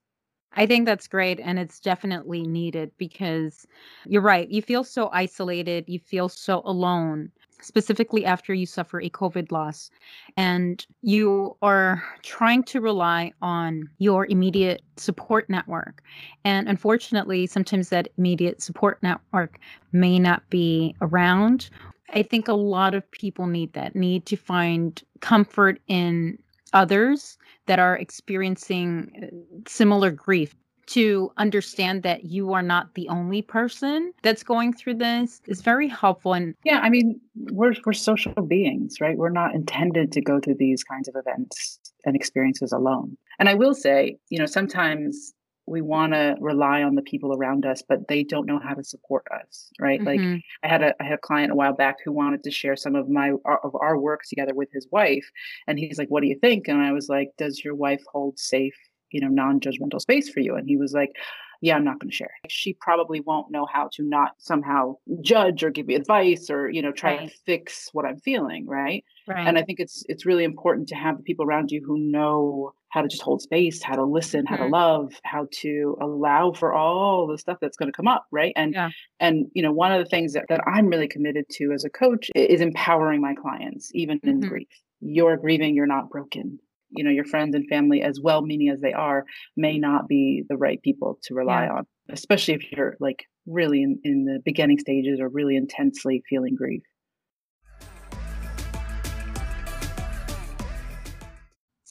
I 0.54 0.66
think 0.66 0.86
that's 0.86 1.08
great 1.08 1.40
and 1.40 1.60
it's 1.60 1.80
definitely 1.80 2.44
needed 2.44 2.92
because 2.98 3.68
you're 4.06 4.22
right. 4.22 4.50
You 4.50 4.62
feel 4.62 4.84
so 4.84 5.10
isolated, 5.14 5.86
you 5.88 6.00
feel 6.00 6.30
so 6.30 6.62
alone, 6.66 7.32
specifically 7.62 8.26
after 8.26 8.54
you 8.54 8.66
suffer 8.66 9.00
a 9.00 9.10
COVID 9.10 9.52
loss. 9.52 9.92
And 10.36 10.86
you 11.02 11.56
are 11.62 12.04
trying 12.24 12.64
to 12.64 12.82
rely 12.82 13.34
on 13.42 13.90
your 14.00 14.26
immediate 14.28 14.82
support 14.96 15.50
network. 15.50 16.02
And 16.44 16.68
unfortunately, 16.68 17.46
sometimes 17.46 17.90
that 17.90 18.10
immediate 18.18 18.62
support 18.62 19.02
network 19.04 19.60
may 19.92 20.18
not 20.18 20.50
be 20.50 20.96
around. 21.02 21.70
I 22.14 22.24
think 22.24 22.48
a 22.48 22.54
lot 22.54 22.96
of 22.96 23.10
people 23.12 23.48
need 23.48 23.74
that, 23.74 23.96
need 23.96 24.26
to 24.28 24.38
find 24.38 25.02
comfort 25.20 25.80
in 25.88 26.40
others 26.74 27.38
that 27.68 27.80
are 27.80 27.96
experiencing 27.98 29.12
uh, 29.22 29.70
similar 29.70 30.12
grief 30.12 30.56
to 30.88 31.32
understand 31.38 32.04
that 32.04 32.24
you 32.24 32.54
are 32.54 32.62
not 32.62 32.94
the 32.96 33.10
only 33.10 33.42
person 33.42 34.14
that's 34.24 34.42
going 34.42 34.72
through 34.74 34.96
this 34.96 35.42
is 35.46 35.62
very 35.62 35.88
helpful. 35.88 36.34
And 36.34 36.56
yeah 36.64 36.80
i 36.82 36.90
mean 36.90 37.20
we're 37.52 37.76
we're 37.86 37.94
social 37.94 38.34
beings 38.42 39.00
right? 39.00 39.18
We're 39.18 39.30
not 39.30 39.54
intended 39.54 40.12
to 40.14 40.22
go 40.22 40.40
through 40.40 40.56
these 40.56 40.84
kinds 40.84 41.08
of 41.08 41.16
events 41.16 41.80
and 42.06 42.16
experiences 42.16 42.72
alone. 42.72 43.18
And 43.40 43.50
i 43.50 43.54
will 43.54 43.76
say 43.76 44.18
you 44.30 44.40
know 44.40 44.46
sometimes 44.46 45.34
we 45.68 45.82
want 45.82 46.14
to 46.14 46.36
rely 46.40 46.82
on 46.82 46.96
the 46.96 47.02
people 47.02 47.36
around 47.36 47.66
us 47.66 47.84
but 47.88 48.08
they 48.08 48.24
don't 48.24 48.48
know 48.48 48.60
how 48.60 48.74
to 48.74 48.84
support 48.84 49.26
us 49.40 49.70
right? 49.80 50.02
Mm-hmm. 50.02 50.34
like 50.34 50.44
i 50.64 50.68
had 50.68 50.82
a 50.82 50.94
i 51.02 51.04
had 51.04 51.14
a 51.14 51.18
client 51.18 51.52
a 51.52 51.56
while 51.56 51.74
back 51.74 51.98
who 52.04 52.12
wanted 52.12 52.44
to 52.44 52.52
share 52.52 52.76
some 52.76 52.96
of 52.96 53.10
my 53.10 53.32
of 53.64 53.76
our 53.80 53.98
work 53.98 54.22
together 54.28 54.54
with 54.54 54.70
his 54.72 54.88
wife 54.92 55.30
and 55.68 55.78
he's 55.78 55.98
like 55.98 56.10
what 56.10 56.22
do 56.22 56.28
you 56.28 56.40
think? 56.40 56.68
And 56.68 56.82
i 56.82 56.92
was 56.92 57.10
like 57.10 57.30
does 57.38 57.64
your 57.64 57.76
wife 57.76 58.02
hold 58.12 58.40
safe 58.40 58.76
you 59.12 59.22
know 59.22 59.28
non-judgmental 59.28 60.02
space 60.02 60.30
for 60.30 60.40
you? 60.40 60.56
And 60.56 60.68
he 60.68 60.78
was 60.78 60.94
like 60.94 61.12
yeah 61.62 61.76
i'm 61.76 61.84
not 61.84 62.00
going 62.00 62.10
to 62.10 62.16
share 62.16 62.32
she 62.48 62.74
probably 62.74 63.20
won't 63.22 63.52
know 63.52 63.66
how 63.72 63.90
to 63.92 64.04
not 64.04 64.32
somehow 64.38 64.96
judge 65.22 65.64
or 65.64 65.70
give 65.70 65.88
me 65.88 65.96
advice 65.96 66.50
or 66.50 66.70
you 66.70 66.82
know 66.82 66.92
try 66.92 67.18
right. 67.18 67.30
to 67.30 67.38
fix 67.46 67.90
what 67.94 68.06
i'm 68.06 68.20
feeling 68.20 68.66
right? 68.68 69.04
right 69.28 69.48
and 69.48 69.58
i 69.58 69.62
think 69.62 69.80
it's 69.80 70.04
it's 70.10 70.26
really 70.26 70.44
important 70.44 70.88
to 70.88 70.96
have 70.96 71.18
the 71.18 71.24
people 71.24 71.46
around 71.46 71.72
you 71.72 71.84
who 71.86 71.98
know 71.98 72.74
how 72.90 73.02
to 73.02 73.08
just 73.08 73.22
hold 73.22 73.42
space 73.42 73.84
how 73.84 73.96
to 73.96 74.04
listen 74.04 74.46
mm-hmm. 74.46 74.54
how 74.54 74.58
to 74.58 74.64
mm-hmm. 74.64 74.74
love 74.74 75.14
how 75.24 75.48
to 75.52 75.98
allow 76.02 76.52
for 76.52 76.74
all 76.74 77.28
the 77.28 77.38
stuff 77.38 77.58
that's 77.62 77.78
going 77.78 77.92
to 77.92 77.96
come 77.96 78.08
up 78.08 78.26
right 78.32 78.54
and 78.56 78.74
yeah. 78.74 78.90
and 79.20 79.48
you 79.54 79.62
know 79.62 79.72
one 79.72 79.92
of 79.92 80.00
the 80.00 80.10
things 80.10 80.34
that, 80.34 80.46
that 80.50 80.62
i'm 80.68 80.88
really 80.88 81.08
committed 81.08 81.46
to 81.50 81.72
as 81.72 81.84
a 81.84 81.90
coach 81.90 82.30
is 82.36 82.62
empowering 82.62 83.22
my 83.22 83.34
clients 83.34 83.92
even 83.94 84.18
mm-hmm. 84.20 84.30
in 84.30 84.40
grief 84.40 84.68
you're 85.00 85.38
grieving 85.38 85.76
you're 85.76 85.86
not 85.86 86.10
broken 86.10 86.60
you 86.90 87.04
know 87.04 87.12
your 87.12 87.26
friends 87.26 87.56
and 87.56 87.68
family 87.68 88.02
as 88.02 88.20
well 88.22 88.42
meaning 88.42 88.70
as 88.70 88.80
they 88.80 88.94
are 88.94 89.26
may 89.56 89.78
not 89.78 90.08
be 90.08 90.44
the 90.50 90.58
right 90.58 90.82
people 90.82 91.18
to 91.24 91.34
rely 91.34 91.66
yeah. 91.66 91.74
on 91.74 91.88
especially 92.10 92.54
if 92.54 92.72
you're 92.72 92.96
like 93.00 93.26
really 93.46 93.82
in, 93.82 94.00
in 94.04 94.26
the 94.26 94.40
beginning 94.44 94.78
stages 94.80 95.20
or 95.20 95.30
really 95.30 95.56
intensely 95.56 96.22
feeling 96.30 96.56
grief 96.56 96.84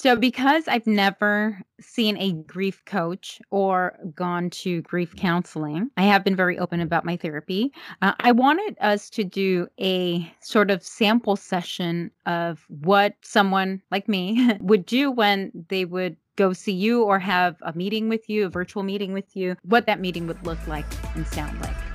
So, 0.06 0.14
because 0.14 0.68
I've 0.68 0.86
never 0.86 1.60
seen 1.80 2.16
a 2.18 2.30
grief 2.30 2.84
coach 2.84 3.40
or 3.50 3.98
gone 4.14 4.50
to 4.50 4.80
grief 4.82 5.16
counseling, 5.16 5.90
I 5.96 6.04
have 6.04 6.22
been 6.22 6.36
very 6.36 6.56
open 6.60 6.80
about 6.80 7.04
my 7.04 7.16
therapy. 7.16 7.72
Uh, 8.02 8.12
I 8.20 8.30
wanted 8.30 8.76
us 8.80 9.10
to 9.10 9.24
do 9.24 9.66
a 9.80 10.32
sort 10.40 10.70
of 10.70 10.84
sample 10.84 11.34
session 11.34 12.12
of 12.24 12.64
what 12.68 13.16
someone 13.22 13.82
like 13.90 14.08
me 14.08 14.52
would 14.60 14.86
do 14.86 15.10
when 15.10 15.50
they 15.70 15.84
would 15.84 16.16
go 16.36 16.52
see 16.52 16.70
you 16.70 17.02
or 17.02 17.18
have 17.18 17.56
a 17.62 17.72
meeting 17.72 18.08
with 18.08 18.30
you, 18.30 18.46
a 18.46 18.48
virtual 18.48 18.84
meeting 18.84 19.12
with 19.12 19.34
you, 19.34 19.56
what 19.62 19.86
that 19.86 19.98
meeting 19.98 20.28
would 20.28 20.46
look 20.46 20.68
like 20.68 20.86
and 21.16 21.26
sound 21.26 21.60
like. 21.60 21.85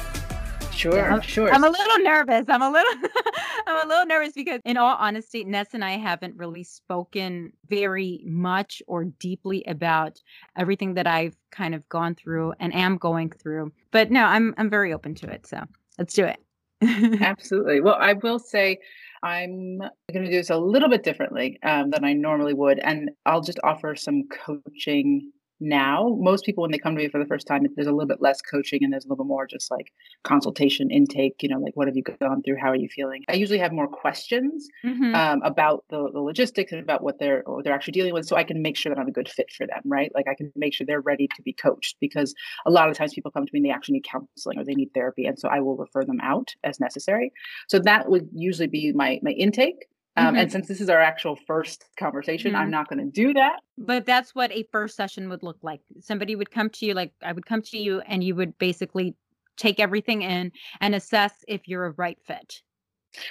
Sure, 0.72 1.12
I'm, 1.12 1.22
sure. 1.22 1.52
I'm 1.52 1.64
a 1.64 1.70
little 1.70 2.00
nervous. 2.00 2.46
I'm 2.48 2.62
a 2.62 2.72
little 2.72 2.94
I'm 3.68 3.86
a 3.86 3.88
little 3.88 4.06
nervous 4.06 4.34
because 4.34 4.60
in 4.66 4.78
all 4.78 4.96
honesty, 4.98 5.44
Ness 5.44 5.68
and 5.74 5.84
I 5.84 5.92
haven't 5.98 6.36
really 6.38 6.64
spoken 6.64 7.54
very 7.70 8.24
much 8.26 8.82
or 8.88 9.06
deeply 9.06 9.64
about 9.68 10.20
everything 10.58 10.96
that 10.96 11.08
I've 11.08 11.36
kind 11.52 11.76
of 11.76 11.88
gone 11.90 12.16
through 12.16 12.54
and 12.60 12.74
am 12.74 12.98
going 12.98 13.30
through. 13.30 13.72
But 13.92 14.12
no, 14.12 14.26
I'm 14.26 14.54
I'm 14.58 14.70
very 14.70 14.94
open 14.94 15.16
to 15.16 15.30
it. 15.30 15.46
So 15.46 15.62
let's 15.98 16.14
do 16.14 16.26
it. 16.26 16.38
Absolutely. 17.22 17.82
Well, 17.82 17.98
I 18.00 18.14
will 18.14 18.40
say 18.40 18.80
I'm 19.24 19.78
going 19.78 20.26
to 20.26 20.32
do 20.32 20.38
this 20.38 20.50
a 20.50 20.58
little 20.58 20.90
bit 20.90 21.04
differently 21.04 21.60
um, 21.64 21.92
than 21.92 22.04
I 22.04 22.14
normally 22.14 22.54
would. 22.54 22.80
And 22.80 23.12
I'll 23.26 23.42
just 23.42 23.60
offer 23.64 23.96
some 23.96 24.24
coaching 24.30 25.32
now 25.62 26.16
most 26.20 26.44
people 26.46 26.64
when 26.64 26.72
they 26.72 26.78
come 26.78 26.96
to 26.96 27.02
me 27.02 27.08
for 27.08 27.20
the 27.20 27.26
first 27.26 27.48
time 27.48 27.66
there's 27.76 27.88
a 27.88 27.92
little 27.92 28.08
bit 28.08 28.22
less 28.22 28.42
coaching 28.42 28.84
and 28.84 28.92
there's 28.92 29.06
a 29.06 29.08
little 29.08 29.24
bit 29.24 29.28
more 29.28 29.46
just 29.46 29.70
like 29.72 29.94
consultation 30.24 30.90
intake 30.90 31.42
you 31.42 31.50
know 31.50 31.60
like 31.60 31.74
what 31.76 31.88
have 31.88 31.96
you 31.96 32.04
gone 32.04 32.42
through? 32.44 32.58
How 32.60 32.70
are 32.70 32.76
you 32.76 32.90
feeling? 32.90 33.24
I 33.30 33.34
usually 33.34 33.60
have 33.60 33.72
more 33.72 33.88
questions 33.88 34.68
mm-hmm. 34.84 35.16
um, 35.16 35.42
about 35.44 35.86
the, 35.90 36.10
the, 36.12 36.20
logistics 36.20 36.72
and 36.72 36.82
about 36.82 37.04
what 37.04 37.20
they're 37.20 37.44
what 37.46 37.64
they're 37.64 37.74
actually 37.74 37.94
dealing 37.94 38.14
with 38.14 38.26
so 38.26 38.36
i 38.36 38.44
can 38.44 38.62
make 38.62 38.78
sure 38.78 38.94
that 38.94 39.02
i'm 39.02 39.08
a 39.08 39.12
good 39.12 39.30
fit 39.30 39.52
for 39.52 39.66
them 39.68 39.82
right? 39.86 40.12
Like 40.14 40.28
i 40.28 40.36
can 40.36 40.52
make 40.56 40.74
sure 40.74 40.86
they're 40.86 41.02
ready 41.02 41.28
to 41.36 41.42
be 41.42 41.54
coached 41.54 41.98
because 42.00 42.34
a 42.66 42.72
lot 42.72 42.90
of 42.90 42.98
times 42.98 43.14
people 43.14 43.32
come 43.32 43.46
to 43.46 43.50
me 43.54 43.60
and 43.60 43.66
they 43.66 43.72
actually 43.72 43.94
need 43.94 44.06
counseling 44.06 44.60
or 44.60 44.64
they 44.64 44.74
need 44.74 44.90
therapy 44.94 45.26
and 45.26 45.40
so 45.40 45.48
i 45.50 45.60
will 45.60 45.78
refer 45.78 46.04
them 46.06 46.20
out 46.22 46.54
as 46.64 46.80
necessary. 46.80 47.32
So 47.68 47.80
that 47.80 48.10
would 48.10 48.30
usually 48.34 48.68
be 48.68 48.92
my 48.94 49.20
my 49.22 49.32
intake 49.32 49.88
um, 50.18 50.28
mm-hmm. 50.28 50.36
And 50.38 50.52
since 50.52 50.68
this 50.68 50.82
is 50.82 50.90
our 50.90 51.00
actual 51.00 51.38
first 51.48 51.86
conversation, 51.98 52.52
mm-hmm. 52.52 52.62
I'm 52.62 52.72
not 52.72 52.90
going 52.90 53.00
to 53.00 53.12
do 53.12 53.34
that. 53.34 53.62
But 53.78 54.06
that's 54.06 54.36
what 54.36 54.52
a 54.52 54.68
first 54.72 54.96
session 54.96 55.30
would 55.30 55.42
look 55.42 55.58
like. 55.62 55.82
Somebody 56.02 56.36
would 56.36 56.52
come 56.52 56.70
to 56.72 56.86
you, 56.86 56.94
like 56.94 57.14
I 57.24 57.32
would 57.32 57.46
come 57.46 57.62
to 57.62 57.78
you, 57.78 58.02
and 58.02 58.24
you 58.24 58.36
would 58.36 58.58
basically 58.58 59.16
take 59.58 59.80
everything 59.80 60.22
in 60.22 60.52
and 60.82 60.96
assess 60.96 61.34
if 61.48 61.68
you're 61.68 61.86
a 61.86 61.92
right 61.92 62.18
fit. 62.26 62.62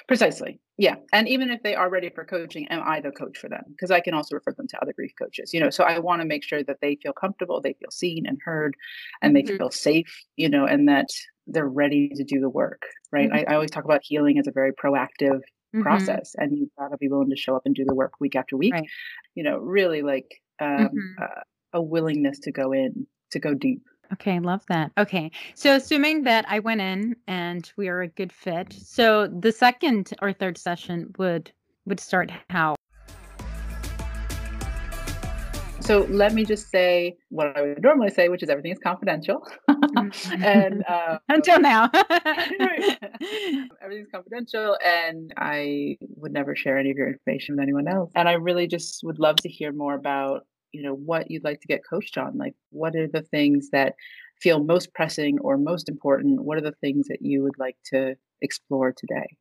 Precisely. 0.09 0.61
Yeah. 0.79 0.97
And 1.13 1.29
even 1.29 1.51
if 1.51 1.63
they 1.63 1.75
are 1.75 1.91
ready 1.91 2.09
for 2.09 2.25
coaching, 2.25 2.67
am 2.69 2.83
I 2.87 3.01
the 3.01 3.11
coach 3.11 3.37
for 3.37 3.49
them? 3.49 3.65
Because 3.69 3.91
I 3.91 4.01
can 4.01 4.15
also 4.15 4.35
refer 4.35 4.53
them 4.53 4.69
to 4.69 4.83
other 4.83 4.95
grief 4.95 5.13
coaches, 5.19 5.53
you 5.53 5.61
know. 5.61 5.71
So 5.71 5.85
I 5.85 5.99
want 5.99 6.23
to 6.23 6.27
make 6.27 6.43
sure 6.43 6.63
that 6.63 6.79
they 6.81 6.97
feel 7.03 7.13
comfortable, 7.13 7.61
they 7.61 7.75
feel 7.75 7.91
seen 7.91 8.27
and 8.27 8.39
heard, 8.43 8.75
and 9.21 9.37
they 9.37 9.43
mm-hmm. 9.43 9.57
feel 9.59 9.71
safe, 9.71 10.25
you 10.37 10.49
know, 10.49 10.65
and 10.65 10.89
that 10.89 11.09
they're 11.47 11.69
ready 11.69 12.09
to 12.11 12.25
do 12.25 12.41
the 12.41 12.49
work, 12.49 12.83
right? 13.13 13.29
Mm-hmm. 13.29 13.51
I, 13.51 13.53
I 13.53 13.55
always 13.55 13.71
talk 13.71 13.85
about 13.85 14.01
healing 14.03 14.39
as 14.39 14.47
a 14.47 14.53
very 14.53 14.73
proactive 14.73 15.41
mm-hmm. 15.75 15.83
process 15.83 16.35
and 16.39 16.57
you've 16.57 16.75
got 16.79 16.89
to 16.89 16.97
be 16.99 17.09
willing 17.09 17.31
to 17.31 17.37
show 17.37 17.57
up 17.57 17.63
and 17.65 17.75
do 17.75 17.85
the 17.85 17.95
work 17.95 18.13
week 18.21 18.37
after 18.37 18.57
week 18.57 18.73
right. 18.73 18.89
you 19.35 19.43
know 19.43 19.59
really 19.59 20.03
like 20.03 20.41
um, 20.61 20.69
mm-hmm. 20.89 21.23
uh, 21.23 21.43
a 21.73 21.83
willingness 21.83 22.39
to 22.39 22.53
go 22.53 22.73
in 22.73 23.07
to 23.31 23.39
go 23.39 23.55
deep 23.55 23.83
Okay, 24.15 24.41
love 24.41 24.65
that. 24.69 24.91
Okay. 24.99 25.31
So 25.55 25.77
assuming 25.77 26.25
that 26.25 26.45
I 26.49 26.59
went 26.59 26.81
in 26.81 27.15
and 27.29 27.71
we 27.77 27.89
are 27.89 28.01
a 28.01 28.09
good 28.09 28.33
fit. 28.33 28.73
So 28.73 29.29
the 29.29 29.53
second 29.53 30.13
or 30.21 30.33
third 30.33 30.59
session 30.59 31.13
would 31.17 31.53
would 31.87 32.01
start 32.01 32.33
how? 32.51 32.75
So 35.83 36.07
let 36.11 36.35
me 36.35 36.45
just 36.45 36.71
say 36.71 37.17
what 37.31 37.57
I 37.57 37.63
would 37.63 37.83
normally 37.83 38.11
say, 38.11 38.29
which 38.29 38.43
is 38.43 38.51
everything 38.51 38.73
is 38.73 38.79
confidential. 38.79 39.47
and 40.43 40.85
uh, 40.89 41.19
until 41.29 41.61
now, 41.61 41.91
everything's 43.83 44.11
confidential, 44.13 44.77
and 44.85 45.33
I 45.37 45.97
would 46.17 46.33
never 46.33 46.55
share 46.55 46.79
any 46.79 46.91
of 46.91 46.97
your 46.97 47.09
information 47.09 47.57
with 47.57 47.63
anyone 47.63 47.89
else. 47.89 48.11
And 48.15 48.29
I 48.29 48.33
really 48.33 48.67
just 48.67 49.01
would 49.05 49.19
love 49.19 49.37
to 49.37 49.49
hear 49.49 49.73
more 49.73 49.95
about 49.95 50.47
you 50.73 50.83
know 50.83 50.95
what 50.95 51.31
you'd 51.31 51.45
like 51.45 51.61
to 51.61 51.67
get 51.67 51.81
coached 51.89 52.19
on. 52.19 52.37
Like, 52.37 52.55
what 52.71 52.95
are 52.95 53.09
the 53.09 53.23
things 53.23 53.71
that 53.71 53.95
feel 54.41 54.63
most 54.63 54.95
pressing 54.95 55.39
or 55.41 55.57
most 55.57 55.89
important? 55.89 56.43
What 56.43 56.59
are 56.59 56.63
the 56.63 56.75
things 56.81 57.09
that 57.09 57.23
you 57.23 57.43
would 57.43 57.59
like 57.59 57.77
to 57.87 58.17
explore 58.43 58.93
today? 58.93 59.37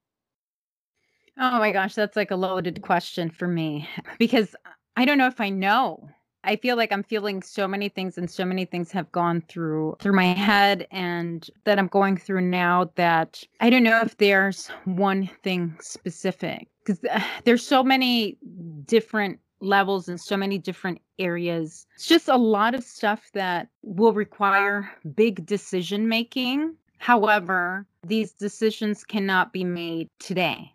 Oh 1.37 1.59
my 1.59 1.71
gosh, 1.71 1.95
that's 1.95 2.17
like 2.17 2.31
a 2.31 2.35
loaded 2.35 2.81
question 2.81 3.29
for 3.29 3.47
me 3.47 3.87
because 4.17 4.55
I 4.97 5.05
don't 5.05 5.17
know 5.17 5.27
if 5.27 5.39
I 5.39 5.49
know. 5.49 6.09
I 6.43 6.55
feel 6.55 6.77
like 6.77 6.91
I'm 6.91 7.03
feeling 7.03 7.41
so 7.41 7.67
many 7.67 7.89
things 7.89 8.17
and 8.17 8.29
so 8.29 8.45
many 8.45 8.65
things 8.65 8.91
have 8.91 9.11
gone 9.11 9.41
through 9.47 9.97
through 9.99 10.15
my 10.15 10.25
head 10.25 10.87
and 10.91 11.49
that 11.65 11.77
I'm 11.77 11.87
going 11.87 12.17
through 12.17 12.41
now 12.41 12.91
that 12.95 13.43
I 13.59 13.69
don't 13.69 13.83
know 13.83 14.01
if 14.01 14.17
there's 14.17 14.67
one 14.85 15.29
thing 15.43 15.75
specific 15.81 16.67
cuz 16.85 16.99
uh, 17.09 17.21
there's 17.43 17.65
so 17.65 17.83
many 17.83 18.37
different 18.85 19.39
levels 19.61 20.07
and 20.07 20.19
so 20.19 20.37
many 20.37 20.57
different 20.57 20.99
areas. 21.17 21.85
It's 21.95 22.07
just 22.07 22.29
a 22.29 22.37
lot 22.37 22.73
of 22.73 22.83
stuff 22.83 23.29
that 23.33 23.67
will 23.83 24.13
require 24.13 24.89
big 25.15 25.45
decision 25.45 26.07
making. 26.07 26.75
However, 26.97 27.85
these 28.05 28.31
decisions 28.31 29.03
cannot 29.03 29.51
be 29.53 29.63
made 29.63 30.07
today. 30.19 30.71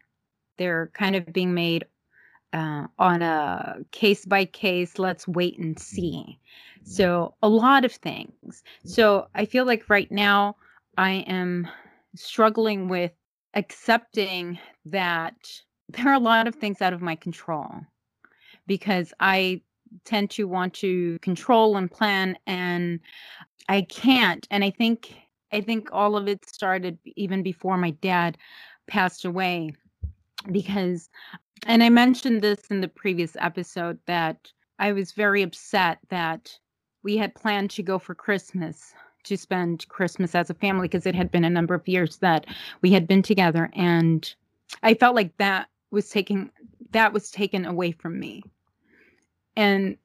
They're 0.56 0.90
kind 0.94 1.16
of 1.16 1.32
being 1.32 1.54
made 1.54 1.84
uh, 2.54 2.86
on 2.98 3.20
a 3.20 3.76
case 3.90 4.24
by 4.24 4.44
case, 4.46 4.98
let's 4.98 5.28
wait 5.28 5.58
and 5.58 5.78
see. 5.78 6.38
So, 6.84 7.34
a 7.42 7.48
lot 7.48 7.84
of 7.84 7.92
things. 7.92 8.62
So, 8.84 9.26
I 9.34 9.44
feel 9.44 9.66
like 9.66 9.90
right 9.90 10.10
now 10.10 10.56
I 10.96 11.24
am 11.26 11.68
struggling 12.14 12.88
with 12.88 13.12
accepting 13.54 14.58
that 14.86 15.34
there 15.88 16.08
are 16.08 16.14
a 16.14 16.18
lot 16.18 16.46
of 16.46 16.54
things 16.54 16.80
out 16.80 16.92
of 16.92 17.02
my 17.02 17.16
control 17.16 17.68
because 18.66 19.12
I 19.20 19.62
tend 20.04 20.30
to 20.30 20.48
want 20.48 20.74
to 20.74 21.18
control 21.20 21.76
and 21.76 21.90
plan 21.90 22.36
and 22.46 23.00
I 23.68 23.82
can't. 23.82 24.46
And 24.50 24.64
I 24.64 24.70
think 24.70 25.14
I 25.52 25.60
think 25.60 25.88
all 25.92 26.16
of 26.16 26.26
it 26.28 26.48
started 26.48 26.98
even 27.16 27.42
before 27.42 27.76
my 27.76 27.90
dad 27.90 28.36
passed 28.88 29.24
away 29.24 29.72
because 30.50 31.08
and 31.66 31.82
I 31.82 31.88
mentioned 31.88 32.42
this 32.42 32.66
in 32.70 32.80
the 32.80 32.88
previous 32.88 33.36
episode 33.40 33.98
that 34.06 34.50
I 34.78 34.92
was 34.92 35.12
very 35.12 35.42
upset 35.42 35.98
that 36.10 36.58
we 37.02 37.16
had 37.16 37.34
planned 37.34 37.70
to 37.70 37.82
go 37.82 37.98
for 37.98 38.14
Christmas 38.14 38.94
to 39.24 39.36
spend 39.36 39.88
Christmas 39.88 40.34
as 40.34 40.50
a 40.50 40.54
family 40.54 40.88
because 40.88 41.06
it 41.06 41.14
had 41.14 41.30
been 41.30 41.44
a 41.44 41.50
number 41.50 41.74
of 41.74 41.88
years 41.88 42.18
that 42.18 42.46
we 42.82 42.90
had 42.90 43.06
been 43.06 43.22
together 43.22 43.70
and 43.74 44.34
I 44.82 44.94
felt 44.94 45.14
like 45.14 45.36
that 45.38 45.68
was 45.90 46.10
taking 46.10 46.50
that 46.90 47.12
was 47.12 47.30
taken 47.30 47.64
away 47.64 47.92
from 47.92 48.20
me. 48.20 48.42
And 49.56 49.96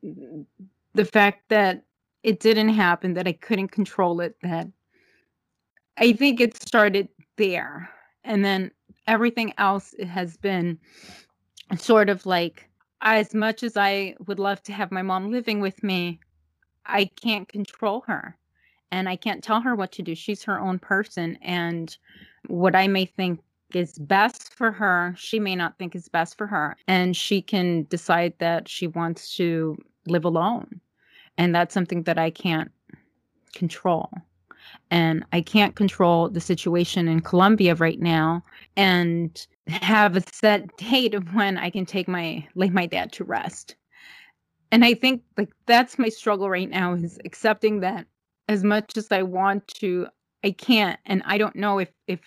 the 0.94 1.06
fact 1.06 1.50
that 1.50 1.84
it 2.24 2.40
didn't 2.40 2.70
happen 2.70 3.14
that 3.14 3.28
I 3.28 3.34
couldn't 3.34 3.70
control 3.70 4.22
it 4.22 4.36
that 4.42 4.68
I 5.98 6.14
think 6.14 6.40
it 6.40 6.62
started 6.62 7.10
there 7.38 7.90
and 8.24 8.44
then 8.44 8.72
everything 9.10 9.52
else 9.58 9.96
has 10.08 10.38
been 10.38 10.78
sort 11.78 12.10
of 12.10 12.26
like 12.26 12.70
as 13.02 13.34
much 13.34 13.64
as 13.64 13.76
I 13.76 14.16
would 14.28 14.40
love 14.40 14.62
to 14.64 14.74
have 14.74 14.92
my 14.92 15.02
mom 15.02 15.32
living 15.32 15.62
with 15.62 15.84
me, 15.84 16.20
I 16.86 17.06
can't 17.06 17.48
control 17.48 18.02
her 18.02 18.38
and 18.92 19.10
I 19.10 19.16
can't 19.16 19.44
tell 19.44 19.62
her 19.62 19.76
what 19.76 19.92
to 19.94 20.04
do. 20.04 20.14
She's 20.14 20.44
her 20.44 20.60
own 20.60 20.78
person. 20.78 21.38
And 21.42 21.96
what 22.48 22.76
I 22.76 22.88
may 22.88 23.06
think 23.06 23.40
is 23.74 23.98
best 23.98 24.54
for 24.54 24.72
her, 24.72 25.16
she 25.18 25.40
may 25.40 25.56
not 25.56 25.78
think 25.78 25.96
is 25.96 26.08
best 26.08 26.38
for 26.38 26.46
her. 26.48 26.76
And 26.88 27.18
she 27.18 27.42
can 27.42 27.84
decide 27.90 28.34
that 28.40 28.68
she 28.68 28.88
wants 28.88 29.36
to 29.38 29.76
live 30.06 30.26
alone. 30.26 30.82
And 31.38 31.56
that's 31.56 31.74
something 31.74 32.04
that 32.04 32.20
I 32.20 32.30
can't 32.30 32.72
control 33.54 34.12
and 34.92 35.24
I 35.34 35.42
can't 35.42 35.76
control 35.76 36.30
the 36.30 36.42
situation 36.42 37.08
in 37.08 37.22
Colombia 37.22 37.76
right 37.76 38.00
now 38.00 38.44
and 38.76 39.46
have 39.68 40.16
a 40.16 40.24
set 40.32 40.76
date 40.78 41.14
of 41.14 41.34
when 41.34 41.58
I 41.58 41.70
can 41.70 41.86
take 41.86 42.08
my 42.08 42.48
lay 42.56 42.70
my 42.70 42.86
dad 42.86 43.12
to 43.14 43.24
rest. 43.24 43.76
And 44.72 44.86
I 44.86 44.94
think 44.94 45.24
like 45.38 45.50
that's 45.66 45.98
my 45.98 46.10
struggle 46.10 46.50
right 46.50 46.70
now 46.70 46.94
is 46.94 47.20
accepting 47.26 47.80
that 47.82 48.06
as 48.48 48.64
much 48.64 48.98
as 48.98 49.12
I 49.12 49.24
want 49.24 49.68
to, 49.80 50.08
I 50.44 50.52
can't. 50.52 51.00
And 51.06 51.22
I 51.26 51.38
don't 51.38 51.56
know 51.56 51.80
if 51.80 51.90
if 52.08 52.20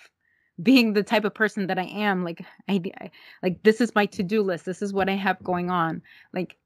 being 0.62 0.93
the 0.93 1.03
type 1.03 1.24
of 1.24 1.34
person 1.34 1.66
that 1.66 1.78
I 1.78 1.84
am, 1.84 2.24
like 2.24 2.45
I, 2.68 2.80
I 3.01 3.11
like 3.43 3.62
this 3.62 3.80
is 3.80 3.95
my 3.95 4.07
to-do 4.07 4.43
list. 4.43 4.64
This 4.64 4.82
is 4.82 4.93
what 4.93 5.09
I 5.09 5.14
have 5.14 5.43
going 5.43 5.70
on. 5.70 6.03
Like 6.32 6.57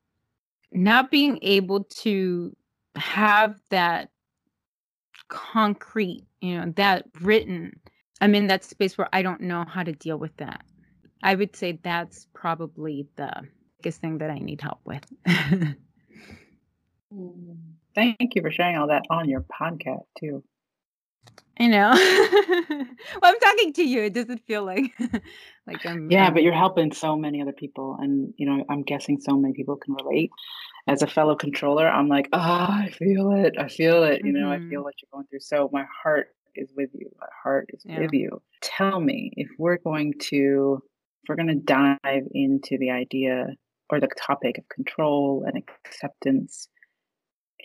not 0.72 1.10
being 1.10 1.38
able 1.42 1.84
to 1.84 2.54
have 2.96 3.60
that 3.70 4.10
concrete, 5.28 6.24
you 6.40 6.58
know, 6.58 6.72
that 6.76 7.06
written. 7.20 7.78
I'm 8.20 8.34
in 8.34 8.46
that 8.46 8.64
space 8.64 8.96
where 8.96 9.08
I 9.12 9.22
don't 9.22 9.42
know 9.42 9.64
how 9.68 9.82
to 9.82 9.92
deal 9.92 10.18
with 10.18 10.36
that. 10.38 10.64
I 11.22 11.34
would 11.34 11.54
say 11.54 11.78
that's 11.82 12.26
probably 12.34 13.06
the 13.16 13.30
biggest 13.78 14.00
thing 14.00 14.18
that 14.18 14.30
I 14.30 14.38
need 14.38 14.60
help 14.60 14.80
with. 14.84 15.04
Mm, 17.14 17.56
thank 17.94 18.34
you 18.34 18.42
for 18.42 18.50
sharing 18.50 18.76
all 18.76 18.88
that 18.88 19.04
on 19.10 19.28
your 19.28 19.42
podcast 19.42 20.04
too. 20.18 20.42
I 21.58 21.68
know. 21.68 21.90
well, 22.68 22.86
I'm 23.22 23.40
talking 23.40 23.72
to 23.74 23.82
you. 23.82 24.02
It 24.02 24.12
doesn't 24.12 24.44
feel 24.46 24.64
like 24.64 24.92
like 25.66 25.86
I'm. 25.86 26.10
Yeah, 26.10 26.26
I'm... 26.26 26.34
but 26.34 26.42
you're 26.42 26.52
helping 26.52 26.92
so 26.92 27.16
many 27.16 27.40
other 27.40 27.52
people, 27.52 27.96
and 27.98 28.34
you 28.36 28.46
know, 28.46 28.64
I'm 28.68 28.82
guessing 28.82 29.20
so 29.20 29.36
many 29.36 29.54
people 29.54 29.76
can 29.76 29.94
relate 29.94 30.30
as 30.86 31.02
a 31.02 31.06
fellow 31.06 31.34
controller, 31.34 31.88
I'm 31.88 32.08
like, 32.08 32.28
ah, 32.32 32.68
oh, 32.68 32.84
I 32.84 32.90
feel 32.90 33.32
it. 33.32 33.54
I 33.58 33.68
feel 33.68 34.04
it. 34.04 34.22
You 34.24 34.32
know, 34.32 34.46
mm-hmm. 34.46 34.66
I 34.66 34.70
feel 34.70 34.84
what 34.84 34.94
you're 35.02 35.08
going 35.12 35.26
through. 35.26 35.40
So 35.40 35.68
my 35.72 35.84
heart 36.02 36.28
is 36.54 36.70
with 36.76 36.90
you. 36.94 37.10
My 37.20 37.26
heart 37.42 37.70
is 37.72 37.82
yeah. 37.84 38.00
with 38.00 38.12
you. 38.12 38.40
Tell 38.62 39.00
me 39.00 39.32
if 39.36 39.48
we're 39.58 39.78
going 39.78 40.14
to, 40.30 40.82
if 41.22 41.28
we're 41.28 41.36
going 41.36 41.48
to 41.48 41.54
dive 41.54 42.24
into 42.32 42.78
the 42.78 42.90
idea 42.90 43.48
or 43.90 44.00
the 44.00 44.08
topic 44.26 44.58
of 44.58 44.68
control 44.68 45.44
and 45.46 45.62
acceptance, 45.84 46.68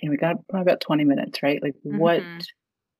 and 0.02 0.10
we 0.10 0.18
got 0.18 0.36
probably 0.50 0.72
about 0.72 0.82
20 0.82 1.04
minutes, 1.04 1.44
right? 1.44 1.62
Like 1.62 1.76
mm-hmm. 1.86 2.00
what, 2.00 2.24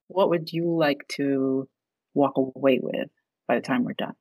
what 0.08 0.30
would 0.30 0.54
you 0.54 0.78
like 0.78 1.00
to 1.14 1.68
walk 2.14 2.34
away 2.38 2.80
with 2.82 3.10
by 3.48 3.56
the 3.56 3.62
time 3.62 3.86
we're 3.86 3.94
done? 3.94 4.14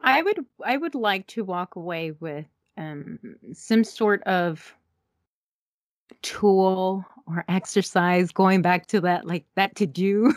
I 0.00 0.20
would, 0.20 0.44
I 0.64 0.76
would 0.76 0.96
like 0.96 1.28
to 1.28 1.44
walk 1.44 1.76
away 1.76 2.10
with 2.10 2.46
um, 2.76 3.20
some 3.52 3.84
sort 3.84 4.20
of 4.24 4.74
tool 6.22 7.04
or 7.26 7.44
exercise 7.48 8.30
going 8.30 8.62
back 8.62 8.86
to 8.86 9.00
that 9.00 9.26
like 9.26 9.44
that 9.54 9.74
to 9.76 9.86
do 9.86 10.34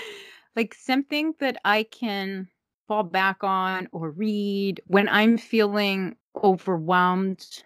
like 0.56 0.74
something 0.74 1.34
that 1.40 1.56
i 1.64 1.82
can 1.84 2.48
fall 2.86 3.02
back 3.02 3.42
on 3.42 3.88
or 3.92 4.10
read 4.10 4.80
when 4.86 5.08
i'm 5.08 5.36
feeling 5.36 6.14
overwhelmed 6.42 7.64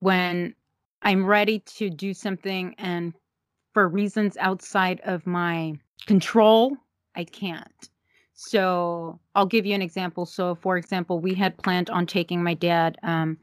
when 0.00 0.54
i'm 1.02 1.24
ready 1.24 1.60
to 1.60 1.90
do 1.90 2.12
something 2.14 2.74
and 2.78 3.14
for 3.72 3.88
reasons 3.88 4.36
outside 4.38 5.00
of 5.04 5.26
my 5.26 5.72
control 6.06 6.76
i 7.14 7.24
can't. 7.24 7.90
So 8.34 9.18
i'll 9.34 9.46
give 9.46 9.64
you 9.64 9.74
an 9.74 9.82
example. 9.82 10.26
So 10.26 10.54
for 10.54 10.76
example 10.76 11.20
we 11.20 11.34
had 11.34 11.56
planned 11.56 11.90
on 11.90 12.06
taking 12.06 12.42
my 12.42 12.54
dad 12.54 12.98
um, 13.02 13.38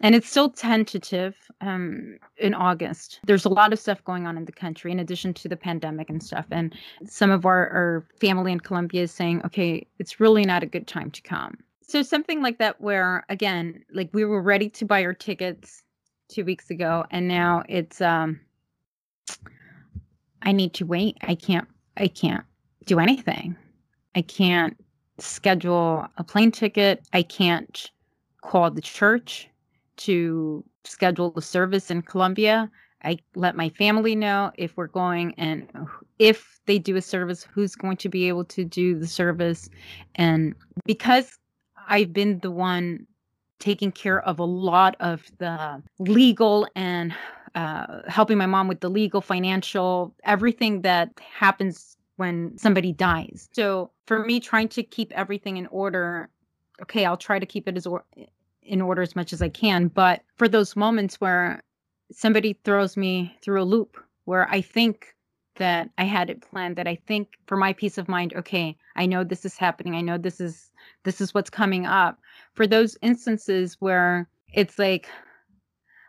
and 0.00 0.14
it's 0.14 0.28
still 0.28 0.50
tentative 0.50 1.36
um, 1.60 2.18
in 2.36 2.54
August. 2.54 3.20
There's 3.26 3.44
a 3.44 3.48
lot 3.48 3.72
of 3.72 3.78
stuff 3.78 4.04
going 4.04 4.26
on 4.26 4.36
in 4.36 4.44
the 4.44 4.52
country 4.52 4.92
in 4.92 5.00
addition 5.00 5.32
to 5.34 5.48
the 5.48 5.56
pandemic 5.56 6.10
and 6.10 6.22
stuff. 6.22 6.46
And 6.50 6.74
some 7.06 7.30
of 7.30 7.46
our, 7.46 7.68
our 7.70 8.06
family 8.20 8.52
in 8.52 8.60
Colombia 8.60 9.02
is 9.02 9.10
saying, 9.10 9.42
okay, 9.44 9.86
it's 9.98 10.20
really 10.20 10.44
not 10.44 10.62
a 10.62 10.66
good 10.66 10.86
time 10.86 11.10
to 11.12 11.22
come. 11.22 11.58
So 11.82 12.02
something 12.02 12.42
like 12.42 12.58
that, 12.58 12.80
where 12.80 13.24
again, 13.28 13.82
like 13.92 14.10
we 14.12 14.24
were 14.24 14.42
ready 14.42 14.68
to 14.70 14.84
buy 14.84 15.04
our 15.04 15.14
tickets 15.14 15.84
two 16.28 16.44
weeks 16.44 16.70
ago, 16.70 17.04
and 17.12 17.28
now 17.28 17.62
it's 17.68 18.00
um, 18.00 18.40
I 20.42 20.52
need 20.52 20.74
to 20.74 20.84
wait. 20.84 21.16
I 21.22 21.36
can't. 21.36 21.68
I 21.96 22.08
can't 22.08 22.44
do 22.84 22.98
anything. 22.98 23.56
I 24.16 24.22
can't 24.22 24.76
schedule 25.18 26.06
a 26.18 26.24
plane 26.24 26.50
ticket. 26.50 27.06
I 27.12 27.22
can't 27.22 27.90
call 28.42 28.70
the 28.70 28.82
church 28.82 29.48
to 29.98 30.64
schedule 30.84 31.30
the 31.30 31.42
service 31.42 31.90
in 31.90 32.02
Colombia. 32.02 32.70
I 33.04 33.18
let 33.34 33.56
my 33.56 33.68
family 33.70 34.16
know 34.16 34.50
if 34.56 34.76
we're 34.76 34.86
going 34.86 35.34
and 35.34 35.68
if 36.18 36.58
they 36.66 36.78
do 36.78 36.96
a 36.96 37.02
service, 37.02 37.46
who's 37.52 37.74
going 37.74 37.96
to 37.98 38.08
be 38.08 38.28
able 38.28 38.44
to 38.46 38.64
do 38.64 38.98
the 38.98 39.06
service. 39.06 39.68
And 40.16 40.54
because 40.84 41.38
I've 41.88 42.12
been 42.12 42.40
the 42.40 42.50
one 42.50 43.06
taking 43.58 43.92
care 43.92 44.20
of 44.22 44.38
a 44.38 44.44
lot 44.44 44.96
of 45.00 45.24
the 45.38 45.82
legal 45.98 46.66
and 46.74 47.14
uh, 47.54 48.02
helping 48.06 48.36
my 48.36 48.46
mom 48.46 48.68
with 48.68 48.80
the 48.80 48.90
legal, 48.90 49.20
financial, 49.20 50.14
everything 50.24 50.82
that 50.82 51.10
happens 51.18 51.96
when 52.16 52.56
somebody 52.58 52.92
dies. 52.92 53.48
So 53.52 53.90
for 54.06 54.24
me, 54.24 54.40
trying 54.40 54.68
to 54.68 54.82
keep 54.82 55.12
everything 55.12 55.56
in 55.56 55.66
order, 55.68 56.28
okay, 56.82 57.04
I'll 57.04 57.16
try 57.16 57.38
to 57.38 57.46
keep 57.46 57.68
it 57.68 57.76
as 57.76 57.86
or- 57.86 58.04
in 58.66 58.82
order 58.82 59.02
as 59.02 59.16
much 59.16 59.32
as 59.32 59.42
I 59.42 59.48
can. 59.48 59.88
But 59.88 60.22
for 60.36 60.48
those 60.48 60.76
moments 60.76 61.20
where 61.20 61.62
somebody 62.12 62.58
throws 62.64 62.96
me 62.96 63.36
through 63.42 63.62
a 63.62 63.64
loop, 63.64 63.96
where 64.24 64.48
I 64.50 64.60
think 64.60 65.14
that 65.56 65.90
I 65.96 66.04
had 66.04 66.28
it 66.28 66.42
planned, 66.42 66.76
that 66.76 66.86
I 66.86 66.96
think 67.06 67.28
for 67.46 67.56
my 67.56 67.72
peace 67.72 67.96
of 67.96 68.08
mind, 68.08 68.34
okay, 68.34 68.76
I 68.96 69.06
know 69.06 69.24
this 69.24 69.44
is 69.44 69.56
happening. 69.56 69.94
I 69.94 70.00
know 70.02 70.18
this 70.18 70.40
is 70.40 70.70
this 71.04 71.20
is 71.20 71.32
what's 71.32 71.50
coming 71.50 71.86
up. 71.86 72.18
For 72.54 72.66
those 72.66 72.98
instances 73.02 73.76
where 73.80 74.28
it's 74.52 74.78
like 74.78 75.08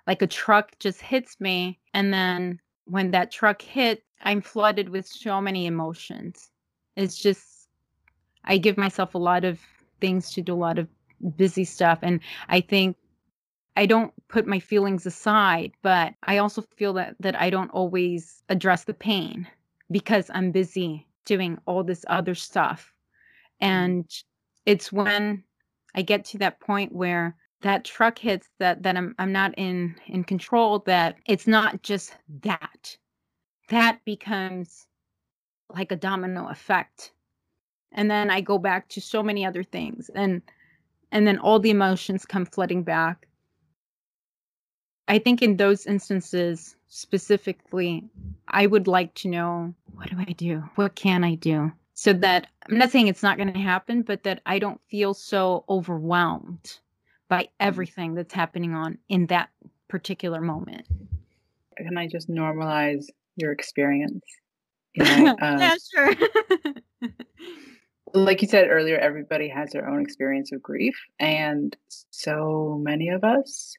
like 0.08 0.22
a 0.22 0.28
truck 0.28 0.72
just 0.80 1.02
hits 1.02 1.40
me 1.40 1.80
and 1.94 2.14
then 2.14 2.60
when 2.86 3.12
that 3.12 3.32
truck 3.32 3.62
hit 3.62 4.04
i'm 4.22 4.42
flooded 4.42 4.90
with 4.90 5.06
so 5.06 5.40
many 5.40 5.66
emotions 5.66 6.50
it's 6.96 7.18
just 7.18 7.68
i 8.46 8.58
give 8.58 8.78
myself 8.78 9.14
a 9.14 9.20
lot 9.20 9.44
of 9.44 9.60
things 10.00 10.32
to 10.32 10.42
do 10.42 10.54
a 10.54 10.56
lot 10.56 10.80
of 10.80 10.88
busy 11.36 11.64
stuff 11.64 12.00
and 12.02 12.20
i 12.50 12.60
think 12.62 12.96
i 13.76 13.86
don't 13.86 14.14
put 14.28 14.46
my 14.48 14.60
feelings 14.60 15.06
aside 15.06 15.72
but 15.82 16.14
i 16.24 16.38
also 16.38 16.62
feel 16.76 16.94
that 16.94 17.16
that 17.20 17.40
i 17.40 17.50
don't 17.50 17.72
always 17.72 18.44
address 18.50 18.84
the 18.84 18.94
pain 18.94 19.48
because 19.92 20.30
i'm 20.34 20.52
busy 20.52 21.06
doing 21.26 21.58
all 21.66 21.84
this 21.84 22.06
other 22.08 22.36
stuff. 22.36 22.94
Mm-hmm. 23.62 23.74
and 23.74 24.24
it's 24.66 24.92
when 24.92 25.44
i 25.96 26.02
get 26.02 26.26
to 26.26 26.38
that 26.38 26.60
point 26.60 26.92
where 26.94 27.36
that 27.62 27.84
truck 27.84 28.20
hits 28.20 28.48
that 28.60 28.84
that 28.84 28.96
I'm 28.98 29.16
I'm 29.18 29.32
not 29.32 29.54
in 29.58 29.96
in 30.08 30.24
control 30.24 30.80
that 30.80 31.18
it's 31.26 31.48
not 31.48 31.82
just 31.82 32.16
that. 32.44 32.98
That 33.70 34.00
becomes 34.06 34.88
like 35.70 35.92
a 35.92 35.96
domino 35.96 36.48
effect. 36.50 37.12
And 37.92 38.12
then 38.12 38.30
I 38.30 38.42
go 38.42 38.58
back 38.58 38.90
to 38.90 39.02
so 39.02 39.24
many 39.24 39.46
other 39.46 39.64
things 39.64 40.10
and 40.14 40.42
and 41.12 41.28
then 41.28 41.40
all 41.40 41.60
the 41.60 41.70
emotions 41.70 42.26
come 42.26 42.46
flooding 42.46 42.84
back 42.84 43.28
I 45.10 45.20
think 45.20 45.42
in 45.42 45.58
those 45.58 45.86
instances 45.86 46.76
specifically 46.88 48.04
I 48.48 48.68
would 48.68 48.88
like 48.88 49.14
to 49.16 49.28
know 49.28 49.74
what 49.96 50.10
do 50.10 50.18
I 50.20 50.34
do 50.34 50.64
what 50.76 50.96
can 50.96 51.24
I 51.24 51.36
do 51.36 51.72
so 51.94 52.14
that 52.14 52.48
I'm 52.70 52.78
not 52.78 52.92
saying 52.92 53.08
it's 53.08 53.24
not 53.24 53.38
going 53.38 53.54
to 53.54 53.60
happen 53.60 54.02
but 54.02 54.24
that 54.24 54.42
I 54.46 54.60
don't 54.60 54.82
feel 54.90 55.14
so 55.14 55.66
overwhelmed 55.70 56.80
by 57.30 57.50
everything 57.60 58.14
that's 58.16 58.34
happening 58.34 58.74
on 58.74 58.98
in 59.10 59.26
that 59.28 59.50
particular 59.88 60.42
moment. 60.42 60.88
Can 61.78 61.98
I 61.98 62.08
just 62.08 62.30
normalize 62.30 63.06
your 63.36 63.52
experience? 63.52 64.24
You 64.96 65.04
know, 65.04 65.38
uh, 65.40 65.58
yeah, 65.60 65.76
sure. 65.94 66.16
like 68.14 68.42
you 68.42 68.48
said 68.48 68.68
earlier, 68.70 68.98
everybody 68.98 69.50
has 69.50 69.72
their 69.72 69.88
own 69.88 70.02
experience 70.02 70.52
of 70.52 70.62
grief, 70.62 70.96
and 71.20 71.76
so 72.12 72.80
many 72.82 73.10
of 73.10 73.24
us 73.24 73.76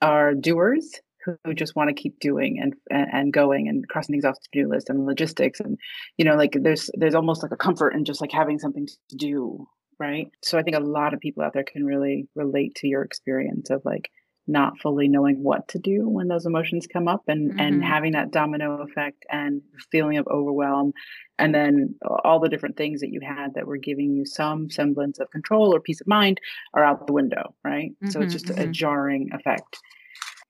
are 0.00 0.34
doers 0.34 1.00
who 1.24 1.54
just 1.54 1.76
want 1.76 1.88
to 1.88 1.94
keep 1.94 2.18
doing 2.20 2.58
and 2.60 2.74
and 2.90 3.32
going 3.32 3.68
and 3.68 3.88
crossing 3.88 4.12
things 4.12 4.24
off 4.24 4.36
the 4.36 4.60
to-do 4.60 4.68
list 4.68 4.88
and 4.88 5.04
logistics 5.04 5.58
and 5.58 5.76
you 6.16 6.24
know 6.24 6.36
like 6.36 6.56
there's 6.62 6.88
there's 6.94 7.16
almost 7.16 7.42
like 7.42 7.50
a 7.50 7.56
comfort 7.56 7.90
in 7.90 8.04
just 8.04 8.20
like 8.20 8.30
having 8.30 8.58
something 8.58 8.86
to 8.86 9.16
do 9.16 9.66
right? 9.98 10.30
So 10.42 10.58
I 10.58 10.62
think 10.62 10.76
a 10.76 10.80
lot 10.80 11.14
of 11.14 11.20
people 11.20 11.42
out 11.42 11.52
there 11.52 11.64
can 11.64 11.84
really 11.84 12.28
relate 12.34 12.74
to 12.76 12.88
your 12.88 13.02
experience 13.02 13.70
of 13.70 13.82
like 13.84 14.10
not 14.48 14.78
fully 14.78 15.08
knowing 15.08 15.42
what 15.42 15.68
to 15.68 15.78
do 15.78 16.08
when 16.08 16.28
those 16.28 16.46
emotions 16.46 16.86
come 16.86 17.06
up 17.06 17.22
and 17.28 17.50
mm-hmm. 17.50 17.60
and 17.60 17.84
having 17.84 18.12
that 18.12 18.30
domino 18.30 18.82
effect 18.82 19.24
and 19.30 19.62
feeling 19.90 20.18
of 20.18 20.26
overwhelm 20.28 20.92
and 21.38 21.54
then 21.54 21.94
all 22.24 22.40
the 22.40 22.48
different 22.48 22.76
things 22.76 23.00
that 23.00 23.12
you 23.12 23.20
had 23.20 23.54
that 23.54 23.66
were 23.66 23.76
giving 23.76 24.12
you 24.12 24.24
some 24.24 24.70
semblance 24.70 25.18
of 25.18 25.30
control 25.30 25.74
or 25.74 25.80
peace 25.80 26.00
of 26.00 26.06
mind 26.06 26.40
are 26.74 26.84
out 26.84 27.06
the 27.06 27.12
window 27.12 27.54
right 27.64 27.90
mm-hmm, 27.92 28.10
so 28.10 28.20
it's 28.20 28.32
just 28.32 28.46
mm-hmm. 28.46 28.62
a 28.62 28.66
jarring 28.66 29.30
effect 29.32 29.78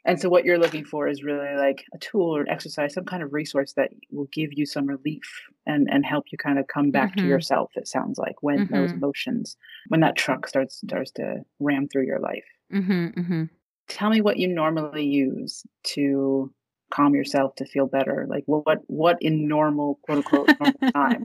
and 0.09 0.19
so 0.19 0.31
what 0.31 0.45
you're 0.45 0.59
looking 0.59 0.87
for 0.87 1.07
is 1.07 1.23
really 1.23 1.55
like 1.57 1.85
a 1.93 1.99
tool 1.99 2.35
or 2.35 2.41
an 2.41 2.49
exercise, 2.49 2.95
some 2.95 3.05
kind 3.05 3.23
of 3.23 3.35
resource 3.35 3.75
that 3.75 3.91
will 4.11 4.29
give 4.33 4.55
you 4.55 4.65
some 4.65 4.87
relief 4.87 5.43
and 5.67 5.87
and 5.91 6.07
help 6.07 6.25
you 6.31 6.39
kind 6.39 6.59
of 6.59 6.67
come 6.67 6.91
back 6.91 7.11
mm-hmm. 7.11 7.21
to 7.21 7.27
yourself. 7.27 7.73
It 7.75 7.89
sounds 7.89 8.17
like 8.17 8.43
when 8.43 8.61
mm-hmm. 8.61 8.75
those 8.75 8.93
emotions, 8.93 9.59
when 9.89 10.01
that 10.01 10.17
truck 10.17 10.47
starts 10.47 10.77
starts 10.77 11.11
to 11.13 11.45
ram 11.61 11.89
through 11.89 12.07
your 12.07 12.21
life. 12.21 12.45
Mm-hmm, 12.73 13.07
mm-hmm, 13.21 13.45
Tell 13.89 14.11
me 14.11 14.21
what 14.21 14.39
you 14.39 14.49
normally 14.49 15.05
use 15.05 15.65
to 15.95 16.53
calm 16.91 17.15
yourself 17.15 17.55
to 17.57 17.67
feel 17.67 17.87
better. 17.87 18.27
Like 18.29 18.45
what 18.47 18.79
what 18.87 19.19
in 19.21 19.49
normal 19.49 19.99
quote 20.03 20.19
unquote 20.19 20.51
normal 20.61 20.81
time 20.95 21.25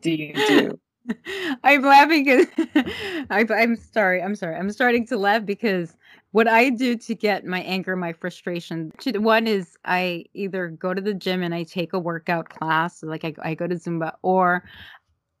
do 0.00 0.10
you 0.10 0.34
do? 0.46 0.78
I'm 1.64 1.82
laughing 1.82 2.24
because 2.24 2.46
I, 3.30 3.44
I'm 3.50 3.76
sorry. 3.76 4.22
I'm 4.22 4.34
sorry. 4.34 4.56
I'm 4.56 4.70
starting 4.70 5.06
to 5.08 5.16
laugh 5.16 5.44
because 5.44 5.96
what 6.30 6.48
I 6.48 6.70
do 6.70 6.96
to 6.96 7.14
get 7.14 7.44
my 7.44 7.60
anger, 7.62 7.96
my 7.96 8.12
frustration, 8.12 8.92
one 9.14 9.46
is 9.46 9.76
I 9.84 10.24
either 10.34 10.68
go 10.68 10.94
to 10.94 11.00
the 11.00 11.14
gym 11.14 11.42
and 11.42 11.54
I 11.54 11.64
take 11.64 11.92
a 11.92 11.98
workout 11.98 12.48
class, 12.48 13.02
like 13.02 13.24
I, 13.24 13.34
I 13.42 13.54
go 13.54 13.66
to 13.66 13.74
Zumba, 13.74 14.14
or 14.22 14.64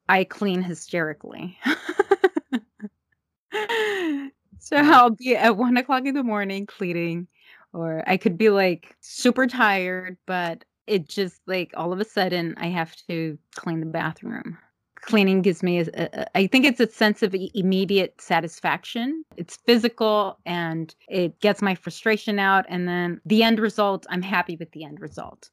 I 0.08 0.24
clean 0.24 0.62
hysterically. 0.62 1.58
so 4.62 4.76
I'll 4.76 5.10
be 5.10 5.36
at 5.36 5.56
one 5.56 5.76
o'clock 5.76 6.06
in 6.06 6.14
the 6.14 6.22
morning 6.22 6.66
cleaning, 6.66 7.26
or 7.72 8.02
I 8.06 8.16
could 8.16 8.38
be 8.38 8.50
like 8.50 8.96
super 9.00 9.46
tired, 9.46 10.16
but 10.26 10.64
it 10.86 11.08
just 11.08 11.40
like 11.46 11.72
all 11.74 11.92
of 11.92 12.00
a 12.00 12.04
sudden 12.04 12.54
I 12.56 12.66
have 12.68 12.94
to 13.08 13.38
clean 13.54 13.80
the 13.80 13.86
bathroom 13.86 14.58
cleaning 15.02 15.42
gives 15.42 15.62
me 15.62 15.80
a, 15.80 15.86
a, 15.94 16.38
I 16.38 16.46
think 16.46 16.64
it's 16.64 16.80
a 16.80 16.90
sense 16.90 17.22
of 17.22 17.34
immediate 17.54 18.20
satisfaction. 18.20 19.24
It's 19.36 19.56
physical 19.66 20.38
and 20.46 20.94
it 21.08 21.38
gets 21.40 21.60
my 21.60 21.74
frustration 21.74 22.38
out 22.38 22.64
and 22.68 22.88
then 22.88 23.20
the 23.26 23.42
end 23.42 23.60
result 23.60 24.06
I'm 24.08 24.22
happy 24.22 24.56
with 24.56 24.70
the 24.72 24.84
end 24.84 25.00
result. 25.00 25.50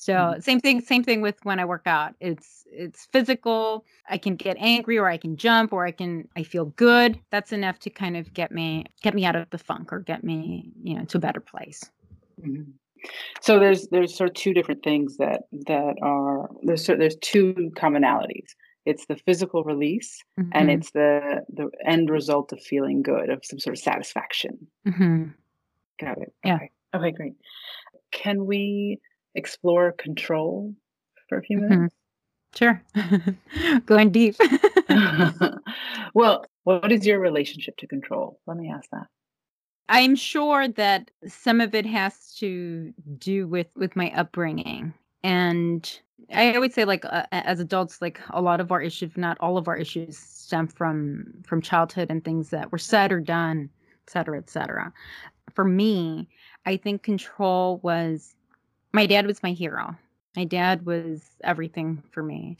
So 0.00 0.14
mm-hmm. 0.14 0.40
same 0.40 0.60
thing 0.60 0.80
same 0.80 1.04
thing 1.04 1.20
with 1.20 1.36
when 1.42 1.60
I 1.60 1.66
work 1.66 1.82
out. 1.84 2.14
It's 2.20 2.64
it's 2.72 3.04
physical. 3.12 3.84
I 4.08 4.16
can 4.16 4.34
get 4.34 4.56
angry 4.58 4.98
or 4.98 5.06
I 5.06 5.18
can 5.18 5.36
jump 5.36 5.74
or 5.74 5.84
I 5.84 5.90
can 5.90 6.26
I 6.36 6.42
feel 6.42 6.64
good. 6.64 7.20
That's 7.30 7.52
enough 7.52 7.78
to 7.80 7.90
kind 7.90 8.16
of 8.16 8.32
get 8.32 8.50
me 8.50 8.86
get 9.02 9.14
me 9.14 9.26
out 9.26 9.36
of 9.36 9.50
the 9.50 9.58
funk 9.58 9.92
or 9.92 9.98
get 9.98 10.24
me, 10.24 10.72
you 10.82 10.94
know, 10.94 11.04
to 11.04 11.18
a 11.18 11.20
better 11.20 11.40
place. 11.40 11.82
Mm-hmm. 12.40 12.70
So 13.42 13.58
there's 13.58 13.88
there's 13.88 14.16
sort 14.16 14.30
of 14.30 14.34
two 14.34 14.54
different 14.54 14.82
things 14.82 15.18
that 15.18 15.42
that 15.66 15.96
are 16.00 16.48
there's 16.62 16.86
there's 16.86 17.16
two 17.16 17.70
commonalities 17.76 18.54
it's 18.86 19.04
the 19.04 19.16
physical 19.16 19.62
release 19.64 20.24
mm-hmm. 20.40 20.48
and 20.54 20.70
it's 20.70 20.92
the 20.92 21.44
the 21.52 21.70
end 21.86 22.08
result 22.08 22.54
of 22.54 22.60
feeling 22.62 23.02
good 23.02 23.28
of 23.28 23.44
some 23.44 23.58
sort 23.58 23.76
of 23.76 23.82
satisfaction 23.82 24.66
mm-hmm. 24.88 25.24
got 26.00 26.16
it 26.16 26.32
yeah 26.42 26.54
okay. 26.54 26.70
okay 26.94 27.10
great 27.10 27.34
can 28.10 28.46
we 28.46 28.98
explore 29.34 29.92
control 29.92 30.74
for 31.28 31.38
a 31.38 31.42
few 31.42 31.58
mm-hmm. 31.58 31.68
minutes 31.68 31.94
sure. 32.54 32.82
Going 33.86 34.10
deep. 34.10 34.36
Well 36.12 36.44
what 36.64 36.90
is 36.90 37.06
your 37.06 37.20
relationship 37.20 37.76
to 37.78 37.86
control? 37.86 38.40
Let 38.46 38.56
me 38.56 38.68
ask 38.68 38.90
that. 38.90 39.06
I'm 39.88 40.16
sure 40.16 40.66
that 40.66 41.10
some 41.26 41.60
of 41.60 41.74
it 41.74 41.86
has 41.86 42.34
to 42.38 42.92
do 43.18 43.46
with 43.46 43.68
with 43.76 43.94
my 43.94 44.12
upbringing. 44.16 44.92
And 45.22 46.00
I 46.34 46.58
would 46.58 46.72
say 46.72 46.84
like 46.84 47.04
uh, 47.04 47.26
as 47.30 47.60
adults, 47.60 48.02
like 48.02 48.20
a 48.30 48.42
lot 48.42 48.60
of 48.60 48.72
our 48.72 48.80
issues, 48.80 49.16
not 49.16 49.36
all 49.38 49.56
of 49.56 49.68
our 49.68 49.76
issues, 49.76 50.18
stem 50.18 50.66
from 50.66 51.32
from 51.46 51.62
childhood 51.62 52.10
and 52.10 52.24
things 52.24 52.50
that 52.50 52.72
were 52.72 52.78
said 52.78 53.12
or 53.12 53.20
done, 53.20 53.70
et 54.06 54.10
cetera, 54.10 54.36
et 54.36 54.50
cetera. 54.50 54.92
For 55.54 55.64
me, 55.64 56.28
I 56.66 56.76
think 56.76 57.04
control 57.04 57.78
was 57.84 58.34
my 58.92 59.06
dad 59.06 59.26
was 59.26 59.42
my 59.42 59.52
hero. 59.52 59.96
My 60.36 60.44
dad 60.44 60.86
was 60.86 61.22
everything 61.42 62.02
for 62.10 62.22
me. 62.22 62.56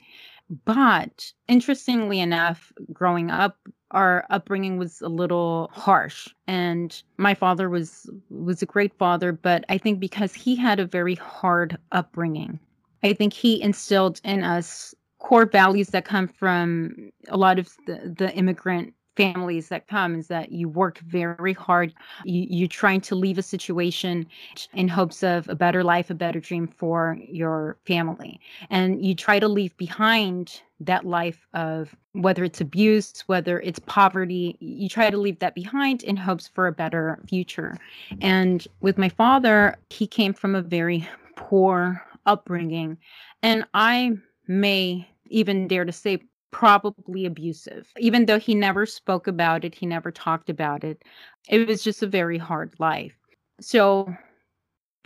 But 0.65 1.33
interestingly 1.47 2.19
enough, 2.21 2.73
growing 2.93 3.31
up, 3.31 3.57
our 3.93 4.25
upbringing 4.31 4.77
was 4.79 5.01
a 5.01 5.09
little 5.09 5.71
harsh 5.73 6.29
and 6.47 7.03
my 7.17 7.35
father 7.35 7.69
was 7.69 8.09
was 8.31 8.63
a 8.63 8.67
great 8.67 8.97
father 8.99 9.33
but 9.33 9.65
i 9.69 9.77
think 9.77 9.99
because 9.99 10.33
he 10.33 10.55
had 10.55 10.79
a 10.79 10.87
very 10.87 11.17
hard 11.17 11.77
upbringing 11.91 12.61
I 13.03 13.13
think 13.13 13.33
he 13.33 13.61
instilled 13.63 14.21
in 14.25 14.45
us 14.45 14.95
core 15.19 15.47
values 15.47 15.89
that 15.89 16.05
come 16.05 16.29
from 16.29 17.11
a 17.29 17.37
lot 17.37 17.59
of 17.59 17.69
the, 17.87 18.15
the 18.17 18.35
immigrant 18.35 18.95
families 19.21 19.69
that 19.69 19.87
come 19.87 20.17
is 20.17 20.29
that 20.29 20.53
you 20.53 20.69
work 20.69 20.99
very 21.01 21.53
hard 21.53 21.93
you, 22.25 22.47
you're 22.49 22.69
trying 22.69 23.01
to 23.01 23.15
leave 23.15 23.39
a 23.39 23.43
situation 23.43 24.27
in 24.75 24.89
hopes 24.89 25.23
of 25.23 25.49
a 25.49 25.55
better 25.55 25.83
life 25.85 26.11
a 26.11 26.15
better 26.15 26.41
dream 26.41 26.67
for 26.67 27.17
your 27.29 27.77
family 27.87 28.41
and 28.71 29.05
you 29.05 29.15
try 29.15 29.39
to 29.39 29.49
leave 29.49 29.77
behind 29.77 30.63
that 30.81 31.05
life 31.05 31.47
of 31.53 31.95
whether 32.13 32.43
it's 32.43 32.61
abuse, 32.61 33.23
whether 33.27 33.61
it's 33.61 33.79
poverty, 33.81 34.57
you 34.61 34.89
try 34.89 35.11
to 35.11 35.17
leave 35.17 35.39
that 35.39 35.55
behind 35.55 36.03
in 36.03 36.17
hopes 36.17 36.49
for 36.49 36.67
a 36.67 36.73
better 36.73 37.21
future. 37.29 37.77
And 38.21 38.67
with 38.81 38.99
my 38.99 39.11
father, 39.11 39.77
he 39.91 40.07
came 40.07 40.33
from 40.33 40.55
a 40.55 40.63
very 40.63 41.07
poor 41.37 42.03
upbringing. 42.27 42.97
And 43.43 43.65
I 43.75 44.13
may 44.49 45.09
even 45.27 45.69
dare 45.69 45.85
to 45.85 45.93
say 45.93 46.23
probably 46.51 47.27
abusive. 47.27 47.93
Even 47.99 48.27
though 48.27 48.39
he 48.39 48.55
never 48.55 48.87
spoke 48.87 49.27
about 49.27 49.65
it, 49.65 49.75
he 49.75 49.87
never 49.87 50.11
talked 50.11 50.51
about 50.51 50.85
it. 50.85 51.03
It 51.49 51.67
was 51.69 51.83
just 51.83 52.03
a 52.03 52.07
very 52.07 52.39
hard 52.39 52.75
life. 52.79 53.15
So 53.61 54.15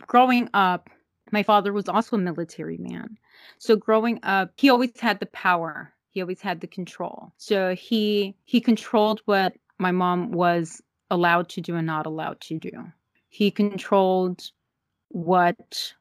growing 0.07 0.49
up, 0.53 0.89
my 1.31 1.43
father 1.43 1.73
was 1.73 1.87
also 1.89 2.15
a 2.15 2.19
military 2.19 2.77
man. 2.77 3.17
So 3.57 3.75
growing 3.75 4.19
up, 4.23 4.51
he 4.57 4.69
always 4.69 4.99
had 4.99 5.19
the 5.19 5.25
power. 5.27 5.93
He 6.09 6.21
always 6.21 6.41
had 6.41 6.61
the 6.61 6.67
control. 6.67 7.33
So 7.37 7.75
he 7.75 8.35
he 8.45 8.61
controlled 8.61 9.21
what 9.25 9.53
my 9.79 9.91
mom 9.91 10.31
was 10.31 10.81
allowed 11.11 11.49
to 11.49 11.61
do 11.61 11.75
and 11.75 11.85
not 11.85 12.05
allowed 12.05 12.39
to 12.41 12.57
do. 12.57 12.71
He 13.29 13.51
controlled 13.51 14.49
what 15.09 15.93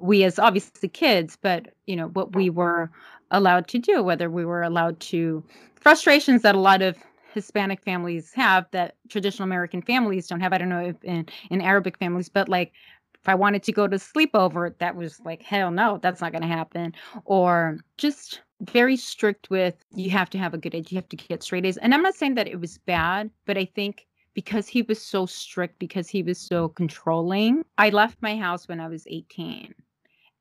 we 0.00 0.24
as 0.24 0.38
obviously 0.38 0.88
kids, 0.88 1.38
but 1.40 1.68
you 1.86 1.96
know, 1.96 2.08
what 2.08 2.34
we 2.34 2.50
were 2.50 2.90
allowed 3.30 3.68
to 3.68 3.78
do, 3.78 4.02
whether 4.02 4.30
we 4.30 4.44
were 4.44 4.62
allowed 4.62 4.98
to 5.00 5.42
frustrations 5.76 6.42
that 6.42 6.54
a 6.54 6.60
lot 6.60 6.82
of 6.82 6.96
Hispanic 7.34 7.82
families 7.82 8.32
have 8.34 8.66
that 8.70 8.94
traditional 9.08 9.44
American 9.44 9.82
families 9.82 10.26
don't 10.26 10.40
have. 10.40 10.52
I 10.52 10.58
don't 10.58 10.68
know 10.68 10.86
if 10.86 11.04
in, 11.04 11.26
in 11.50 11.60
Arabic 11.60 11.98
families, 11.98 12.28
but 12.28 12.48
like 12.48 12.72
if 13.14 13.28
I 13.28 13.34
wanted 13.34 13.62
to 13.64 13.72
go 13.72 13.86
to 13.86 13.96
sleepover, 13.96 14.76
that 14.78 14.96
was 14.96 15.20
like, 15.20 15.42
hell 15.42 15.70
no, 15.70 15.98
that's 16.00 16.20
not 16.20 16.32
going 16.32 16.42
to 16.42 16.48
happen. 16.48 16.94
Or 17.24 17.78
just 17.98 18.40
very 18.60 18.96
strict 18.96 19.50
with 19.50 19.74
you 19.94 20.10
have 20.10 20.30
to 20.30 20.38
have 20.38 20.54
a 20.54 20.58
good 20.58 20.74
age, 20.74 20.90
you 20.90 20.96
have 20.96 21.08
to 21.08 21.16
get 21.16 21.42
straight 21.42 21.66
A's. 21.66 21.76
And 21.76 21.92
I'm 21.92 22.02
not 22.02 22.14
saying 22.14 22.36
that 22.36 22.48
it 22.48 22.60
was 22.60 22.78
bad, 22.78 23.30
but 23.44 23.58
I 23.58 23.64
think 23.64 24.06
because 24.32 24.68
he 24.68 24.82
was 24.82 25.00
so 25.00 25.26
strict, 25.26 25.78
because 25.78 26.08
he 26.08 26.22
was 26.22 26.38
so 26.38 26.68
controlling, 26.68 27.64
I 27.78 27.90
left 27.90 28.22
my 28.22 28.36
house 28.36 28.68
when 28.68 28.80
I 28.80 28.88
was 28.88 29.06
18. 29.08 29.74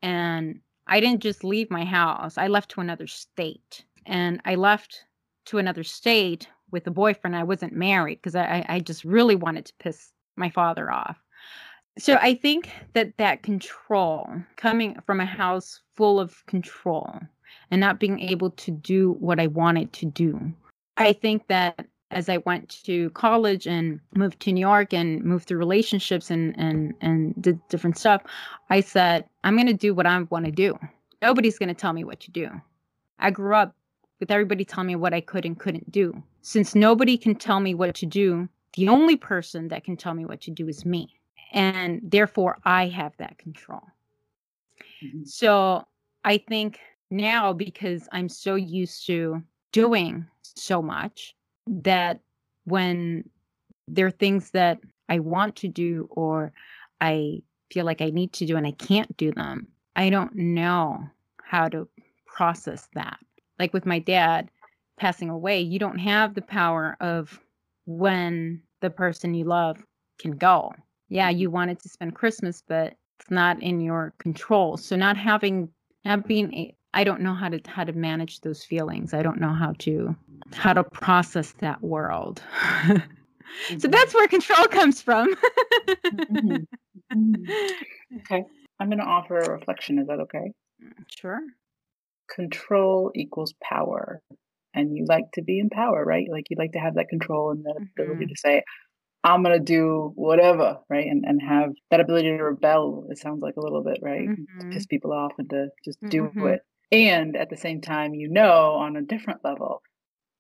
And 0.06 0.60
I 0.86 1.00
didn't 1.00 1.24
just 1.24 1.44
leave 1.44 1.72
my 1.72 1.84
house, 1.84 2.38
I 2.38 2.48
left 2.48 2.70
to 2.72 2.82
another 2.82 3.08
state. 3.08 3.84
And 4.06 4.40
I 4.46 4.54
left 4.54 5.04
to 5.46 5.58
another 5.58 5.84
state 5.84 6.48
with 6.70 6.86
a 6.86 6.92
boyfriend. 6.92 7.36
I 7.36 7.44
wasn't 7.44 7.74
married 7.74 8.18
because 8.18 8.36
I, 8.36 8.64
I 8.70 8.80
just 8.82 9.04
really 9.04 9.36
wanted 9.36 9.66
to 9.66 9.74
piss 9.80 10.12
my 10.36 10.52
father 10.52 10.92
off. 10.92 11.18
So 11.98 12.20
I 12.22 12.36
think 12.36 12.70
that 12.94 13.18
that 13.18 13.42
control 13.42 14.30
coming 14.58 15.00
from 15.08 15.22
a 15.22 15.26
house 15.26 15.82
full 15.96 16.20
of 16.20 16.46
control 16.46 17.20
and 17.72 17.82
not 17.82 18.00
being 18.00 18.20
able 18.20 18.52
to 18.52 18.70
do 18.70 19.14
what 19.14 19.40
I 19.40 19.48
wanted 19.48 19.92
to 19.94 20.06
do. 20.06 20.54
I 20.98 21.14
think 21.14 21.48
that 21.48 21.88
as 22.12 22.30
I 22.30 22.38
went 22.38 22.84
to 22.86 23.10
college 23.12 23.68
and 23.68 24.00
moved 24.16 24.40
to 24.42 24.52
New 24.52 24.62
York 24.62 24.94
and 24.94 25.24
moved 25.24 25.48
through 25.48 25.58
relationships 25.58 26.30
and 26.30 26.58
and 26.58 26.94
and 27.02 27.34
did 27.42 27.60
different 27.70 27.98
stuff, 27.98 28.22
I 28.70 28.82
said, 28.82 29.26
I'm 29.44 29.56
going 29.56 29.68
to 29.68 29.74
do 29.74 29.94
what 29.94 30.06
I 30.06 30.20
want 30.24 30.46
to 30.46 30.52
do. 30.52 30.78
Nobody's 31.22 31.58
going 31.58 31.70
to 31.70 31.76
tell 31.76 31.94
me 31.94 32.04
what 32.04 32.20
to 32.22 32.32
do. 32.32 32.50
I 33.20 33.32
grew 33.32 33.56
up 33.56 33.76
with 34.20 34.32
everybody 34.32 34.66
telling 34.66 34.88
me 34.88 34.96
what 34.96 35.14
I 35.14 35.22
could 35.22 35.46
and 35.46 35.60
couldn't 35.60 35.92
do. 35.92 36.22
Since 36.42 36.76
nobody 36.76 37.18
can 37.18 37.36
tell 37.36 37.60
me 37.60 37.74
what 37.74 37.96
to 37.96 38.06
do, 38.06 38.48
the 38.74 38.90
only 38.90 39.16
person 39.16 39.70
that 39.70 39.84
can 39.84 39.98
tell 39.98 40.14
me 40.14 40.26
what 40.26 40.42
to 40.42 40.52
do 40.52 40.68
is 40.68 40.86
me. 40.86 41.20
And 41.52 42.02
therefore, 42.04 42.58
I 42.66 42.88
have 42.88 43.14
that 43.18 43.38
control. 43.38 43.82
Mm-hmm. 45.04 45.24
So 45.24 45.86
I 46.24 46.38
think 46.38 46.80
now, 47.10 47.54
because 47.54 48.08
I'm 48.12 48.30
so 48.30 48.56
used 48.56 49.06
to 49.08 49.42
doing 49.72 50.26
so 50.42 50.82
much, 50.82 51.35
that 51.68 52.20
when 52.66 53.30
there 53.88 54.08
are 54.08 54.12
things 54.12 54.52
that 54.52 54.80
I 55.10 55.20
want 55.20 55.56
to 55.58 55.68
do 55.68 56.08
or 56.12 56.52
I 57.02 57.42
feel 57.72 57.86
like 57.86 58.02
I 58.02 58.10
need 58.10 58.34
to 58.34 58.46
do 58.46 58.58
and 58.58 58.66
I 58.66 58.72
can't 58.72 59.16
do 59.18 59.32
them, 59.32 59.68
I 59.96 60.10
don't 60.10 60.36
know 60.36 61.08
how 61.44 61.70
to 61.70 61.88
process 62.26 62.88
that. 62.94 63.20
Like 63.60 63.74
with 63.74 63.86
my 63.86 64.00
dad 64.00 64.50
passing 64.98 65.30
away, 65.30 65.62
you 65.62 65.80
don't 65.80 66.00
have 66.00 66.34
the 66.34 66.42
power 66.42 66.98
of 67.00 67.40
when 67.86 68.62
the 68.82 68.90
person 68.90 69.34
you 69.34 69.46
love 69.46 69.84
can 70.20 70.32
go. 70.32 70.74
Yeah, 71.10 71.30
mm-hmm. 71.30 71.40
you 71.40 71.52
wanted 71.52 71.80
to 71.80 71.90
spend 71.90 72.16
Christmas, 72.16 72.64
but 72.68 72.96
it's 73.20 73.32
not 73.32 73.62
in 73.62 73.80
your 73.80 74.14
control. 74.18 74.78
So 74.78 74.96
not 74.96 75.18
having 75.18 75.70
not 76.04 76.28
being 76.28 76.75
I 76.96 77.04
don't 77.04 77.22
know 77.22 77.34
how 77.34 77.50
to 77.50 77.60
how 77.68 77.84
to 77.84 77.94
manage 77.94 78.42
those 78.42 78.64
feelings. 78.64 79.14
I 79.14 79.22
don't 79.22 79.40
know 79.40 79.54
how 79.54 79.74
to 79.80 80.16
how 80.54 80.74
to 80.74 80.84
process 80.84 81.52
that 81.60 81.84
world. 81.84 82.42
mm-hmm. 82.54 83.12
So 83.78 83.88
that's 83.88 84.14
where 84.14 84.28
control 84.28 84.68
comes 84.68 85.02
from. 85.02 85.34
mm-hmm. 85.88 86.56
Mm-hmm. 87.14 88.18
Okay. 88.18 88.44
I'm 88.80 88.90
going 88.90 89.00
to 89.00 89.06
offer 89.06 89.40
a 89.40 89.50
reflection. 89.50 90.00
Is 90.00 90.08
that 90.08 90.20
okay? 90.20 90.52
Sure. 91.08 91.40
Control 92.34 93.12
equals 93.16 93.54
power. 93.64 94.22
And 94.74 94.98
you 94.98 95.06
like 95.08 95.26
to 95.36 95.42
be 95.42 95.60
in 95.60 95.70
power, 95.70 96.04
right? 96.04 96.28
Like 96.30 96.46
you 96.50 96.58
like 96.60 96.74
to 96.74 96.80
have 96.80 96.96
that 96.96 97.08
control 97.08 97.52
and 97.52 97.64
the 97.64 97.72
ability 98.02 98.26
mm-hmm. 98.26 98.30
to 98.30 98.36
say, 98.36 98.64
I'm 99.24 99.42
gonna 99.42 99.60
do 99.60 100.12
whatever, 100.16 100.80
right? 100.90 101.06
And 101.08 101.24
and 101.26 101.42
have 101.42 101.72
that 101.92 102.02
ability 102.02 102.28
to 102.28 102.44
rebel, 102.44 103.08
it 103.10 103.18
sounds 103.20 103.42
like 103.42 103.56
a 103.56 103.62
little 103.62 103.84
bit, 103.84 104.00
right? 104.02 104.28
Mm-hmm. 104.28 104.60
To 104.60 104.76
piss 104.76 104.86
people 104.86 105.14
off 105.14 105.32
and 105.38 105.50
to 105.52 105.68
just 105.86 106.00
do 106.10 106.24
mm-hmm. 106.24 106.48
it. 106.48 106.62
And 106.92 107.36
at 107.36 107.50
the 107.50 107.58
same 107.58 107.82
time, 107.82 108.14
you 108.14 108.28
know, 108.28 108.76
on 108.76 108.96
a 108.96 109.02
different 109.02 109.44
level, 109.44 109.82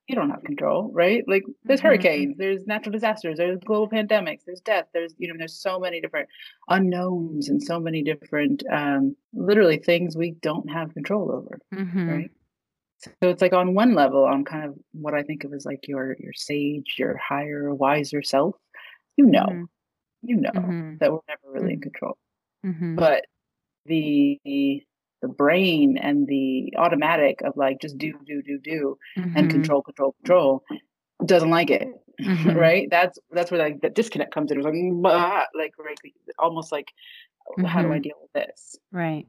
you 0.07 0.15
don't 0.15 0.29
have 0.29 0.43
control, 0.43 0.91
right? 0.93 1.23
Like 1.27 1.43
there's 1.63 1.79
mm-hmm. 1.79 1.87
hurricanes, 1.87 2.37
there's 2.37 2.67
natural 2.67 2.91
disasters, 2.91 3.37
there's 3.37 3.59
global 3.65 3.89
pandemics, 3.89 4.41
there's 4.45 4.61
death, 4.61 4.85
there's 4.93 5.15
you 5.17 5.27
know, 5.27 5.35
there's 5.37 5.59
so 5.59 5.79
many 5.79 5.99
different 5.99 6.29
unknowns 6.69 7.49
and 7.49 7.61
so 7.61 7.79
many 7.79 8.03
different 8.03 8.63
um 8.71 9.15
literally 9.33 9.77
things 9.77 10.15
we 10.15 10.31
don't 10.41 10.69
have 10.69 10.93
control 10.93 11.31
over. 11.31 11.59
Mm-hmm. 11.73 12.09
Right. 12.09 12.31
So 12.99 13.29
it's 13.29 13.41
like 13.41 13.53
on 13.53 13.73
one 13.73 13.95
level, 13.95 14.23
on 14.25 14.45
kind 14.45 14.65
of 14.65 14.75
what 14.93 15.13
I 15.13 15.23
think 15.23 15.43
of 15.43 15.53
as 15.53 15.65
like 15.65 15.87
your 15.87 16.15
your 16.19 16.33
sage, 16.33 16.95
your 16.97 17.17
higher, 17.17 17.73
wiser 17.73 18.21
self, 18.21 18.55
you 19.17 19.25
know, 19.25 19.45
mm-hmm. 19.45 19.63
you 20.23 20.35
know 20.37 20.51
mm-hmm. 20.51 20.97
that 20.99 21.11
we're 21.11 21.19
never 21.27 21.51
really 21.51 21.73
in 21.73 21.79
mm-hmm. 21.79 21.89
control. 21.89 22.17
Mm-hmm. 22.63 22.95
But 22.95 23.25
the 23.85 24.83
the 25.25 25.33
brain 25.33 25.97
and 25.97 26.27
the 26.27 26.71
automatic 26.77 27.41
of 27.43 27.57
like 27.57 27.81
just 27.81 27.97
do 27.97 28.13
do 28.27 28.43
do 28.43 28.59
do 28.59 28.97
mm-hmm. 29.17 29.35
and 29.35 29.49
control 29.49 29.81
control 29.81 30.11
control 30.21 30.63
doesn't 31.25 31.49
like 31.49 31.71
it 31.71 31.87
mm-hmm. 32.21 32.51
right 32.51 32.87
that's 32.91 33.17
that's 33.31 33.49
where 33.49 33.59
like 33.59 33.81
the 33.81 33.89
disconnect 33.89 34.31
comes 34.31 34.51
in 34.51 34.59
it's 34.59 34.65
like 34.65 34.75
bah, 35.01 35.45
like 35.55 35.73
right, 35.79 35.97
almost 36.37 36.71
like 36.71 36.91
mm-hmm. 37.57 37.65
how 37.65 37.81
do 37.81 37.87
i 37.87 37.93
mm-hmm. 37.93 38.01
deal 38.01 38.17
with 38.21 38.33
this 38.33 38.75
right 38.91 39.25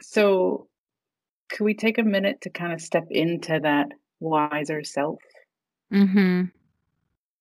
so 0.00 0.66
could 1.52 1.64
we 1.64 1.74
take 1.74 1.98
a 1.98 2.02
minute 2.02 2.40
to 2.40 2.50
kind 2.50 2.72
of 2.72 2.80
step 2.80 3.04
into 3.10 3.60
that 3.62 3.86
wiser 4.18 4.82
self 4.82 5.20
mm-hmm. 5.92 6.46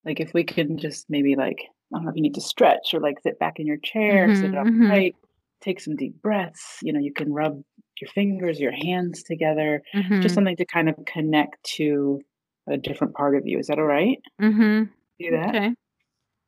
like 0.05 0.19
if 0.19 0.35
we 0.35 0.43
can 0.43 0.77
just 0.77 1.09
maybe 1.09 1.35
like 1.35 1.63
I 1.93 1.97
don't 1.97 2.05
know 2.05 2.11
if 2.11 2.15
you 2.15 2.21
need 2.21 2.35
to 2.35 2.41
stretch 2.41 2.93
or 2.93 2.99
like 2.99 3.19
sit 3.21 3.39
back 3.39 3.59
in 3.59 3.67
your 3.67 3.77
chair, 3.77 4.27
mm-hmm, 4.27 4.41
sit 4.41 4.55
upright, 4.55 5.15
mm-hmm. 5.15 5.61
take 5.61 5.79
some 5.79 5.95
deep 5.95 6.21
breaths. 6.21 6.77
You 6.81 6.93
know, 6.93 6.99
you 6.99 7.13
can 7.13 7.33
rub 7.33 7.61
your 7.99 8.09
fingers, 8.09 8.59
your 8.59 8.71
hands 8.71 9.23
together, 9.23 9.83
mm-hmm. 9.93 10.21
just 10.21 10.35
something 10.35 10.55
to 10.55 10.65
kind 10.65 10.89
of 10.89 10.95
connect 11.05 11.63
to 11.75 12.21
a 12.67 12.77
different 12.77 13.13
part 13.13 13.35
of 13.35 13.45
you. 13.45 13.59
Is 13.59 13.67
that 13.67 13.79
all 13.79 13.85
right? 13.85 14.19
Mm-hmm. 14.41 14.83
Do 15.19 15.31
that? 15.31 15.49
Okay. 15.49 15.73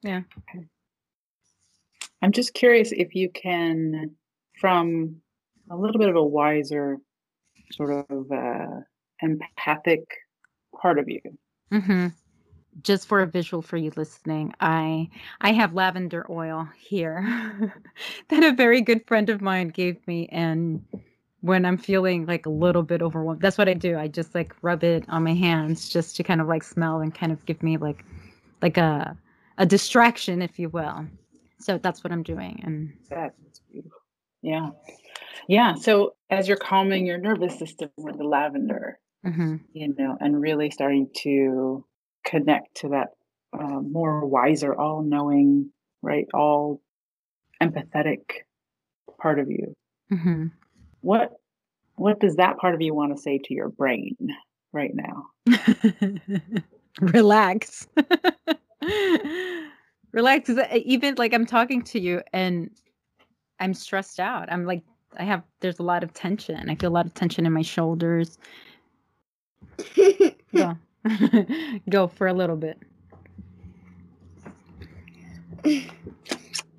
Yeah. 0.02 0.22
Okay. 0.50 0.66
I'm 2.22 2.32
just 2.32 2.54
curious 2.54 2.92
if 2.92 3.16
you 3.16 3.30
can, 3.30 4.12
from 4.60 5.18
a 5.70 5.76
little 5.76 6.00
bit 6.00 6.10
of 6.10 6.16
a 6.16 6.24
wiser, 6.24 6.98
sort 7.72 8.06
of 8.10 8.32
uh, 8.32 8.80
empathic 9.22 10.06
part 10.80 11.00
of 11.00 11.10
you, 11.10 11.22
mm-hmm 11.72 12.08
just 12.82 13.08
for 13.08 13.22
a 13.22 13.28
visual 13.28 13.62
for 13.62 13.78
you 13.78 13.92
listening, 13.96 14.54
I 14.60 15.10
I 15.42 15.52
have 15.52 15.74
lavender 15.74 16.26
oil 16.30 16.68
here 16.78 17.74
that 18.30 18.44
a 18.44 18.54
very 18.54 18.82
good 18.82 19.06
friend 19.08 19.30
of 19.30 19.42
mine 19.42 19.70
gave 19.70 20.06
me 20.08 20.28
and 20.32 20.84
when 21.42 21.66
I'm 21.66 21.78
feeling 21.78 22.26
like 22.26 22.46
a 22.46 22.50
little 22.50 22.84
bit 22.84 23.02
overwhelmed, 23.02 23.42
that's 23.42 23.58
what 23.58 23.68
I 23.68 23.74
do. 23.74 23.98
I 23.98 24.08
just 24.08 24.34
like 24.34 24.56
rub 24.62 24.82
it 24.82 25.04
on 25.10 25.26
my 25.26 25.34
hands 25.34 25.90
just 25.90 26.16
to 26.16 26.24
kind 26.24 26.40
of 26.40 26.48
like 26.48 26.64
smell 26.64 27.02
and 27.02 27.14
kind 27.14 27.34
of 27.34 27.46
give 27.46 27.62
me 27.62 27.76
like 27.76 28.06
like 28.62 28.78
a 28.78 29.18
a 29.58 29.66
distraction, 29.66 30.42
if 30.42 30.58
you 30.58 30.70
will. 30.70 31.06
So 31.60 31.78
that's 31.78 32.04
what 32.04 32.12
I'm 32.14 32.24
doing. 32.24 32.62
And 32.64 32.94
that's 33.10 33.60
beautiful. 33.72 34.00
Yeah. 34.42 34.70
Yeah. 35.48 35.76
So 35.76 36.16
as 36.30 36.48
you're 36.48 36.58
calming 36.58 37.06
your 37.06 37.18
nervous 37.18 37.60
system 37.60 37.90
with 37.98 38.18
the 38.18 38.24
lavender, 38.24 39.00
mm-hmm. 39.26 39.58
you 39.74 39.94
know, 39.98 40.18
and 40.20 40.42
really 40.42 40.72
starting 40.72 41.10
to 41.24 41.86
connect 42.24 42.76
to 42.78 42.90
that 42.90 43.10
uh, 43.58 43.80
more 43.80 44.26
wiser, 44.26 44.74
all 44.74 45.02
knowing, 45.04 45.70
right, 46.02 46.28
all 46.34 46.82
empathetic 47.62 48.22
part 49.20 49.40
of 49.40 49.50
you. 49.50 49.74
mm-hmm. 50.12 50.48
what 51.02 51.34
what 51.96 52.20
does 52.20 52.36
that 52.38 52.58
part 52.58 52.74
of 52.74 52.82
you 52.82 52.94
want 52.94 53.16
to 53.16 53.22
say 53.22 53.38
to 53.38 53.54
your 53.54 53.70
brain 53.70 54.18
right 54.72 54.92
now? 54.94 55.28
Relax. 57.02 57.88
Relax. 60.12 60.50
Even 60.74 61.16
like 61.18 61.34
I'm 61.34 61.46
talking 61.46 61.84
to 61.84 62.00
you 62.00 62.22
and 62.34 62.70
I'm 63.60 63.74
stressed 63.74 64.20
out. 64.20 64.52
I'm 64.52 64.66
like, 64.66 64.84
I 65.18 65.24
have, 65.24 65.44
there's 65.60 65.80
a 65.80 65.84
lot 65.84 66.04
of 66.04 66.14
tension. 66.14 66.70
I 66.70 66.76
feel 66.76 66.90
a 66.90 66.92
lot 66.92 67.06
of 67.06 67.14
tension 67.14 67.46
in 67.46 67.54
my 67.54 67.62
shoulders. 67.62 68.38
Go. 70.56 70.78
Go 71.90 72.08
for 72.08 72.28
a 72.28 72.34
little 72.34 72.56
bit. 72.56 72.78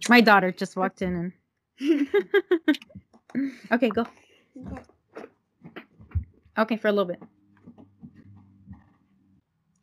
My 0.08 0.20
daughter 0.20 0.52
just 0.52 0.76
walked 0.76 1.02
in 1.02 1.32
and. 1.80 1.98
okay, 3.72 3.88
go. 3.88 4.06
Okay, 6.58 6.76
for 6.76 6.88
a 6.88 6.92
little 6.92 7.06
bit. 7.06 7.22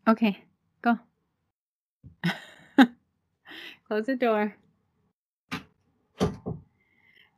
Okay, 0.08 0.44
go. 0.82 1.00
Close 3.88 4.06
the 4.06 4.16
door. 4.16 4.56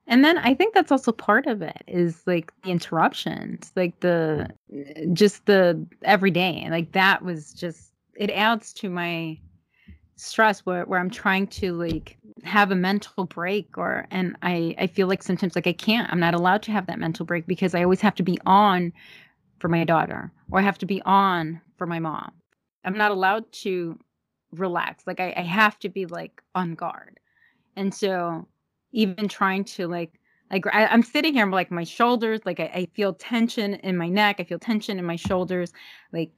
And 0.07 0.23
then 0.23 0.37
I 0.37 0.53
think 0.53 0.73
that's 0.73 0.91
also 0.91 1.11
part 1.11 1.47
of 1.47 1.61
it 1.61 1.81
is 1.87 2.23
like 2.25 2.51
the 2.63 2.71
interruptions, 2.71 3.71
like 3.75 3.99
the 4.01 4.49
eh, 4.73 5.05
just 5.13 5.45
the 5.45 5.85
everyday. 6.03 6.67
Like 6.69 6.91
that 6.91 7.23
was 7.23 7.53
just 7.53 7.91
it 8.15 8.29
adds 8.29 8.73
to 8.73 8.89
my 8.89 9.39
stress 10.15 10.65
where, 10.65 10.85
where 10.85 10.99
I'm 10.99 11.09
trying 11.09 11.47
to 11.47 11.73
like 11.73 12.17
have 12.43 12.71
a 12.71 12.75
mental 12.75 13.25
break 13.25 13.77
or 13.77 14.05
and 14.11 14.35
I 14.41 14.75
I 14.77 14.87
feel 14.87 15.07
like 15.07 15.23
sometimes 15.23 15.55
like 15.55 15.67
I 15.67 15.73
can't. 15.73 16.11
I'm 16.11 16.19
not 16.19 16.33
allowed 16.33 16.63
to 16.63 16.71
have 16.71 16.87
that 16.87 16.99
mental 16.99 17.25
break 17.25 17.47
because 17.47 17.73
I 17.73 17.83
always 17.83 18.01
have 18.01 18.15
to 18.15 18.23
be 18.23 18.37
on 18.45 18.91
for 19.59 19.69
my 19.69 19.85
daughter 19.85 20.31
or 20.51 20.59
I 20.59 20.63
have 20.63 20.77
to 20.79 20.85
be 20.85 21.01
on 21.03 21.61
for 21.77 21.87
my 21.87 21.99
mom. 21.99 22.31
I'm 22.83 22.97
not 22.97 23.11
allowed 23.11 23.49
to 23.63 23.97
relax. 24.51 25.07
Like 25.07 25.21
I, 25.21 25.33
I 25.37 25.41
have 25.41 25.79
to 25.79 25.89
be 25.89 26.05
like 26.05 26.41
on 26.53 26.75
guard. 26.75 27.19
And 27.75 27.93
so 27.93 28.47
even 28.93 29.27
trying 29.27 29.65
to 29.65 29.87
like 29.87 30.19
like 30.51 30.65
I, 30.67 30.93
am 30.93 31.01
sitting 31.01 31.33
here, 31.33 31.43
I'm 31.43 31.51
like 31.51 31.71
my 31.71 31.83
shoulders, 31.83 32.41
like 32.45 32.59
I, 32.59 32.65
I 32.65 32.87
feel 32.93 33.13
tension 33.13 33.75
in 33.75 33.97
my 33.97 34.07
neck, 34.07 34.35
I 34.39 34.43
feel 34.43 34.59
tension 34.59 34.99
in 34.99 35.05
my 35.05 35.15
shoulders, 35.15 35.73
like 36.11 36.31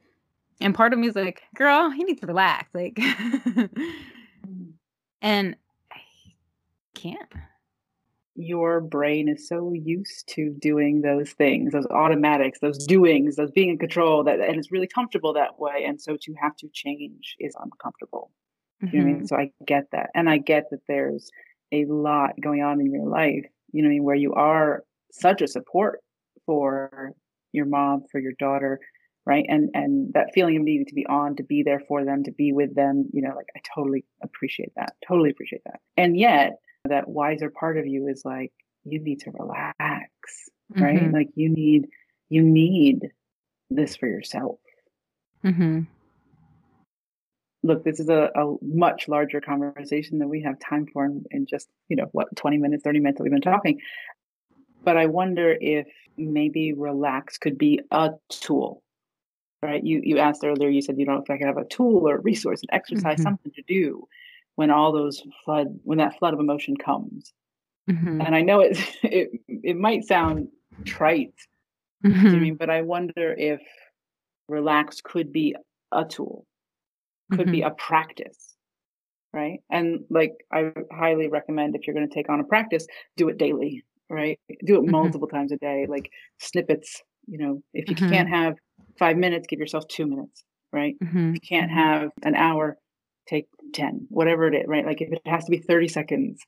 and 0.62 0.74
part 0.74 0.94
of 0.94 1.00
me 1.00 1.08
is 1.08 1.16
like, 1.16 1.44
girl, 1.56 1.94
you 1.94 2.06
need 2.06 2.22
to 2.22 2.28
relax. 2.28 2.74
Like 2.74 2.98
and 5.22 5.56
I 5.92 6.00
can't 6.94 7.34
your 8.36 8.82
brain 8.82 9.30
is 9.30 9.48
so 9.48 9.72
used 9.74 10.28
to 10.28 10.54
doing 10.60 11.02
those 11.02 11.32
things, 11.32 11.72
those 11.72 11.86
automatics, 11.88 12.60
those 12.60 12.86
doings, 12.86 13.38
those 13.38 13.52
being 13.52 13.70
in 13.70 13.78
control 13.78 14.24
that 14.26 14.42
and 14.42 14.58
it's 14.58 14.72
really 14.72 14.88
comfortable 14.88 15.34
that 15.34 15.58
way. 15.58 15.86
And 15.86 16.00
so 16.00 16.18
to 16.22 16.34
have 16.42 16.56
to 16.58 16.68
change 16.74 17.36
is 17.40 17.56
uncomfortable. 17.62 18.32
Mm-hmm. 18.84 18.96
You 18.96 19.02
know 19.02 19.04
I 19.04 19.08
mean? 19.08 19.16
Mm-hmm. 19.18 19.26
So 19.28 19.38
I 19.38 19.52
get 19.66 19.86
that. 19.94 20.10
And 20.14 20.30
I 20.30 20.38
get 20.38 20.70
that 20.72 20.82
there's 20.88 21.32
a 21.76 21.86
lot 21.86 22.32
going 22.42 22.62
on 22.62 22.80
in 22.80 22.92
your 22.92 23.08
life, 23.08 23.46
you 23.72 23.82
know 23.82 23.90
I 23.90 23.92
mean, 23.92 24.04
where 24.04 24.16
you 24.16 24.34
are 24.34 24.84
such 25.12 25.42
a 25.42 25.48
support 25.48 26.00
for 26.46 27.14
your 27.52 27.66
mom, 27.66 28.04
for 28.12 28.20
your 28.20 28.34
daughter, 28.38 28.80
right? 29.26 29.46
And 29.48 29.70
and 29.74 30.14
that 30.14 30.34
feeling 30.34 30.58
of 30.58 30.64
needing 30.64 30.86
to 30.88 30.96
be 30.96 31.06
on, 31.06 31.36
to 31.38 31.44
be 31.44 31.64
there 31.64 31.82
for 31.88 32.06
them, 32.06 32.24
to 32.24 32.32
be 32.32 32.54
with 32.54 32.76
them, 32.76 33.10
you 33.14 33.22
know, 33.22 33.34
like 33.36 33.48
I 33.56 33.62
totally 33.76 34.06
appreciate 34.22 34.72
that. 34.76 34.94
Totally 35.08 35.30
appreciate 35.30 35.64
that. 35.66 35.80
And 35.98 36.18
yet 36.18 36.60
that 36.86 37.08
wiser 37.08 37.50
part 37.50 37.78
of 37.78 37.88
you 37.88 38.08
is 38.08 38.24
like 38.24 38.52
you 38.84 39.00
need 39.00 39.20
to 39.22 39.32
relax 39.32 40.10
right 40.70 41.00
mm-hmm. 41.00 41.14
like 41.14 41.30
you 41.36 41.50
need 41.50 41.88
you 42.30 42.42
need 42.42 43.10
this 43.70 43.96
for 43.96 44.08
yourself 44.08 44.58
mm-hmm. 45.44 45.82
Look 47.66 47.84
this 47.84 48.00
is 48.00 48.10
a, 48.10 48.30
a, 48.36 48.56
much 48.62 49.08
larger 49.08 49.42
conversation 49.42 50.20
than 50.20 50.30
we 50.30 50.42
have 50.42 50.58
time 50.60 50.86
for 50.92 51.06
in, 51.06 51.26
in 51.32 51.46
just 51.46 51.68
you 51.90 51.96
know 51.96 52.08
what 52.12 52.34
20 52.36 52.58
minutes 52.58 52.84
30 52.84 53.00
minutes 53.00 53.18
that 53.18 53.24
we've 53.24 53.32
been 53.32 53.42
talking 53.42 53.80
but 54.84 54.98
i 54.98 55.06
wonder 55.06 55.58
if 55.60 55.88
maybe 56.18 56.74
relax 56.74 57.38
could 57.38 57.58
be 57.58 57.82
a 57.92 58.12
tool 58.30 58.84
right 59.64 59.84
you 59.84 60.00
you 60.04 60.20
asked 60.20 60.44
earlier 60.44 60.70
you 60.70 60.82
said 60.82 60.98
you 60.98 61.06
don't 61.06 61.16
know 61.16 61.24
if 61.24 61.30
i 61.30 61.38
could 61.38 61.48
have 61.48 61.58
a 61.58 61.66
tool 61.66 62.08
or 62.08 62.16
a 62.16 62.22
resource 62.22 62.62
an 62.62 62.70
exercise 62.72 63.16
mm-hmm. 63.16 63.24
something 63.24 63.52
to 63.52 63.64
do 63.68 64.08
when 64.56 64.70
all 64.70 64.92
those 64.92 65.24
flood 65.44 65.68
when 65.84 65.98
that 65.98 66.18
flood 66.18 66.34
of 66.34 66.40
emotion 66.40 66.78
comes 66.78 67.34
mm-hmm. 67.90 68.22
and 68.22 68.36
i 68.36 68.42
know 68.42 68.60
it 68.60 68.78
it, 69.04 69.32
it 69.48 69.76
might 69.76 70.06
sound 70.06 70.48
trite 70.84 71.34
mm-hmm. 72.06 72.28
I 72.28 72.32
mean, 72.32 72.56
but 72.56 72.70
i 72.70 72.82
wonder 72.82 73.34
if 73.34 73.62
relax 74.48 75.02
could 75.02 75.34
be 75.34 75.56
a 75.92 76.06
tool 76.06 76.46
could 77.32 77.42
mm-hmm. 77.42 77.52
be 77.52 77.62
a 77.62 77.72
practice 77.72 78.56
right 79.34 79.60
and 79.70 80.02
like 80.10 80.34
i 80.52 80.72
highly 80.92 81.28
recommend 81.28 81.76
if 81.76 81.86
you're 81.86 81.96
going 81.96 82.08
to 82.08 82.14
take 82.14 82.30
on 82.30 82.40
a 82.40 82.44
practice 82.44 82.88
do 83.18 83.30
it 83.30 83.38
daily 83.38 83.84
right 84.10 84.40
do 84.66 84.76
it 84.76 84.82
mm-hmm. 84.82 84.92
multiple 84.92 85.28
times 85.28 85.52
a 85.52 85.58
day 85.58 85.86
like 85.90 86.10
snippets 86.40 87.02
you 87.28 87.38
know 87.38 87.62
if 87.74 87.90
you 87.90 87.96
mm-hmm. 87.96 88.10
can't 88.10 88.30
have 88.30 88.56
five 88.98 89.18
minutes 89.18 89.48
give 89.50 89.60
yourself 89.60 89.88
two 89.88 90.06
minutes 90.06 90.44
right 90.72 90.96
mm-hmm. 91.04 91.30
if 91.30 91.36
you 91.36 91.42
can't 91.42 91.72
have 91.72 92.10
an 92.24 92.36
hour 92.36 92.78
take 93.28 93.48
10, 93.74 94.08
whatever 94.10 94.48
it 94.48 94.56
is, 94.56 94.64
right? 94.68 94.86
Like 94.86 95.02
if 95.02 95.12
it 95.12 95.22
has 95.26 95.46
to 95.46 95.52
be 95.52 95.58
30 95.58 95.88
seconds, 95.88 96.42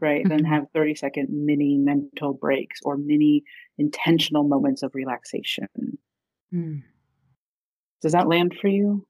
right? 0.00 0.20
Mm-hmm. 0.20 0.28
Then 0.28 0.44
have 0.44 0.64
30 0.74 0.94
second 0.96 1.28
mini 1.30 1.76
mental 1.78 2.34
breaks 2.34 2.80
or 2.84 2.96
mini 2.96 3.42
intentional 3.78 4.44
moments 4.44 4.82
of 4.82 4.94
relaxation. 4.94 5.68
Mm. 6.52 6.82
Does 8.02 8.12
that 8.12 8.28
land 8.28 8.54
for 8.60 8.68
you? 8.68 9.06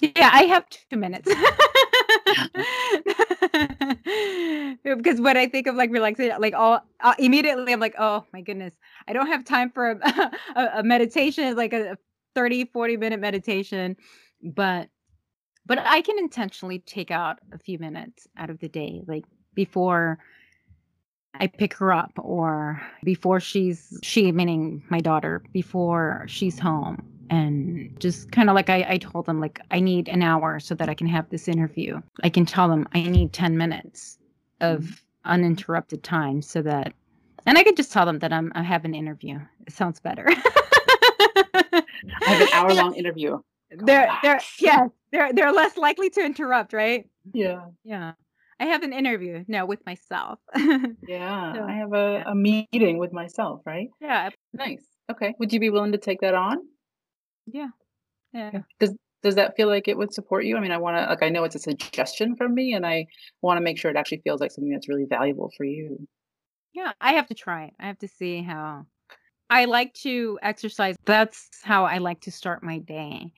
Yeah, 0.00 0.30
I 0.32 0.42
have 0.44 0.68
two 0.68 0.96
minutes. 0.96 1.26
because 4.84 5.20
when 5.20 5.36
I 5.36 5.48
think 5.48 5.66
of 5.66 5.74
like 5.74 5.90
relaxation, 5.90 6.40
like 6.40 6.54
all 6.54 6.80
uh, 7.00 7.14
immediately 7.18 7.72
I'm 7.72 7.80
like, 7.80 7.94
oh 7.98 8.24
my 8.32 8.42
goodness, 8.42 8.74
I 9.08 9.14
don't 9.14 9.28
have 9.28 9.44
time 9.44 9.70
for 9.70 9.92
a, 9.92 9.96
a, 10.56 10.68
a 10.78 10.82
meditation, 10.82 11.56
like 11.56 11.72
a 11.72 11.96
30, 12.34 12.66
40 12.66 12.96
minute 12.98 13.20
meditation. 13.20 13.96
But 14.42 14.90
but 15.64 15.78
I 15.78 16.02
can 16.02 16.18
intentionally 16.18 16.80
take 16.80 17.10
out 17.10 17.38
a 17.52 17.58
few 17.58 17.78
minutes 17.78 18.26
out 18.36 18.50
of 18.50 18.60
the 18.60 18.68
day, 18.68 19.02
like 19.06 19.24
before 19.54 20.18
I 21.34 21.46
pick 21.46 21.74
her 21.74 21.92
up 21.92 22.12
or 22.18 22.82
before 23.02 23.40
she's 23.40 23.98
she 24.02 24.30
meaning 24.32 24.84
my 24.90 25.00
daughter 25.00 25.42
before 25.52 26.24
she's 26.28 26.58
home 26.58 27.15
and 27.30 27.94
just 27.98 28.30
kind 28.32 28.48
of 28.48 28.54
like 28.54 28.70
I, 28.70 28.86
I 28.88 28.98
told 28.98 29.26
them 29.26 29.40
like 29.40 29.60
I 29.70 29.80
need 29.80 30.08
an 30.08 30.22
hour 30.22 30.60
so 30.60 30.74
that 30.74 30.88
I 30.88 30.94
can 30.94 31.06
have 31.06 31.28
this 31.30 31.48
interview. 31.48 32.00
I 32.22 32.28
can 32.28 32.46
tell 32.46 32.68
them 32.68 32.88
I 32.92 33.02
need 33.02 33.32
10 33.32 33.56
minutes 33.56 34.18
of 34.60 34.82
mm-hmm. 34.82 35.30
uninterrupted 35.30 36.02
time 36.02 36.42
so 36.42 36.62
that 36.62 36.92
and 37.46 37.56
I 37.56 37.62
could 37.62 37.76
just 37.76 37.92
tell 37.92 38.06
them 38.06 38.18
that 38.20 38.32
I'm 38.32 38.52
I 38.54 38.62
have 38.62 38.84
an 38.84 38.94
interview. 38.94 39.38
It 39.66 39.72
sounds 39.72 40.00
better. 40.00 40.26
I 40.28 41.82
have 42.22 42.40
an 42.40 42.48
hour 42.52 42.74
long 42.74 42.94
interview. 42.94 43.38
They're 43.70 44.10
they're 44.22 44.40
yes, 44.58 44.90
they're 45.12 45.32
they're 45.32 45.52
less 45.52 45.76
likely 45.76 46.10
to 46.10 46.24
interrupt, 46.24 46.72
right? 46.72 47.08
Yeah. 47.32 47.66
Yeah. 47.84 48.12
I 48.58 48.66
have 48.66 48.82
an 48.82 48.92
interview 48.92 49.44
now 49.48 49.66
with 49.66 49.84
myself. 49.84 50.38
yeah. 50.56 51.52
So, 51.52 51.62
I 51.62 51.72
have 51.72 51.92
a, 51.92 52.24
a 52.26 52.34
meeting 52.34 52.98
with 52.98 53.12
myself, 53.12 53.60
right? 53.66 53.90
Yeah. 54.00 54.30
Nice. 54.54 54.84
Okay. 55.10 55.34
Would 55.38 55.52
you 55.52 55.60
be 55.60 55.68
willing 55.70 55.92
to 55.92 55.98
take 55.98 56.20
that 56.22 56.34
on? 56.34 56.58
Yeah. 57.46 57.68
Yeah. 58.32 58.62
Does 58.80 58.94
does 59.22 59.34
that 59.36 59.56
feel 59.56 59.68
like 59.68 59.88
it 59.88 59.96
would 59.96 60.12
support 60.12 60.44
you? 60.44 60.56
I 60.56 60.60
mean, 60.60 60.72
I 60.72 60.78
want 60.78 60.96
to 60.96 61.06
like 61.06 61.22
I 61.22 61.28
know 61.28 61.44
it's 61.44 61.54
a 61.54 61.60
suggestion 61.60 62.36
from 62.36 62.54
me 62.54 62.74
and 62.74 62.86
I 62.86 63.06
want 63.42 63.56
to 63.58 63.62
make 63.62 63.78
sure 63.78 63.90
it 63.90 63.96
actually 63.96 64.20
feels 64.22 64.40
like 64.40 64.50
something 64.52 64.72
that's 64.72 64.88
really 64.88 65.06
valuable 65.08 65.52
for 65.56 65.64
you. 65.64 66.06
Yeah, 66.72 66.92
I 67.00 67.14
have 67.14 67.26
to 67.28 67.34
try 67.34 67.64
it. 67.64 67.74
I 67.80 67.86
have 67.86 67.98
to 68.00 68.08
see 68.08 68.42
how 68.42 68.86
I 69.48 69.64
like 69.64 69.94
to 69.94 70.38
exercise. 70.42 70.96
That's 71.04 71.48
how 71.62 71.84
I 71.84 71.98
like 71.98 72.20
to 72.22 72.30
start 72.30 72.62
my 72.62 72.78
day. 72.78 73.32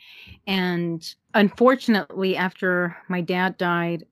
And 0.46 1.14
unfortunately, 1.34 2.36
after 2.36 2.96
my 3.08 3.20
dad 3.20 3.56
died, 3.58 4.04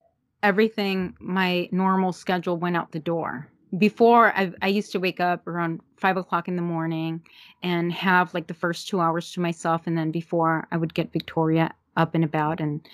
everything, 0.42 1.16
my 1.18 1.68
normal 1.72 2.12
schedule 2.12 2.56
went 2.56 2.76
out 2.76 2.92
the 2.92 3.00
door. 3.00 3.48
Before, 3.78 4.32
I, 4.36 4.52
I 4.62 4.68
used 4.68 4.92
to 4.92 5.00
wake 5.00 5.20
up 5.20 5.46
around 5.46 5.80
five 5.96 6.16
o'clock 6.16 6.48
in 6.48 6.56
the 6.56 6.62
morning 6.62 7.20
and 7.62 7.92
have 7.92 8.32
like 8.32 8.46
the 8.46 8.54
first 8.54 8.88
two 8.88 9.00
hours 9.00 9.32
to 9.32 9.40
myself. 9.40 9.82
And 9.86 9.98
then 9.98 10.10
before 10.10 10.68
I 10.70 10.76
would 10.76 10.94
get 10.94 11.12
Victoria 11.12 11.72
up 11.96 12.14
and 12.14 12.24
about. 12.24 12.60
And, 12.60 12.86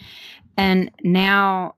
and 0.56 0.90
now 1.02 1.74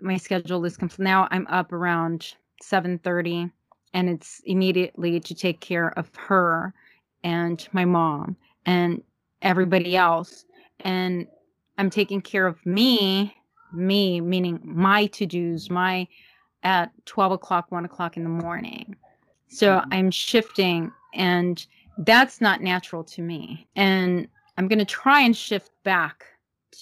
my 0.00 0.16
schedule 0.16 0.64
is 0.64 0.76
complete. 0.76 1.04
Now 1.04 1.28
I'm 1.30 1.46
up 1.48 1.72
around 1.72 2.34
730 2.62 3.50
and 3.96 4.08
it's 4.08 4.42
immediately 4.44 5.20
to 5.20 5.34
take 5.34 5.60
care 5.60 5.98
of 5.98 6.10
her 6.16 6.74
and 7.24 7.66
my 7.72 7.84
mom 7.84 8.36
and 8.66 9.02
everybody 9.42 9.96
else 9.96 10.44
and 10.80 11.26
i'm 11.78 11.90
taking 11.90 12.20
care 12.20 12.46
of 12.46 12.64
me 12.66 13.34
me 13.72 14.20
meaning 14.20 14.60
my 14.62 15.06
to-dos 15.06 15.70
my 15.70 16.06
at 16.66 16.90
12 17.06 17.32
o'clock 17.32 17.70
1 17.70 17.84
o'clock 17.84 18.16
in 18.16 18.24
the 18.24 18.28
morning 18.28 18.96
So 19.48 19.78
mm-hmm. 19.78 19.92
I'm 19.92 20.10
shifting, 20.10 20.92
and 21.14 21.64
that's 21.98 22.40
not 22.40 22.60
natural 22.60 23.04
to 23.04 23.22
me. 23.22 23.68
And 23.76 24.26
I'm 24.58 24.66
going 24.66 24.80
to 24.80 24.84
try 24.84 25.20
and 25.20 25.36
shift 25.36 25.70
back 25.84 26.24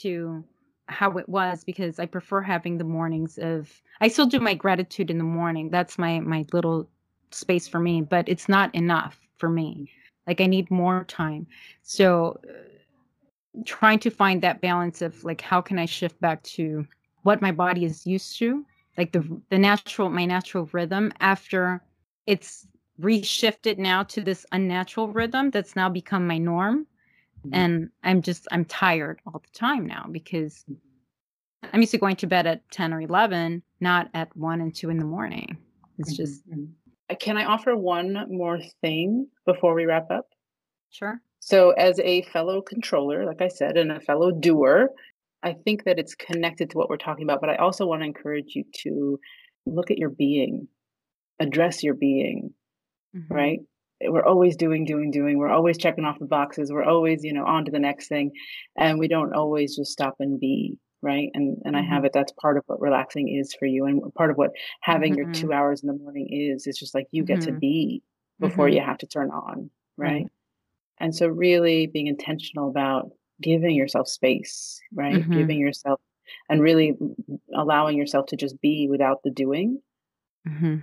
to 0.01 0.43
how 0.89 1.19
it 1.19 1.29
was 1.29 1.65
because 1.65 1.99
I 1.99 2.07
prefer 2.07 2.41
having 2.41 2.79
the 2.79 2.85
mornings 2.85 3.39
of 3.39 3.71
I 4.01 4.09
still 4.09 4.27
do 4.27 4.41
my 4.41 4.55
gratitude 4.55 5.11
in 5.11 5.19
the 5.19 5.25
morning. 5.25 5.71
That's 5.71 5.99
my 5.99 6.21
my 6.21 6.47
little 6.53 6.89
space 7.31 7.69
for 7.69 7.79
me, 7.79 8.01
but 8.01 8.29
it's 8.29 8.49
not 8.49 8.75
enough 8.75 9.21
for 9.37 9.51
me. 9.51 9.91
Like 10.27 10.41
I 10.41 10.47
need 10.47 10.71
more 10.71 11.05
time. 11.05 11.47
So 11.83 12.41
uh, 12.49 13.63
trying 13.67 13.99
to 14.01 14.11
find 14.11 14.43
that 14.43 14.61
balance 14.63 15.03
of 15.03 15.23
like 15.25 15.41
how 15.43 15.61
can 15.61 15.79
I 15.79 15.87
shift 15.87 16.19
back 16.21 16.43
to 16.57 16.87
what 17.23 17.43
my 17.43 17.53
body 17.53 17.85
is 17.85 18.07
used 18.07 18.39
to, 18.39 18.65
like 18.97 19.13
the 19.13 19.41
the 19.51 19.59
natural 19.59 20.09
my 20.09 20.25
natural 20.25 20.69
rhythm 20.73 21.13
after 21.21 21.83
it's 22.27 22.67
reshifted 23.01 23.79
now 23.79 24.03
to 24.05 24.21
this 24.21 24.47
unnatural 24.53 25.09
rhythm 25.09 25.51
that's 25.51 25.75
now 25.75 25.89
become 25.89 26.27
my 26.27 26.39
norm 26.39 26.87
Mm-hmm. 27.45 27.55
And 27.55 27.91
I'm 28.03 28.23
just, 28.23 28.49
I'm 28.51 28.65
tired 28.65 29.21
all 29.27 29.41
the 29.41 29.59
time 29.59 29.87
now 29.87 30.07
because 30.11 30.65
mm-hmm. 30.71 31.69
I'm 31.73 31.81
used 31.81 31.93
to 31.93 31.99
going 31.99 32.17
to 32.17 32.27
bed 32.27 32.47
at 32.47 32.69
10 32.71 32.93
or 32.93 33.01
11, 33.01 33.63
not 33.81 34.09
at 34.15 34.35
1 34.37 34.61
and 34.61 34.75
2 34.75 34.91
in 34.91 34.99
the 34.99 35.05
morning. 35.05 35.59
It's 35.99 36.13
mm-hmm. 36.13 36.23
just. 36.23 36.43
Uh, 37.11 37.15
can 37.17 37.37
I 37.37 37.45
offer 37.45 37.77
one 37.77 38.27
more 38.31 38.61
thing 38.81 39.29
before 39.45 39.75
we 39.75 39.85
wrap 39.85 40.11
up? 40.11 40.27
Sure. 40.91 41.21
So, 41.41 41.73
as 41.73 41.99
a 42.01 42.23
fellow 42.23 42.63
controller, 42.63 43.27
like 43.27 43.43
I 43.43 43.49
said, 43.49 43.77
and 43.77 43.93
a 43.93 44.01
fellow 44.01 44.31
doer, 44.31 44.89
I 45.45 45.53
think 45.53 45.85
that 45.85 45.99
it's 45.99 46.15
connected 46.15 46.71
to 46.71 46.79
what 46.79 46.89
we're 46.89 46.97
talking 46.97 47.25
about, 47.25 47.41
but 47.41 47.51
I 47.51 47.57
also 47.57 47.87
want 47.87 48.03
to 48.03 48.07
encourage 48.07 48.55
you 48.55 48.65
to 48.83 49.21
look 49.67 49.91
at 49.91 49.99
your 49.99 50.11
being, 50.11 50.69
address 51.39 51.83
your 51.83 51.95
being, 51.95 52.55
mm-hmm. 53.15 53.33
right? 53.33 53.61
we're 54.03 54.25
always 54.25 54.57
doing 54.57 54.85
doing 54.85 55.11
doing 55.11 55.39
we're 55.39 55.51
always 55.51 55.79
checking 55.79 56.05
off 56.05 56.19
the 56.19 56.27
boxes 56.27 56.73
we're 56.73 56.85
always 56.85 57.25
you 57.25 57.33
know 57.33 57.45
on 57.45 57.65
to 57.65 57.71
the 57.71 57.79
next 57.79 58.09
thing 58.09 58.31
and 58.77 58.99
we 58.99 59.09
don't 59.09 59.35
always 59.35 59.77
just 59.77 59.93
stop 59.93 60.17
and 60.19 60.41
be 60.41 60.77
right 61.03 61.31
and 61.35 61.59
and 61.65 61.75
mm-hmm. 61.75 61.85
i 61.85 61.95
have 61.95 62.05
it 62.05 62.13
that's 62.13 62.33
part 62.33 62.57
of 62.57 62.65
what 62.67 62.81
relaxing 62.81 63.29
is 63.29 63.55
for 63.55 63.67
you 63.67 63.87
and 63.87 64.03
part 64.15 64.31
of 64.31 64.37
what 64.37 64.51
having 64.81 65.13
mm-hmm. 65.15 65.23
your 65.23 65.33
two 65.33 65.53
hours 65.53 65.83
in 65.83 65.87
the 65.87 65.95
morning 65.95 66.29
is 66.31 66.67
it's 66.67 66.79
just 66.79 66.95
like 66.95 67.07
you 67.13 67.25
get 67.25 67.39
mm-hmm. 67.39 67.55
to 67.55 67.59
be 67.59 68.03
before 68.41 68.69
you 68.69 68.79
mm-hmm. 68.79 68.89
have 68.89 68.99
to 68.99 69.07
turn 69.07 69.31
on 69.31 69.71
right 69.97 70.27
and 70.99 71.15
so 71.15 71.29
really 71.29 71.87
being 71.87 72.09
intentional 72.09 72.69
about 72.69 73.11
giving 73.41 73.75
yourself 73.75 74.09
space 74.09 74.81
right 74.95 75.17
mm-hmm. 75.17 75.39
giving 75.39 75.59
yourself 75.59 76.01
and 76.49 76.63
really 76.63 76.97
allowing 77.55 77.97
yourself 77.97 78.27
to 78.27 78.37
just 78.37 78.61
be 78.61 78.89
without 78.89 79.23
the 79.23 79.31
doing 79.31 79.81
mm-hmm. 80.47 80.77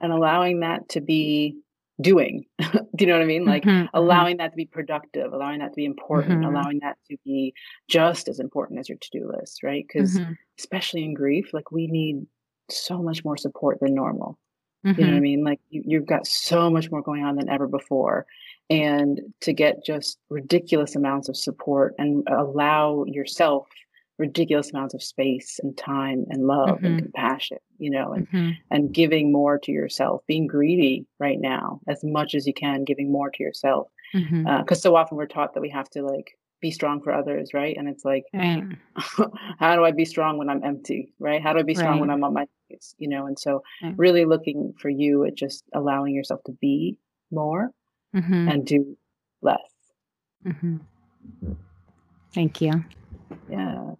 and 0.00 0.12
allowing 0.12 0.60
that 0.60 0.88
to 0.90 1.00
be 1.00 1.56
doing. 2.00 2.44
Do 2.58 2.68
you 2.98 3.06
know 3.06 3.14
what 3.14 3.22
I 3.22 3.26
mean? 3.26 3.44
Like 3.44 3.62
mm-hmm, 3.62 3.84
mm-hmm. 3.84 3.96
allowing 3.96 4.38
that 4.38 4.50
to 4.50 4.56
be 4.56 4.66
productive, 4.66 5.32
allowing 5.32 5.60
that 5.60 5.72
to 5.72 5.76
be 5.76 5.84
important, 5.84 6.42
mm-hmm. 6.42 6.54
allowing 6.54 6.80
that 6.80 6.96
to 7.10 7.16
be 7.24 7.54
just 7.88 8.28
as 8.28 8.40
important 8.40 8.80
as 8.80 8.88
your 8.88 8.98
to 8.98 9.08
do 9.12 9.30
list, 9.30 9.62
right? 9.62 9.84
Because 9.86 10.18
mm-hmm. 10.18 10.32
especially 10.58 11.04
in 11.04 11.14
grief, 11.14 11.50
like 11.52 11.70
we 11.70 11.86
need 11.86 12.26
so 12.70 13.02
much 13.02 13.24
more 13.24 13.36
support 13.36 13.78
than 13.80 13.94
normal. 13.94 14.38
You 14.84 14.92
know 14.92 15.06
what 15.06 15.16
I 15.16 15.20
mean? 15.20 15.44
Like 15.44 15.60
you, 15.70 15.82
you've 15.86 16.04
got 16.04 16.26
so 16.26 16.68
much 16.68 16.90
more 16.90 17.00
going 17.00 17.24
on 17.24 17.36
than 17.36 17.48
ever 17.48 17.66
before. 17.66 18.26
And 18.70 19.20
to 19.42 19.52
get 19.52 19.84
just 19.84 20.18
ridiculous 20.30 20.96
amounts 20.96 21.28
of 21.28 21.36
support 21.36 21.94
and 21.98 22.26
allow 22.28 23.04
yourself 23.06 23.68
ridiculous 24.18 24.70
amounts 24.70 24.94
of 24.94 25.02
space 25.02 25.58
and 25.62 25.76
time 25.76 26.24
and 26.30 26.46
love 26.46 26.68
mm-hmm. 26.76 26.86
and 26.86 26.98
compassion 27.02 27.58
you 27.78 27.90
know 27.90 28.12
and 28.12 28.28
mm-hmm. 28.30 28.50
and 28.70 28.92
giving 28.92 29.32
more 29.32 29.58
to 29.58 29.72
yourself 29.72 30.22
being 30.28 30.46
greedy 30.46 31.04
right 31.18 31.40
now 31.40 31.80
as 31.88 32.04
much 32.04 32.34
as 32.34 32.46
you 32.46 32.54
can 32.54 32.84
giving 32.84 33.10
more 33.10 33.30
to 33.30 33.42
yourself 33.42 33.88
because 34.12 34.30
mm-hmm. 34.30 34.46
uh, 34.46 34.74
so 34.74 34.94
often 34.94 35.16
we're 35.16 35.26
taught 35.26 35.54
that 35.54 35.60
we 35.60 35.68
have 35.68 35.90
to 35.90 36.02
like 36.02 36.38
be 36.60 36.70
strong 36.70 37.02
for 37.02 37.12
others 37.12 37.52
right 37.52 37.76
and 37.76 37.88
it's 37.88 38.04
like 38.04 38.24
right. 38.32 38.62
how 39.58 39.74
do 39.74 39.84
i 39.84 39.90
be 39.90 40.04
strong 40.04 40.38
when 40.38 40.48
i'm 40.48 40.62
empty 40.62 41.12
right 41.18 41.42
how 41.42 41.52
do 41.52 41.58
i 41.58 41.62
be 41.62 41.74
strong 41.74 41.92
right. 41.92 42.00
when 42.00 42.10
i'm 42.10 42.22
on 42.22 42.32
my 42.32 42.46
face 42.70 42.94
you 42.98 43.08
know 43.08 43.26
and 43.26 43.38
so 43.38 43.62
right. 43.82 43.94
really 43.96 44.24
looking 44.24 44.72
for 44.78 44.88
you 44.88 45.24
at 45.24 45.34
just 45.34 45.64
allowing 45.74 46.14
yourself 46.14 46.40
to 46.44 46.52
be 46.52 46.96
more 47.32 47.70
mm-hmm. 48.14 48.48
and 48.48 48.66
do 48.66 48.96
less 49.42 49.58
mm-hmm. 50.46 50.76
thank 52.32 52.60
you 52.60 52.84
yeah 53.50 53.94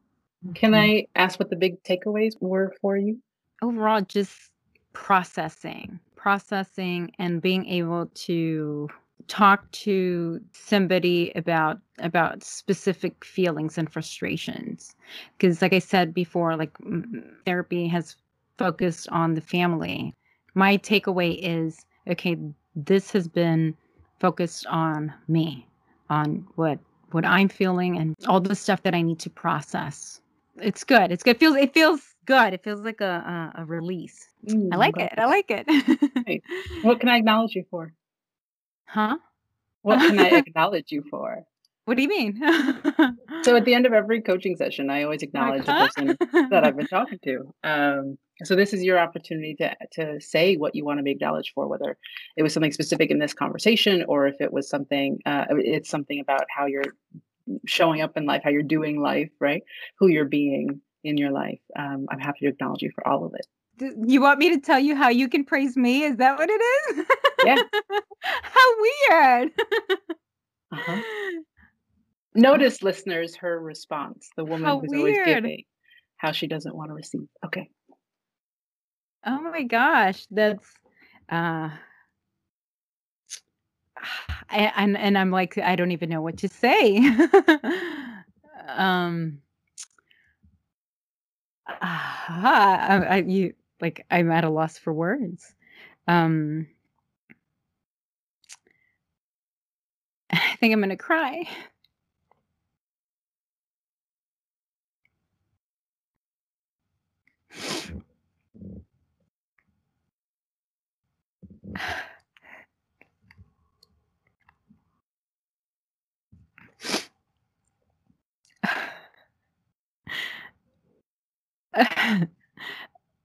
can 0.55 0.73
mm-hmm. 0.73 0.75
I 0.75 1.07
ask 1.17 1.39
what 1.39 1.51
the 1.51 1.57
big 1.57 1.83
takeaways 1.85 2.35
were 2.41 2.75
for 2.81 2.97
you? 2.97 3.19
Overall, 3.63 4.03
just 4.03 4.51
processing, 4.93 5.99
processing, 6.17 7.13
and 7.19 7.41
being 7.41 7.67
able 7.67 8.11
to 8.15 8.89
talk 9.27 9.71
to 9.71 10.39
somebody 10.53 11.33
about 11.35 11.79
about 12.01 12.43
specific 12.45 13.25
feelings 13.25 13.79
and 13.79 13.91
frustrations 13.91 14.95
because 15.39 15.63
like 15.63 15.73
i 15.73 15.79
said 15.79 16.13
before 16.13 16.57
like 16.57 16.77
therapy 17.47 17.87
has 17.87 18.17
focused 18.59 19.09
on 19.09 19.33
the 19.33 19.41
family 19.41 20.13
my 20.55 20.77
takeaway 20.77 21.39
is 21.41 21.87
okay 22.07 22.37
this 22.77 23.13
has 23.13 23.27
been 23.27 23.75
focused 24.25 24.67
on 24.67 25.13
me 25.29 25.67
on 26.09 26.47
what 26.55 26.79
what 27.13 27.25
i'm 27.25 27.49
feeling 27.49 27.99
and 27.99 28.15
all 28.27 28.41
the 28.41 28.55
stuff 28.55 28.83
that 28.83 28.95
i 28.95 29.03
need 29.03 29.19
to 29.19 29.31
process 29.31 30.21
it's 30.59 30.85
good. 30.85 31.11
It's 31.11 31.23
good. 31.23 31.37
It 31.37 31.41
feels 31.41 31.57
it 31.57 31.75
feels 31.75 32.01
good. 32.27 32.53
It 32.53 32.63
feels 32.63 32.81
like 32.81 33.01
a 33.01 33.53
a, 33.57 33.63
a 33.63 33.65
release. 33.65 34.29
Mm, 34.47 34.73
I 34.73 34.77
like 34.77 34.99
it. 34.99 35.13
I 35.17 35.27
like 35.27 35.51
it. 35.51 36.43
what 36.83 37.01
can 37.01 37.09
I 37.09 37.17
acknowledge 37.17 37.55
you 37.55 37.65
for? 37.71 37.93
Huh? 38.87 39.19
What 39.83 39.99
can 39.99 40.19
I 40.19 40.29
acknowledge 40.47 40.93
you 40.93 41.03
for? 41.11 41.43
What 41.87 41.97
do 41.97 42.03
you 42.03 42.09
mean? 42.09 42.41
so 43.43 43.57
at 43.57 43.65
the 43.65 43.75
end 43.75 43.87
of 43.87 43.93
every 43.93 44.23
coaching 44.23 44.57
session, 44.57 44.91
I 44.91 45.03
always 45.03 45.23
acknowledge 45.23 45.67
the 45.67 45.73
person 45.73 46.17
that 46.51 46.65
I've 46.65 46.77
been 46.77 46.87
talking 46.87 47.19
to. 47.25 47.55
Um, 47.63 48.19
so 48.43 48.57
this 48.57 48.73
is 48.73 48.83
your 48.83 48.99
opportunity 48.99 49.55
to 49.57 49.77
to 49.93 50.21
say 50.21 50.57
what 50.57 50.75
you 50.75 50.85
want 50.85 50.99
to 50.99 51.03
be 51.03 51.13
acknowledged 51.13 51.53
for, 51.55 51.69
whether 51.69 51.97
it 52.37 52.43
was 52.43 52.53
something 52.53 52.73
specific 52.73 53.11
in 53.11 53.19
this 53.19 53.35
conversation 53.35 54.05
or 54.09 54.27
if 54.27 54.41
it 54.41 54.53
was 54.53 54.69
something. 54.69 55.19
Uh, 55.25 55.45
it's 55.51 55.89
something 55.89 56.21
about 56.21 56.45
how 56.55 56.67
you're 56.67 56.95
showing 57.67 58.01
up 58.01 58.17
in 58.17 58.27
life, 58.27 58.43
how 58.45 58.51
you're 58.51 58.63
doing 58.63 59.01
life, 59.01 59.31
right? 59.41 59.63
Who 59.99 60.09
you're 60.09 60.25
being 60.25 60.81
in 61.05 61.17
your 61.17 61.31
life. 61.31 61.61
Um, 61.79 62.07
I'm 62.11 62.19
happy 62.19 62.41
to 62.43 62.49
acknowledge 62.49 62.83
you 62.83 62.91
for 62.95 63.07
all 63.07 63.25
of 63.25 63.35
it. 63.35 63.47
You 64.07 64.21
want 64.21 64.39
me 64.39 64.51
to 64.51 64.61
tell 64.61 64.79
you 64.79 64.97
how 64.97 65.09
you 65.09 65.29
can 65.29 65.45
praise 65.45 65.77
me? 65.77 66.05
Is 66.05 66.17
that 66.17 66.39
what 66.39 66.49
it 66.49 66.61
is? 66.99 67.07
Yeah. 67.45 67.57
how 68.21 68.75
weird. 68.81 69.51
uh-huh. 70.73 71.03
Notice, 72.35 72.83
listeners, 72.83 73.37
her 73.37 73.61
response. 73.61 74.29
The 74.37 74.45
woman 74.45 74.65
how 74.65 74.81
who's 74.81 74.91
weird. 74.91 75.01
always 75.01 75.35
giving, 75.35 75.65
how 76.17 76.33
she 76.33 76.49
doesn't 76.49 76.75
want 76.75 76.91
to 76.91 76.95
receive. 76.95 77.29
Okay. 77.45 77.69
Oh 79.27 79.41
my 79.41 79.63
gosh, 79.63 80.27
that's 80.31 80.67
uh 81.29 81.71
and 84.51 84.97
and 84.97 85.19
I'm 85.19 85.31
like 85.31 85.59
I 85.59 85.77
don't 85.77 85.93
even 85.93 86.09
know 86.11 86.23
what 86.23 86.39
to 86.39 86.49
say. 86.49 86.99
um 88.69 89.41
I, 91.67 93.07
I, 93.09 93.17
you 93.27 93.55
like 93.81 94.05
I'm 94.11 94.31
at 94.31 94.45
a 94.45 94.51
loss 94.51 94.79
for 94.79 94.93
words. 94.93 95.55
Um 96.09 96.69
I 100.33 100.57
think 100.57 100.73
I'm 100.73 100.81
gonna 100.81 100.97
cry. 100.97 101.49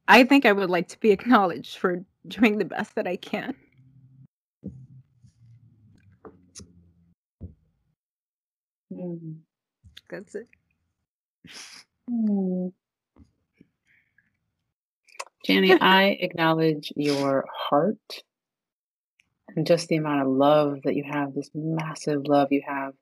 I 0.07 0.23
think 0.23 0.45
I 0.45 0.51
would 0.51 0.69
like 0.69 0.87
to 0.89 0.99
be 0.99 1.11
acknowledged 1.11 1.77
for 1.77 2.03
doing 2.27 2.57
the 2.57 2.65
best 2.65 2.95
that 2.95 3.07
I 3.07 3.15
can. 3.15 3.55
Mm. 8.91 9.37
That's 10.09 10.35
it. 10.35 10.47
Mm. 12.09 12.73
Janny, 15.47 15.77
I 15.79 16.17
acknowledge 16.19 16.91
your 16.95 17.45
heart 17.51 18.23
and 19.55 19.65
just 19.65 19.87
the 19.87 19.97
amount 19.97 20.21
of 20.21 20.27
love 20.27 20.79
that 20.83 20.95
you 20.95 21.03
have, 21.09 21.33
this 21.33 21.49
massive 21.53 22.27
love 22.27 22.49
you 22.51 22.61
have 22.67 22.93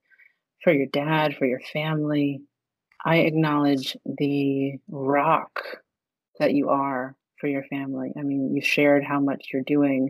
for 0.63 0.73
your 0.73 0.87
dad, 0.87 1.35
for 1.35 1.45
your 1.45 1.59
family, 1.73 2.41
I 3.05 3.17
acknowledge 3.17 3.95
the 4.05 4.73
rock 4.89 5.59
that 6.39 6.53
you 6.53 6.69
are 6.69 7.15
for 7.39 7.47
your 7.47 7.63
family. 7.63 8.11
I 8.17 8.23
mean, 8.23 8.55
you 8.55 8.61
shared 8.61 9.03
how 9.03 9.19
much 9.19 9.49
you're 9.53 9.61
doing 9.61 10.09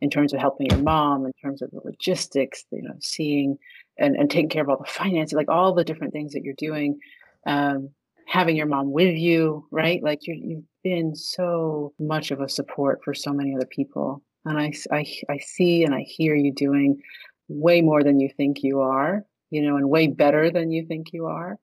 in 0.00 0.10
terms 0.10 0.32
of 0.32 0.40
helping 0.40 0.68
your 0.70 0.78
mom, 0.78 1.26
in 1.26 1.32
terms 1.42 1.62
of 1.62 1.70
the 1.70 1.80
logistics, 1.84 2.64
you 2.70 2.82
know, 2.82 2.94
seeing 3.00 3.58
and, 3.98 4.14
and 4.14 4.30
taking 4.30 4.48
care 4.48 4.62
of 4.62 4.68
all 4.68 4.78
the 4.78 4.90
finances, 4.90 5.32
like 5.32 5.48
all 5.48 5.74
the 5.74 5.84
different 5.84 6.12
things 6.12 6.32
that 6.32 6.44
you're 6.44 6.54
doing. 6.56 6.98
Um, 7.46 7.90
having 8.30 8.54
your 8.54 8.66
mom 8.66 8.92
with 8.92 9.16
you, 9.16 9.66
right? 9.72 10.02
Like 10.02 10.20
you 10.26 10.34
you've 10.34 10.64
been 10.84 11.16
so 11.16 11.92
much 11.98 12.30
of 12.30 12.40
a 12.40 12.48
support 12.48 13.00
for 13.04 13.12
so 13.12 13.32
many 13.32 13.54
other 13.56 13.66
people. 13.66 14.22
And 14.44 14.58
I, 14.58 14.72
I, 14.90 15.04
I 15.28 15.38
see 15.38 15.84
and 15.84 15.94
I 15.94 16.00
hear 16.00 16.34
you 16.34 16.52
doing 16.52 17.00
way 17.48 17.80
more 17.82 18.02
than 18.02 18.20
you 18.20 18.30
think 18.36 18.62
you 18.62 18.80
are, 18.80 19.24
you 19.50 19.62
know, 19.62 19.76
and 19.76 19.90
way 19.90 20.06
better 20.06 20.50
than 20.50 20.70
you 20.70 20.86
think 20.86 21.12
you 21.12 21.26
are. 21.26 21.58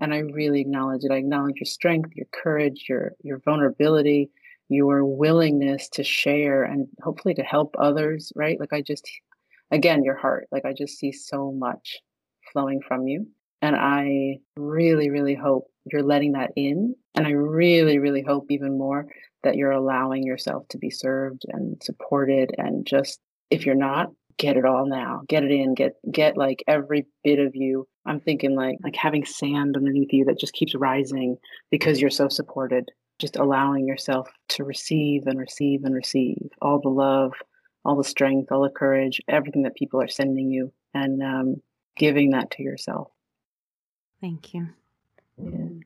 And 0.00 0.12
I 0.14 0.18
really 0.18 0.60
acknowledge 0.60 1.04
it. 1.04 1.10
I 1.10 1.16
acknowledge 1.16 1.56
your 1.56 1.66
strength, 1.66 2.10
your 2.14 2.26
courage, 2.32 2.86
your 2.88 3.12
your 3.22 3.38
vulnerability, 3.38 4.30
your 4.68 5.04
willingness 5.04 5.88
to 5.90 6.04
share 6.04 6.62
and 6.62 6.86
hopefully 7.02 7.34
to 7.34 7.42
help 7.42 7.74
others, 7.78 8.32
right? 8.36 8.60
Like 8.60 8.72
I 8.72 8.82
just 8.82 9.08
again, 9.70 10.04
your 10.04 10.16
heart. 10.16 10.48
Like 10.52 10.64
I 10.64 10.72
just 10.72 10.98
see 10.98 11.12
so 11.12 11.52
much 11.52 11.98
flowing 12.52 12.80
from 12.86 13.06
you. 13.06 13.26
And 13.60 13.74
I 13.76 14.38
really, 14.56 15.10
really 15.10 15.34
hope 15.34 15.66
you're 15.90 16.02
letting 16.02 16.32
that 16.32 16.52
in. 16.56 16.94
And 17.18 17.26
I 17.26 17.30
really, 17.30 17.98
really 17.98 18.22
hope 18.22 18.46
even 18.50 18.78
more 18.78 19.06
that 19.42 19.56
you're 19.56 19.72
allowing 19.72 20.24
yourself 20.24 20.68
to 20.68 20.78
be 20.78 20.90
served 20.90 21.44
and 21.48 21.82
supported 21.82 22.54
and 22.58 22.86
just 22.86 23.20
if 23.50 23.66
you're 23.66 23.74
not, 23.74 24.10
get 24.36 24.56
it 24.56 24.64
all 24.64 24.86
now. 24.86 25.22
Get 25.28 25.44
it 25.44 25.50
in. 25.50 25.74
Get 25.74 25.94
get 26.10 26.36
like 26.36 26.62
every 26.66 27.06
bit 27.24 27.38
of 27.38 27.54
you. 27.54 27.86
I'm 28.06 28.20
thinking 28.20 28.54
like 28.54 28.78
like 28.82 28.96
having 28.96 29.24
sand 29.24 29.76
underneath 29.76 30.12
you 30.12 30.24
that 30.26 30.38
just 30.38 30.52
keeps 30.52 30.74
rising 30.74 31.36
because 31.70 32.00
you're 32.00 32.10
so 32.10 32.28
supported. 32.28 32.88
Just 33.18 33.36
allowing 33.36 33.86
yourself 33.86 34.28
to 34.50 34.64
receive 34.64 35.26
and 35.26 35.38
receive 35.38 35.82
and 35.84 35.94
receive 35.94 36.50
all 36.62 36.80
the 36.80 36.88
love, 36.88 37.32
all 37.84 37.96
the 37.96 38.04
strength, 38.04 38.52
all 38.52 38.62
the 38.62 38.70
courage, 38.70 39.20
everything 39.28 39.64
that 39.64 39.74
people 39.74 40.00
are 40.00 40.08
sending 40.08 40.50
you, 40.50 40.72
and 40.94 41.20
um, 41.20 41.56
giving 41.96 42.30
that 42.30 42.52
to 42.52 42.62
yourself. 42.62 43.08
Thank 44.20 44.54
you. 44.54 44.68
Yeah. 45.36 45.80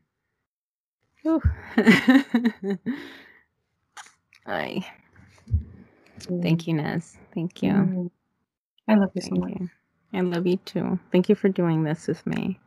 I. 4.47 4.87
Thank 6.43 6.67
you, 6.67 6.75
Nez. 6.75 7.17
Thank 7.35 7.63
you. 7.63 7.73
Mm. 7.73 8.11
I 8.89 8.95
love 8.95 9.11
you 9.15 9.23
so 9.23 9.35
much. 9.37 9.51
you. 9.51 9.71
I 10.13 10.21
love 10.21 10.47
you 10.47 10.57
too. 10.59 10.99
Thank 11.11 11.29
you 11.29 11.35
for 11.35 11.49
doing 11.49 11.85
this 11.85 12.07
with 12.07 12.25
me. 12.27 12.61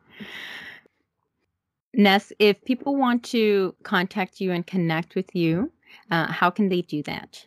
Ness, 1.93 2.33
if 2.39 2.63
people 2.65 2.95
want 2.95 3.23
to 3.25 3.75
contact 3.83 4.41
you 4.41 4.51
and 4.51 4.65
connect 4.65 5.15
with 5.15 5.33
you, 5.35 5.71
uh, 6.11 6.31
how 6.31 6.49
can 6.49 6.69
they 6.69 6.81
do 6.81 7.03
that? 7.03 7.45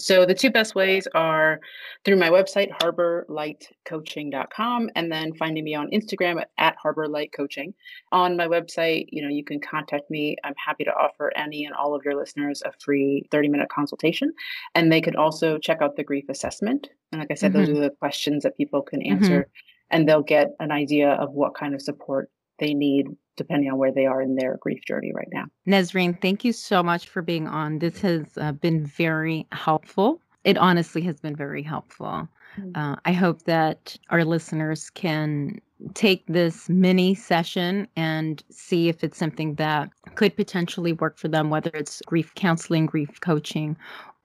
So 0.00 0.24
the 0.24 0.34
two 0.34 0.50
best 0.50 0.74
ways 0.74 1.06
are 1.14 1.60
through 2.04 2.16
my 2.16 2.30
website, 2.30 2.70
harborlightcoaching.com, 2.80 4.90
and 4.96 5.12
then 5.12 5.34
finding 5.34 5.64
me 5.64 5.74
on 5.74 5.90
Instagram 5.90 6.40
at, 6.40 6.50
at 6.58 6.76
harborlightcoaching. 6.84 7.74
On 8.12 8.36
my 8.36 8.46
website, 8.46 9.06
you 9.10 9.22
know, 9.22 9.28
you 9.28 9.44
can 9.44 9.60
contact 9.60 10.10
me. 10.10 10.36
I'm 10.44 10.54
happy 10.64 10.84
to 10.84 10.92
offer 10.94 11.32
any 11.36 11.64
and 11.64 11.74
all 11.74 11.94
of 11.94 12.04
your 12.04 12.16
listeners 12.16 12.62
a 12.64 12.72
free 12.82 13.26
30-minute 13.30 13.68
consultation. 13.68 14.32
And 14.74 14.90
they 14.90 15.00
could 15.00 15.16
also 15.16 15.58
check 15.58 15.82
out 15.82 15.96
the 15.96 16.04
grief 16.04 16.24
assessment. 16.28 16.88
And 17.12 17.20
like 17.20 17.30
I 17.30 17.34
said, 17.34 17.52
those 17.52 17.68
Mhm. 17.68 17.76
are 17.76 17.80
the 17.80 17.90
questions 17.90 18.42
that 18.44 18.56
people 18.56 18.82
can 18.82 19.00
Mhm. 19.00 19.10
answer, 19.10 19.48
and 19.90 20.08
they'll 20.08 20.22
get 20.22 20.54
an 20.60 20.70
idea 20.70 21.10
of 21.10 21.32
what 21.32 21.54
kind 21.54 21.74
of 21.74 21.82
support 21.82 22.30
they 22.58 22.74
need 22.74 23.08
depending 23.40 23.70
on 23.72 23.78
where 23.78 23.90
they 23.90 24.04
are 24.04 24.20
in 24.20 24.34
their 24.34 24.58
grief 24.60 24.82
journey 24.86 25.12
right 25.14 25.30
now. 25.32 25.46
Nesreen, 25.66 26.20
thank 26.20 26.44
you 26.44 26.52
so 26.52 26.82
much 26.82 27.08
for 27.08 27.22
being 27.22 27.48
on. 27.48 27.78
This 27.78 27.98
has 28.02 28.36
uh, 28.36 28.52
been 28.52 28.84
very 28.84 29.46
helpful. 29.52 30.20
It 30.44 30.58
honestly 30.58 31.00
has 31.02 31.20
been 31.20 31.34
very 31.34 31.62
helpful. 31.62 32.28
Mm. 32.58 32.76
Uh, 32.76 32.96
I 33.06 33.12
hope 33.12 33.44
that 33.44 33.96
our 34.10 34.26
listeners 34.26 34.90
can 34.90 35.58
take 35.94 36.26
this 36.26 36.68
mini 36.68 37.14
session 37.14 37.88
and 37.96 38.44
see 38.50 38.90
if 38.90 39.02
it's 39.02 39.16
something 39.16 39.54
that 39.54 39.88
could 40.16 40.36
potentially 40.36 40.92
work 40.92 41.16
for 41.16 41.28
them, 41.28 41.48
whether 41.48 41.70
it's 41.72 42.02
grief 42.04 42.34
counseling, 42.34 42.84
grief 42.84 43.22
coaching, 43.22 43.74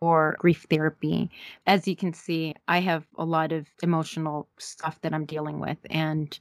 or 0.06 0.36
grief 0.39 0.66
therapy. 0.70 1.30
As 1.68 1.88
you 1.88 1.95
can 1.95 2.14
see, 2.14 2.53
I 2.68 2.80
have 2.80 3.06
a 3.18 3.26
lot 3.26 3.51
of 3.51 3.68
emotional 3.84 4.47
stuff 4.58 4.99
that 5.01 5.14
I'm 5.14 5.26
dealing 5.26 5.60
with, 5.60 5.78
and 5.89 6.38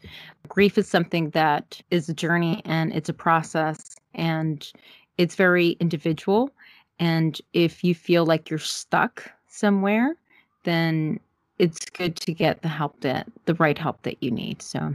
grief 0.49 0.79
is 0.79 0.89
something 0.89 1.31
that 1.31 1.81
is 1.91 2.09
a 2.09 2.15
journey 2.15 2.63
and 2.65 2.93
it's 2.93 3.09
a 3.09 3.15
process, 3.15 3.97
and 4.15 4.71
it's 5.19 5.35
very 5.37 5.71
individual. 5.81 6.51
And 6.99 7.41
if 7.53 7.83
you 7.85 7.95
feel 7.95 8.25
like 8.27 8.51
you're 8.51 8.59
stuck 8.59 9.31
somewhere, 9.49 10.17
then 10.65 11.21
it's 11.59 11.85
good 11.91 12.17
to 12.17 12.33
get 12.33 12.63
the 12.63 12.69
help 12.69 13.01
that 13.01 13.27
the 13.47 13.55
right 13.55 13.79
help 13.79 14.03
that 14.03 14.23
you 14.23 14.31
need. 14.31 14.63
So, 14.63 14.93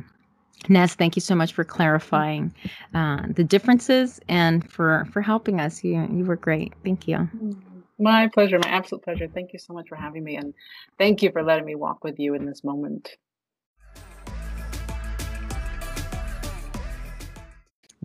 Ness, 0.67 0.95
thank 0.95 1.15
you 1.15 1.21
so 1.21 1.35
much 1.35 1.53
for 1.53 1.63
clarifying 1.63 2.53
uh, 2.93 3.23
the 3.29 3.43
differences 3.43 4.19
and 4.27 4.69
for 4.69 5.07
for 5.11 5.21
helping 5.21 5.59
us. 5.59 5.83
You 5.83 6.07
you 6.11 6.25
were 6.25 6.35
great. 6.35 6.73
Thank 6.83 7.07
you. 7.07 7.29
My 8.01 8.27
pleasure, 8.27 8.57
my 8.59 8.69
absolute 8.69 9.03
pleasure. 9.03 9.27
Thank 9.27 9.51
you 9.51 9.59
so 9.59 9.73
much 9.73 9.89
for 9.89 9.95
having 9.95 10.23
me, 10.23 10.37
and 10.37 10.53
thank 10.97 11.21
you 11.21 11.31
for 11.31 11.43
letting 11.43 11.65
me 11.65 11.75
walk 11.75 12.03
with 12.03 12.17
you 12.17 12.33
in 12.33 12.45
this 12.45 12.63
moment. 12.63 13.17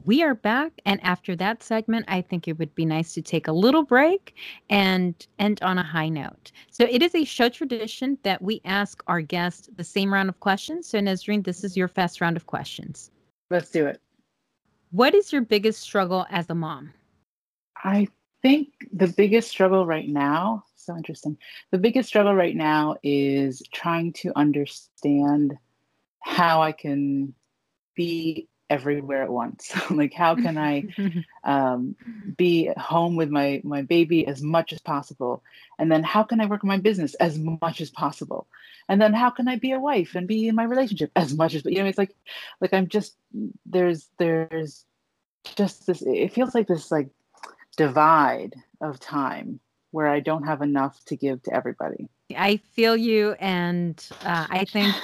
We 0.04 0.22
are 0.22 0.34
back, 0.34 0.72
and 0.84 1.02
after 1.02 1.36
that 1.36 1.62
segment, 1.62 2.06
I 2.08 2.20
think 2.20 2.48
it 2.48 2.58
would 2.58 2.74
be 2.74 2.84
nice 2.84 3.14
to 3.14 3.22
take 3.22 3.46
a 3.46 3.52
little 3.52 3.84
break 3.84 4.34
and 4.68 5.14
end 5.38 5.62
on 5.62 5.78
a 5.78 5.82
high 5.82 6.08
note. 6.10 6.50
So, 6.70 6.84
it 6.90 7.00
is 7.00 7.14
a 7.14 7.24
show 7.24 7.48
tradition 7.48 8.18
that 8.24 8.42
we 8.42 8.60
ask 8.64 9.02
our 9.06 9.22
guests 9.22 9.70
the 9.76 9.84
same 9.84 10.12
round 10.12 10.28
of 10.28 10.40
questions. 10.40 10.88
So, 10.88 10.98
Nesreen, 10.98 11.44
this 11.44 11.62
is 11.62 11.76
your 11.76 11.88
fast 11.88 12.20
round 12.20 12.36
of 12.36 12.46
questions. 12.46 13.12
Let's 13.48 13.70
do 13.70 13.86
it. 13.86 14.00
What 14.90 15.14
is 15.14 15.32
your 15.32 15.42
biggest 15.42 15.80
struggle 15.80 16.26
as 16.30 16.50
a 16.50 16.54
mom? 16.54 16.92
I 17.76 18.08
think 18.44 18.68
the 18.92 19.08
biggest 19.08 19.48
struggle 19.48 19.86
right 19.86 20.06
now, 20.06 20.64
so 20.76 20.94
interesting. 20.94 21.38
The 21.70 21.78
biggest 21.78 22.10
struggle 22.10 22.34
right 22.34 22.54
now 22.54 22.96
is 23.02 23.62
trying 23.72 24.12
to 24.20 24.32
understand 24.36 25.56
how 26.20 26.60
I 26.60 26.72
can 26.72 27.32
be 27.96 28.46
everywhere 28.68 29.22
at 29.22 29.32
once. 29.32 29.72
like 29.90 30.12
how 30.12 30.34
can 30.34 30.58
I 30.58 30.84
um, 31.44 31.96
be 32.36 32.68
at 32.68 32.76
home 32.76 33.16
with 33.16 33.30
my 33.30 33.62
my 33.64 33.80
baby 33.80 34.26
as 34.26 34.42
much 34.42 34.74
as 34.74 34.80
possible, 34.80 35.42
and 35.78 35.90
then 35.90 36.02
how 36.02 36.22
can 36.22 36.42
I 36.42 36.46
work 36.46 36.64
my 36.64 36.76
business 36.76 37.14
as 37.14 37.38
much 37.38 37.80
as 37.80 37.88
possible, 37.88 38.46
and 38.90 39.00
then 39.00 39.14
how 39.14 39.30
can 39.30 39.48
I 39.48 39.56
be 39.56 39.72
a 39.72 39.80
wife 39.80 40.14
and 40.14 40.28
be 40.28 40.48
in 40.48 40.54
my 40.54 40.64
relationship 40.64 41.10
as 41.16 41.32
much 41.34 41.54
as 41.54 41.64
you 41.64 41.78
know. 41.78 41.86
It's 41.86 41.96
like 41.96 42.14
like 42.60 42.74
I'm 42.74 42.88
just 42.88 43.16
there's 43.64 44.10
there's 44.18 44.84
just 45.56 45.86
this. 45.86 46.02
It 46.02 46.34
feels 46.34 46.54
like 46.54 46.66
this 46.66 46.90
like 46.90 47.08
divide 47.74 48.54
of 48.80 49.00
time 49.00 49.60
where 49.90 50.08
I 50.08 50.20
don't 50.20 50.44
have 50.44 50.62
enough 50.62 51.04
to 51.06 51.16
give 51.16 51.42
to 51.44 51.54
everybody. 51.54 52.08
I 52.36 52.56
feel 52.56 52.96
you, 52.96 53.36
and 53.38 54.04
uh, 54.24 54.46
I 54.50 54.64
think 54.64 54.94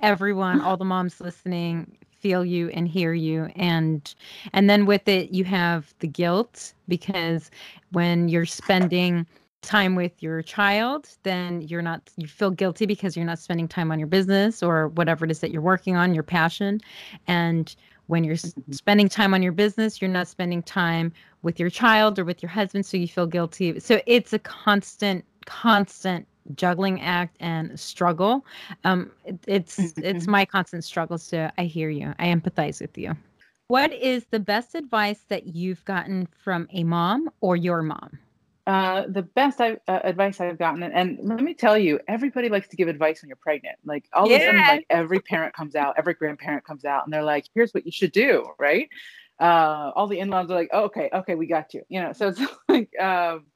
everyone, 0.00 0.60
all 0.60 0.76
the 0.76 0.84
moms 0.84 1.20
listening, 1.20 1.98
feel 2.20 2.44
you 2.44 2.68
and 2.68 2.86
hear 2.86 3.12
you, 3.12 3.46
and 3.56 4.14
and 4.52 4.68
then 4.70 4.86
with 4.86 5.08
it, 5.08 5.30
you 5.30 5.44
have 5.44 5.92
the 5.98 6.06
guilt 6.06 6.72
because 6.86 7.50
when 7.92 8.28
you're 8.28 8.46
spending 8.46 9.26
time 9.62 9.96
with 9.96 10.22
your 10.22 10.42
child, 10.42 11.08
then 11.24 11.62
you're 11.62 11.82
not 11.82 12.10
you 12.16 12.28
feel 12.28 12.50
guilty 12.50 12.86
because 12.86 13.16
you're 13.16 13.26
not 13.26 13.38
spending 13.38 13.66
time 13.66 13.90
on 13.90 13.98
your 13.98 14.08
business 14.08 14.62
or 14.62 14.88
whatever 14.88 15.24
it 15.24 15.30
is 15.30 15.40
that 15.40 15.50
you're 15.50 15.62
working 15.62 15.96
on, 15.96 16.14
your 16.14 16.22
passion, 16.22 16.80
and 17.26 17.74
when 18.08 18.24
you're 18.24 18.36
Mhm. 18.36 18.74
spending 18.74 19.08
time 19.08 19.34
on 19.34 19.42
your 19.42 19.52
business, 19.52 20.02
you're 20.02 20.10
not 20.10 20.28
spending 20.28 20.62
time 20.62 21.12
with 21.42 21.60
your 21.60 21.70
child 21.70 22.18
or 22.18 22.24
with 22.24 22.42
your 22.42 22.50
husband, 22.50 22.84
so 22.84 22.96
you 22.96 23.08
feel 23.08 23.26
guilty. 23.26 23.78
So 23.80 24.00
it's 24.06 24.32
a 24.32 24.38
constant, 24.40 25.24
constant 25.46 26.26
juggling 26.56 27.00
act 27.00 27.36
and 27.40 27.78
struggle. 27.78 28.44
Um, 28.84 29.12
it, 29.24 29.38
it's 29.46 29.94
it's 30.00 30.26
Mhm. 30.26 30.28
my 30.28 30.44
constant 30.44 30.84
struggle. 30.84 31.18
So 31.18 31.50
I 31.58 31.64
hear 31.64 31.90
you. 31.90 32.14
I 32.18 32.26
empathize 32.26 32.80
with 32.80 32.98
you. 32.98 33.14
What 33.68 33.92
is 33.92 34.26
the 34.30 34.40
best 34.40 34.74
advice 34.74 35.24
that 35.28 35.46
you've 35.54 35.84
gotten 35.84 36.26
from 36.26 36.68
a 36.72 36.84
mom 36.84 37.30
or 37.40 37.56
your 37.56 37.82
mom? 37.82 38.18
Uh, 38.68 39.04
the 39.08 39.22
best 39.22 39.62
I, 39.62 39.78
uh, 39.88 40.00
advice 40.04 40.42
I've 40.42 40.58
gotten, 40.58 40.82
and, 40.82 40.92
and 40.92 41.18
let 41.22 41.40
me 41.40 41.54
tell 41.54 41.78
you, 41.78 41.98
everybody 42.06 42.50
likes 42.50 42.68
to 42.68 42.76
give 42.76 42.86
advice 42.86 43.22
when 43.22 43.30
you're 43.30 43.36
pregnant. 43.40 43.78
Like 43.82 44.04
all 44.12 44.26
of 44.26 44.30
a 44.30 44.44
sudden, 44.44 44.60
like 44.60 44.84
every 44.90 45.20
parent 45.20 45.54
comes 45.54 45.74
out, 45.74 45.94
every 45.96 46.12
grandparent 46.12 46.64
comes 46.64 46.84
out, 46.84 47.04
and 47.06 47.10
they're 47.10 47.22
like, 47.22 47.46
"Here's 47.54 47.72
what 47.72 47.86
you 47.86 47.92
should 47.92 48.12
do," 48.12 48.44
right? 48.58 48.90
Uh, 49.40 49.90
all 49.96 50.06
the 50.06 50.18
in-laws 50.18 50.50
are 50.50 50.54
like, 50.54 50.68
oh, 50.74 50.82
"Okay, 50.84 51.08
okay, 51.14 51.34
we 51.34 51.46
got 51.46 51.72
you," 51.72 51.80
you 51.88 51.98
know. 51.98 52.12
So 52.12 52.28
it's 52.28 52.42
like, 52.68 52.90
um, 53.00 53.46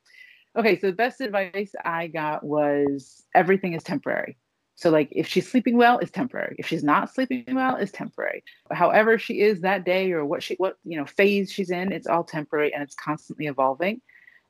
okay, 0.57 0.81
so 0.81 0.87
the 0.87 0.95
best 0.95 1.21
advice 1.21 1.75
I 1.85 2.07
got 2.07 2.43
was 2.43 3.23
everything 3.35 3.75
is 3.75 3.83
temporary. 3.83 4.39
So 4.77 4.89
like, 4.89 5.11
if 5.13 5.29
she's 5.29 5.47
sleeping 5.47 5.77
well, 5.77 5.99
it's 5.99 6.11
temporary. 6.11 6.57
If 6.59 6.69
she's 6.69 6.83
not 6.83 7.13
sleeping 7.13 7.55
well, 7.55 7.77
it's 7.77 7.93
temporary. 7.93 8.45
However 8.71 9.19
she 9.19 9.43
is 9.43 9.61
that 9.61 9.85
day, 9.85 10.13
or 10.13 10.25
what 10.25 10.43
she 10.43 10.55
what 10.55 10.79
you 10.85 10.97
know 10.97 11.05
phase 11.05 11.53
she's 11.53 11.71
in, 11.71 11.93
it's 11.93 12.07
all 12.07 12.25
temporary 12.25 12.73
and 12.73 12.83
it's 12.83 12.95
constantly 12.95 13.47
evolving 13.47 14.01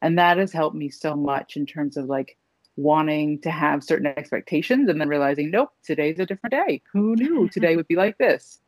And 0.02 0.18
that 0.18 0.36
has 0.36 0.52
helped 0.52 0.76
me 0.76 0.90
so 0.90 1.14
much 1.14 1.56
in 1.56 1.64
terms 1.64 1.96
of 1.96 2.06
like 2.06 2.36
wanting 2.76 3.40
to 3.42 3.50
have 3.50 3.84
certain 3.84 4.06
expectations 4.06 4.88
and 4.88 5.00
then 5.00 5.08
realizing, 5.08 5.50
nope, 5.50 5.70
today's 5.84 6.18
a 6.18 6.26
different 6.26 6.52
day. 6.52 6.82
Who 6.92 7.14
knew 7.14 7.48
today 7.52 7.76
would 7.76 7.88
be 7.88 7.96
like 7.96 8.18
this? 8.18 8.60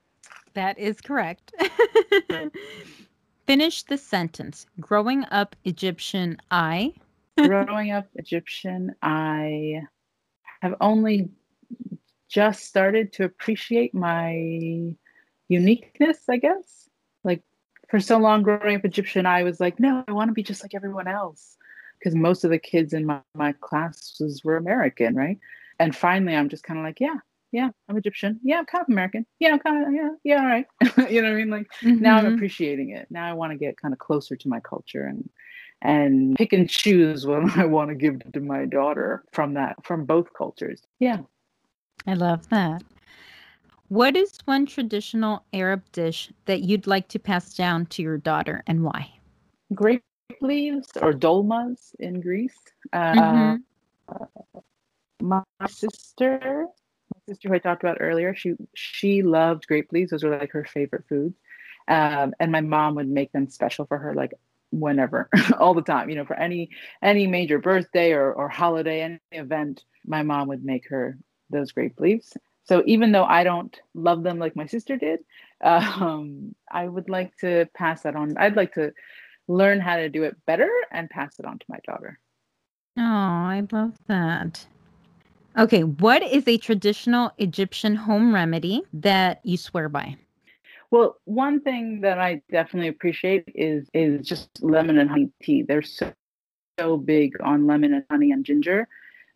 That 0.55 0.78
is 0.78 1.01
correct. 1.01 1.53
Finish 3.47 3.82
the 3.82 3.99
sentence. 3.99 4.66
Growing 4.80 5.24
up 5.30 5.57
Egyptian, 5.64 6.39
I. 6.51 6.95
Growing 7.37 7.91
up 7.91 8.07
Egyptian, 8.14 8.95
I 9.03 9.82
have 10.62 10.76
only 10.80 11.28
just 12.28 12.64
started 12.64 13.12
to 13.14 13.24
appreciate 13.24 13.93
my 13.93 14.95
uniqueness, 15.49 16.20
I 16.30 16.37
guess. 16.37 16.89
Like 17.24 17.43
for 17.95 18.01
so 18.01 18.18
long 18.18 18.42
growing 18.42 18.74
up 18.74 18.84
Egyptian, 18.84 19.24
I 19.24 19.45
was 19.45 19.61
like, 19.61 19.78
no, 19.78 20.03
I 20.09 20.11
want 20.11 20.28
to 20.28 20.32
be 20.32 20.42
just 20.42 20.64
like 20.64 20.74
everyone 20.74 21.07
else. 21.07 21.57
Because 21.97 22.16
most 22.16 22.42
of 22.42 22.51
the 22.51 22.59
kids 22.59 22.92
in 22.92 23.07
my, 23.07 23.20
my 23.36 23.53
classes 23.61 24.42
were 24.42 24.57
American, 24.57 25.14
right? 25.14 25.38
And 25.78 25.95
finally, 25.95 26.34
I'm 26.34 26.49
just 26.49 26.64
kind 26.64 26.80
of 26.80 26.84
like, 26.84 26.99
yeah, 26.99 27.14
yeah, 27.53 27.68
I'm 27.88 27.97
Egyptian. 27.97 28.40
Yeah, 28.42 28.59
I'm 28.59 28.66
kind 28.66 28.82
of 28.82 28.88
American. 28.88 29.24
Yeah, 29.38 29.53
I'm 29.53 29.61
kind 29.61 29.86
of, 29.86 29.95
yeah, 29.95 30.09
yeah, 30.24 30.40
all 30.40 30.45
right. 30.45 30.66
you 31.09 31.22
know 31.22 31.28
what 31.28 31.36
I 31.36 31.38
mean? 31.38 31.51
Like 31.51 31.68
mm-hmm. 31.82 32.03
now 32.03 32.16
I'm 32.16 32.24
mm-hmm. 32.24 32.34
appreciating 32.34 32.90
it. 32.90 33.07
Now 33.11 33.30
I 33.30 33.32
want 33.32 33.53
to 33.53 33.59
get 33.59 33.80
kind 33.80 33.95
of 33.95 34.01
closer 34.01 34.34
to 34.34 34.49
my 34.49 34.59
culture 34.59 35.07
and 35.07 35.30
and 35.80 36.34
pick 36.34 36.53
and 36.53 36.68
choose 36.68 37.24
what 37.28 37.57
I 37.57 37.64
want 37.64 37.90
to 37.90 37.95
give 37.95 38.20
to 38.32 38.40
my 38.40 38.64
daughter 38.64 39.22
from 39.32 39.55
that, 39.55 39.76
from 39.84 40.05
both 40.05 40.32
cultures. 40.36 40.82
Yeah. 40.99 41.18
I 42.09 42.14
love 42.14 42.49
that. 42.49 42.82
What 43.89 44.16
is 44.16 44.39
one 44.47 44.66
traditional 44.66 45.45
Arab 45.53 45.82
dish 45.93 46.30
that 46.47 46.62
you'd 46.62 46.87
like 46.87 47.09
to 47.09 47.18
pass 47.18 47.55
down 47.55 47.87
to 47.87 48.03
your 48.03 48.16
daughter 48.16 48.62
and 48.66 48.82
why? 48.82 49.12
Grape 49.74 50.03
leaves 50.41 50.89
or 51.01 51.12
dolmas 51.12 51.95
in 51.99 52.20
Greece. 52.20 52.57
Uh, 52.93 53.12
mm-hmm. 53.12 54.59
my 55.20 55.43
sister, 55.68 56.66
my 57.14 57.20
sister 57.28 57.49
who 57.49 57.55
I 57.55 57.59
talked 57.59 57.82
about 57.82 57.99
earlier, 58.01 58.35
she 58.35 58.55
she 58.74 59.22
loved 59.22 59.66
grape 59.66 59.93
leaves. 59.93 60.11
Those 60.11 60.24
were 60.24 60.39
like 60.39 60.53
her 60.53 60.64
favorite 60.64 61.05
foods. 61.09 61.37
Um, 61.87 62.32
and 62.41 62.51
my 62.51 62.62
mom 62.62 62.95
would 62.95 63.09
make 63.09 63.32
them 63.32 63.49
special 63.51 63.85
for 63.85 63.99
her, 63.99 64.14
like 64.14 64.32
whenever, 64.70 65.28
all 65.59 65.74
the 65.74 65.82
time. 65.82 66.09
You 66.09 66.16
know, 66.16 66.24
for 66.24 66.37
any 66.37 66.70
any 67.03 67.26
major 67.26 67.59
birthday 67.59 68.12
or 68.12 68.32
or 68.32 68.49
holiday, 68.49 69.03
any 69.03 69.20
event, 69.32 69.85
my 70.07 70.22
mom 70.22 70.49
would 70.49 70.64
make 70.64 70.89
her 70.89 71.18
those 71.51 71.72
grape 71.72 72.01
leaves. 72.01 72.35
So 72.65 72.83
even 72.87 73.12
though 73.12 73.25
I 73.25 73.45
don't 73.45 73.79
love 73.95 74.23
them 74.23 74.39
like 74.39 74.57
my 74.57 74.67
sister 74.67 74.97
did, 74.97 75.21
um, 75.61 76.55
I 76.71 76.87
would 76.89 77.09
like 77.09 77.37
to 77.39 77.69
pass 77.75 78.03
that 78.03 78.17
on. 78.17 78.37
I'd 78.37 78.57
like 78.57 78.75
to 78.75 78.93
learn 79.49 79.81
how 79.81 79.97
to 79.97 80.09
do 80.09 80.25
it 80.25 80.37
better 80.47 80.71
and 80.91 81.09
pass 81.11 81.39
it 81.39 81.45
on 81.45 81.59
to 81.59 81.67
my 81.69 81.79
daughter. 81.87 82.19
Oh, 82.97 83.03
I 83.03 83.62
love 83.73 83.93
that. 84.07 84.67
Okay, 85.57 85.85
what 85.85 86.23
is 86.23 86.49
a 86.49 86.59
traditional 86.59 87.33
Egyptian 87.39 87.95
home 87.95 88.35
remedy 88.35 88.83
that 88.93 89.41
you 89.45 89.57
swear 89.57 89.89
by? 89.89 90.17
Well, 90.91 91.17
one 91.25 91.61
thing 91.61 92.01
that 92.01 92.19
I 92.19 92.43
definitely 92.51 92.89
appreciate 92.89 93.45
is 93.55 93.89
is 93.95 94.27
just 94.27 94.49
lemon 94.62 94.99
and 94.99 95.09
honey 95.09 95.31
tea. 95.43 95.62
They're 95.62 95.83
so 95.83 96.12
so 96.79 96.97
big 96.97 97.35
on 97.41 97.67
lemon 97.67 97.95
and 97.95 98.05
honey 98.11 98.33
and 98.33 98.45
ginger. 98.45 98.89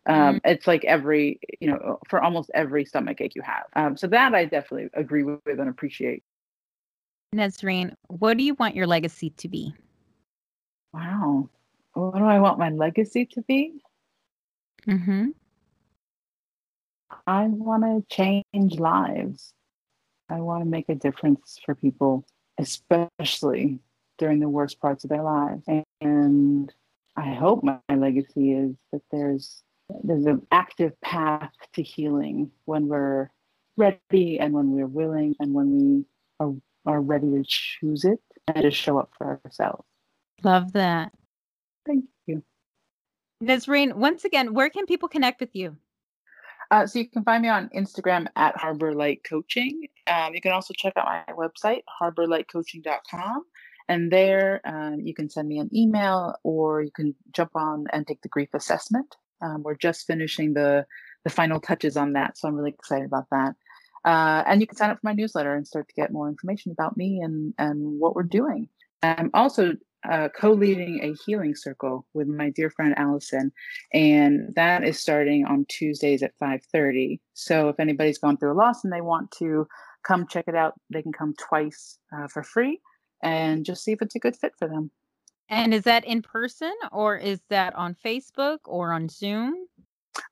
Um, 0.09 0.35
mm-hmm. 0.35 0.37
It's 0.43 0.65
like 0.65 0.83
every, 0.85 1.39
you 1.61 1.69
know, 1.69 1.99
for 2.09 2.21
almost 2.21 2.49
every 2.55 2.83
stomach 2.83 3.21
ache 3.21 3.35
you 3.35 3.43
have. 3.43 3.65
Um, 3.75 3.95
so 3.95 4.07
that 4.07 4.33
I 4.33 4.45
definitely 4.45 4.89
agree 4.95 5.23
with 5.23 5.39
and 5.45 5.69
appreciate. 5.69 6.23
Nesreen, 7.33 7.93
what 8.07 8.37
do 8.37 8.43
you 8.43 8.55
want 8.55 8.75
your 8.75 8.87
legacy 8.87 9.29
to 9.37 9.47
be? 9.47 9.73
Wow. 10.93 11.47
What 11.93 12.17
do 12.17 12.25
I 12.25 12.39
want 12.39 12.57
my 12.57 12.71
legacy 12.71 13.25
to 13.27 13.41
be? 13.43 13.83
Mm-hmm. 14.87 15.27
I 17.27 17.45
want 17.45 17.83
to 17.83 18.15
change 18.15 18.79
lives. 18.79 19.53
I 20.29 20.39
want 20.39 20.63
to 20.63 20.69
make 20.69 20.89
a 20.89 20.95
difference 20.95 21.59
for 21.63 21.75
people, 21.75 22.25
especially 22.57 23.77
during 24.17 24.39
the 24.39 24.49
worst 24.49 24.79
parts 24.79 25.03
of 25.03 25.11
their 25.11 25.23
lives. 25.23 25.67
And 26.01 26.73
I 27.15 27.33
hope 27.33 27.63
my 27.63 27.79
legacy 27.95 28.53
is 28.53 28.75
that 28.91 29.01
there's 29.11 29.63
there's 30.03 30.25
an 30.25 30.45
active 30.51 30.99
path 31.01 31.51
to 31.73 31.81
healing 31.81 32.51
when 32.65 32.87
we're 32.87 33.29
ready 33.77 34.39
and 34.39 34.53
when 34.53 34.71
we're 34.71 34.87
willing 34.87 35.35
and 35.39 35.53
when 35.53 35.71
we 35.71 36.05
are, 36.39 36.53
are 36.85 37.01
ready 37.01 37.29
to 37.31 37.43
choose 37.45 38.05
it 38.05 38.19
and 38.47 38.63
to 38.63 38.71
show 38.71 38.97
up 38.97 39.11
for 39.17 39.39
ourselves. 39.43 39.85
Love 40.43 40.73
that. 40.73 41.11
Thank 41.85 42.05
you. 42.27 42.43
Nesreen, 43.43 43.93
once 43.93 44.25
again, 44.25 44.53
where 44.53 44.69
can 44.69 44.85
people 44.85 45.09
connect 45.09 45.39
with 45.39 45.55
you? 45.55 45.77
Uh, 46.71 46.85
so 46.85 46.99
you 46.99 47.09
can 47.09 47.23
find 47.23 47.41
me 47.41 47.49
on 47.49 47.69
Instagram 47.69 48.27
at 48.35 48.55
Harbor 48.55 48.93
Light 48.93 49.23
Coaching. 49.23 49.87
Um, 50.07 50.35
you 50.35 50.41
can 50.41 50.51
also 50.51 50.73
check 50.77 50.93
out 50.97 51.05
my 51.05 51.33
website, 51.33 51.81
harborlightcoaching.com. 52.01 53.43
And 53.87 54.11
there 54.11 54.61
um, 54.65 54.99
you 54.99 55.15
can 55.15 55.31
send 55.31 55.47
me 55.47 55.57
an 55.57 55.75
email 55.75 56.35
or 56.43 56.83
you 56.83 56.91
can 56.91 57.15
jump 57.31 57.51
on 57.55 57.85
and 57.91 58.05
take 58.05 58.21
the 58.21 58.29
grief 58.29 58.49
assessment. 58.53 59.15
Um, 59.41 59.63
we're 59.63 59.75
just 59.75 60.07
finishing 60.07 60.53
the 60.53 60.85
the 61.23 61.29
final 61.29 61.59
touches 61.59 61.97
on 61.97 62.13
that, 62.13 62.37
so 62.37 62.47
I'm 62.47 62.55
really 62.55 62.71
excited 62.71 63.05
about 63.05 63.25
that. 63.31 63.55
Uh, 64.05 64.43
and 64.47 64.61
you 64.61 64.67
can 64.67 64.77
sign 64.77 64.89
up 64.89 64.97
for 64.97 65.07
my 65.07 65.13
newsletter 65.13 65.53
and 65.53 65.67
start 65.67 65.89
to 65.89 65.95
get 65.95 66.11
more 66.11 66.29
information 66.29 66.71
about 66.71 66.97
me 66.97 67.19
and 67.21 67.53
and 67.57 67.99
what 67.99 68.15
we're 68.15 68.23
doing. 68.23 68.69
I'm 69.03 69.29
also 69.33 69.73
uh, 70.09 70.29
co-leading 70.29 71.01
a 71.03 71.13
healing 71.25 71.55
circle 71.55 72.05
with 72.13 72.27
my 72.27 72.49
dear 72.49 72.69
friend 72.69 72.93
Allison, 72.97 73.51
and 73.93 74.53
that 74.55 74.83
is 74.83 74.99
starting 74.99 75.45
on 75.45 75.65
Tuesdays 75.69 76.23
at 76.23 76.37
5:30. 76.41 77.19
So 77.33 77.69
if 77.69 77.79
anybody's 77.79 78.17
gone 78.17 78.37
through 78.37 78.53
a 78.53 78.61
loss 78.61 78.83
and 78.83 78.93
they 78.93 79.01
want 79.01 79.31
to 79.39 79.67
come 80.03 80.27
check 80.27 80.45
it 80.47 80.55
out, 80.55 80.73
they 80.89 81.01
can 81.01 81.11
come 81.11 81.33
twice 81.37 81.97
uh, 82.13 82.27
for 82.27 82.43
free 82.43 82.79
and 83.21 83.65
just 83.65 83.83
see 83.83 83.91
if 83.91 84.01
it's 84.01 84.15
a 84.15 84.19
good 84.19 84.35
fit 84.35 84.53
for 84.57 84.67
them. 84.67 84.91
And 85.49 85.73
is 85.73 85.83
that 85.83 86.05
in 86.05 86.21
person 86.21 86.73
or 86.91 87.17
is 87.17 87.39
that 87.49 87.75
on 87.75 87.95
Facebook 88.05 88.59
or 88.65 88.93
on 88.93 89.09
Zoom? 89.09 89.55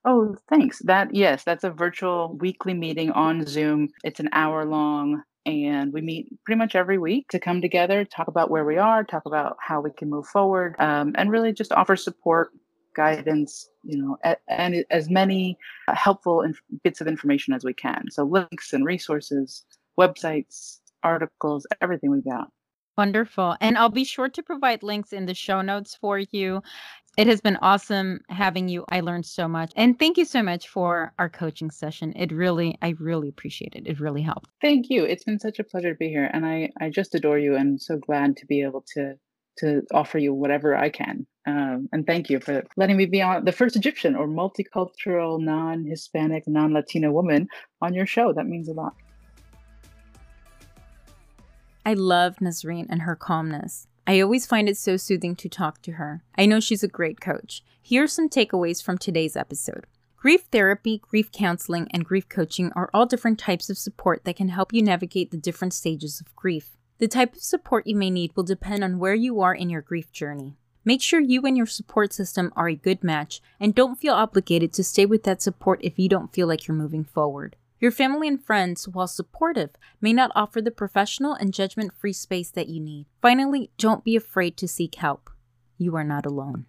Oh, 0.04 0.36
thanks. 0.48 0.80
That 0.80 1.14
yes, 1.14 1.44
that's 1.44 1.64
a 1.64 1.70
virtual 1.70 2.36
weekly 2.38 2.74
meeting 2.74 3.10
on 3.10 3.44
Zoom. 3.46 3.88
It's 4.04 4.20
an 4.20 4.28
hour 4.32 4.64
long 4.64 5.22
and 5.44 5.92
we 5.92 6.02
meet 6.02 6.28
pretty 6.44 6.58
much 6.58 6.74
every 6.74 6.98
week 6.98 7.28
to 7.30 7.40
come 7.40 7.60
together, 7.60 8.04
talk 8.04 8.28
about 8.28 8.50
where 8.50 8.64
we 8.64 8.76
are, 8.76 9.02
talk 9.02 9.22
about 9.24 9.56
how 9.60 9.80
we 9.80 9.90
can 9.90 10.10
move 10.10 10.26
forward, 10.26 10.76
um, 10.78 11.14
and 11.16 11.30
really 11.30 11.52
just 11.52 11.72
offer 11.72 11.96
support, 11.96 12.50
guidance, 12.94 13.70
you 13.82 13.96
know, 13.96 14.18
and 14.48 14.84
as 14.90 15.08
many 15.08 15.56
uh, 15.86 15.94
helpful 15.94 16.42
inf- 16.42 16.60
bits 16.82 17.00
of 17.00 17.06
information 17.06 17.54
as 17.54 17.64
we 17.64 17.72
can. 17.72 18.10
So 18.10 18.24
links 18.24 18.72
and 18.72 18.84
resources, 18.84 19.64
websites, 19.98 20.80
articles, 21.02 21.66
everything 21.80 22.10
we 22.10 22.20
got. 22.20 22.50
Wonderful. 22.98 23.56
And 23.60 23.78
I'll 23.78 23.88
be 23.90 24.02
sure 24.02 24.28
to 24.28 24.42
provide 24.42 24.82
links 24.82 25.12
in 25.12 25.26
the 25.26 25.34
show 25.34 25.62
notes 25.62 25.94
for 25.94 26.18
you. 26.18 26.62
It 27.16 27.28
has 27.28 27.40
been 27.40 27.56
awesome 27.62 28.20
having 28.28 28.68
you. 28.68 28.84
I 28.90 29.00
learned 29.00 29.24
so 29.24 29.46
much. 29.46 29.72
And 29.76 29.96
thank 29.96 30.18
you 30.18 30.24
so 30.24 30.42
much 30.42 30.68
for 30.68 31.12
our 31.16 31.28
coaching 31.28 31.70
session. 31.70 32.12
It 32.16 32.32
really, 32.32 32.76
I 32.82 32.96
really 32.98 33.28
appreciate 33.28 33.74
it. 33.76 33.86
It 33.86 34.00
really 34.00 34.22
helped. 34.22 34.50
Thank 34.60 34.90
you. 34.90 35.04
It's 35.04 35.22
been 35.22 35.38
such 35.38 35.60
a 35.60 35.64
pleasure 35.64 35.92
to 35.92 35.96
be 35.96 36.08
here. 36.08 36.28
And 36.32 36.44
I, 36.44 36.70
I 36.80 36.90
just 36.90 37.14
adore 37.14 37.38
you 37.38 37.54
and 37.54 37.80
so 37.80 37.98
glad 37.98 38.36
to 38.38 38.46
be 38.46 38.62
able 38.62 38.84
to 38.94 39.14
to 39.58 39.82
offer 39.92 40.18
you 40.18 40.32
whatever 40.32 40.76
I 40.76 40.88
can. 40.88 41.26
Um, 41.46 41.88
and 41.92 42.06
thank 42.06 42.30
you 42.30 42.38
for 42.38 42.62
letting 42.76 42.96
me 42.96 43.06
be 43.06 43.22
on 43.22 43.44
the 43.44 43.50
first 43.50 43.74
Egyptian 43.74 44.14
or 44.14 44.28
multicultural, 44.28 45.40
non 45.40 45.84
Hispanic, 45.84 46.44
non 46.46 46.72
Latino 46.74 47.10
woman 47.10 47.48
on 47.80 47.94
your 47.94 48.06
show. 48.06 48.32
That 48.32 48.46
means 48.46 48.68
a 48.68 48.72
lot. 48.72 48.94
I 51.88 51.94
love 51.94 52.36
Nesreen 52.36 52.84
and 52.90 53.00
her 53.00 53.16
calmness. 53.16 53.86
I 54.06 54.20
always 54.20 54.44
find 54.44 54.68
it 54.68 54.76
so 54.76 54.98
soothing 54.98 55.34
to 55.36 55.48
talk 55.48 55.80
to 55.80 55.92
her. 55.92 56.22
I 56.36 56.44
know 56.44 56.60
she's 56.60 56.82
a 56.82 56.86
great 56.86 57.18
coach. 57.18 57.64
Here 57.80 58.02
are 58.02 58.06
some 58.06 58.28
takeaways 58.28 58.82
from 58.82 58.98
today's 58.98 59.38
episode. 59.38 59.86
Grief 60.14 60.42
therapy, 60.52 60.98
grief 60.98 61.32
counseling, 61.32 61.88
and 61.94 62.04
grief 62.04 62.28
coaching 62.28 62.70
are 62.76 62.90
all 62.92 63.06
different 63.06 63.38
types 63.38 63.70
of 63.70 63.78
support 63.78 64.24
that 64.24 64.36
can 64.36 64.50
help 64.50 64.74
you 64.74 64.82
navigate 64.82 65.30
the 65.30 65.38
different 65.38 65.72
stages 65.72 66.20
of 66.20 66.36
grief. 66.36 66.76
The 66.98 67.08
type 67.08 67.32
of 67.34 67.40
support 67.40 67.86
you 67.86 67.96
may 67.96 68.10
need 68.10 68.36
will 68.36 68.44
depend 68.44 68.84
on 68.84 68.98
where 68.98 69.14
you 69.14 69.40
are 69.40 69.54
in 69.54 69.70
your 69.70 69.80
grief 69.80 70.12
journey. 70.12 70.58
Make 70.84 71.00
sure 71.00 71.20
you 71.20 71.40
and 71.46 71.56
your 71.56 71.64
support 71.64 72.12
system 72.12 72.52
are 72.54 72.68
a 72.68 72.74
good 72.74 73.02
match 73.02 73.40
and 73.58 73.74
don't 73.74 73.96
feel 73.96 74.12
obligated 74.12 74.74
to 74.74 74.84
stay 74.84 75.06
with 75.06 75.22
that 75.22 75.40
support 75.40 75.80
if 75.82 75.98
you 75.98 76.10
don't 76.10 76.34
feel 76.34 76.48
like 76.48 76.68
you're 76.68 76.76
moving 76.76 77.04
forward. 77.04 77.56
Your 77.80 77.92
family 77.92 78.26
and 78.26 78.44
friends, 78.44 78.88
while 78.88 79.06
supportive, 79.06 79.70
may 80.00 80.12
not 80.12 80.32
offer 80.34 80.60
the 80.60 80.72
professional 80.72 81.34
and 81.34 81.54
judgment 81.54 81.92
free 81.96 82.12
space 82.12 82.50
that 82.50 82.68
you 82.68 82.80
need. 82.80 83.06
Finally, 83.22 83.70
don't 83.78 84.02
be 84.02 84.16
afraid 84.16 84.56
to 84.56 84.66
seek 84.66 84.96
help. 84.96 85.30
You 85.76 85.94
are 85.94 86.02
not 86.04 86.26
alone. 86.26 86.66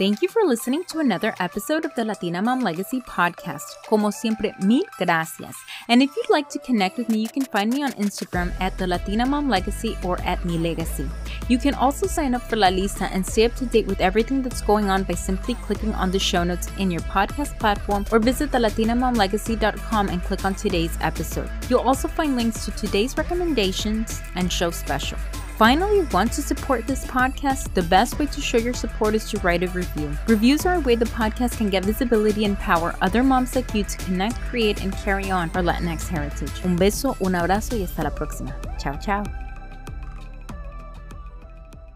Thank 0.00 0.22
you 0.22 0.28
for 0.28 0.46
listening 0.46 0.84
to 0.84 1.00
another 1.00 1.34
episode 1.40 1.84
of 1.84 1.94
the 1.94 2.06
Latina 2.06 2.40
Mom 2.40 2.60
Legacy 2.60 3.02
podcast. 3.02 3.64
Como 3.86 4.10
siempre, 4.10 4.54
mil 4.64 4.84
gracias. 4.96 5.54
And 5.88 6.02
if 6.02 6.16
you'd 6.16 6.30
like 6.30 6.48
to 6.52 6.58
connect 6.60 6.96
with 6.96 7.10
me, 7.10 7.18
you 7.18 7.28
can 7.28 7.44
find 7.44 7.70
me 7.70 7.82
on 7.82 7.92
Instagram 7.92 8.50
at 8.62 8.78
the 8.78 8.86
Latina 8.86 9.26
Mom 9.26 9.50
Legacy 9.50 9.98
or 10.02 10.18
at 10.22 10.42
Mi 10.46 10.56
Legasi. 10.56 11.06
You 11.50 11.58
can 11.58 11.74
also 11.74 12.06
sign 12.06 12.34
up 12.34 12.40
for 12.40 12.56
La 12.56 12.68
Lista 12.68 13.10
and 13.12 13.26
stay 13.26 13.44
up 13.44 13.54
to 13.56 13.66
date 13.66 13.86
with 13.86 14.00
everything 14.00 14.40
that's 14.40 14.62
going 14.62 14.88
on 14.88 15.02
by 15.02 15.12
simply 15.12 15.52
clicking 15.52 15.92
on 15.92 16.10
the 16.10 16.18
show 16.18 16.44
notes 16.44 16.70
in 16.78 16.90
your 16.90 17.02
podcast 17.02 17.58
platform 17.58 18.06
or 18.10 18.18
visit 18.18 18.50
thelatinamomlegacy.com 18.52 20.08
and 20.08 20.22
click 20.22 20.46
on 20.46 20.54
today's 20.54 20.96
episode. 21.02 21.50
You'll 21.68 21.80
also 21.80 22.08
find 22.08 22.36
links 22.36 22.64
to 22.64 22.70
today's 22.70 23.18
recommendations 23.18 24.22
and 24.34 24.50
show 24.50 24.70
special. 24.70 25.18
Finally, 25.60 26.00
want 26.10 26.32
to 26.32 26.40
support 26.40 26.86
this 26.86 27.04
podcast? 27.04 27.74
The 27.74 27.82
best 27.82 28.18
way 28.18 28.24
to 28.24 28.40
show 28.40 28.56
your 28.56 28.72
support 28.72 29.14
is 29.14 29.28
to 29.28 29.38
write 29.40 29.62
a 29.62 29.68
review. 29.68 30.10
Reviews 30.26 30.64
are 30.64 30.76
a 30.76 30.80
way 30.80 30.94
the 30.94 31.04
podcast 31.04 31.58
can 31.58 31.68
get 31.68 31.84
visibility 31.84 32.46
and 32.46 32.58
power 32.58 32.94
other 33.02 33.22
moms 33.22 33.54
like 33.54 33.74
you 33.74 33.84
to 33.84 33.98
connect, 33.98 34.36
create, 34.48 34.82
and 34.82 34.90
carry 34.90 35.30
on 35.30 35.50
our 35.54 35.62
Latinx 35.62 36.08
heritage. 36.08 36.64
Un 36.64 36.78
beso, 36.78 37.14
un 37.20 37.34
abrazo 37.34 37.76
y 37.76 37.82
hasta 37.82 38.02
la 38.02 38.08
próxima. 38.08 38.54
Ciao, 38.78 38.96
ciao. 38.96 39.22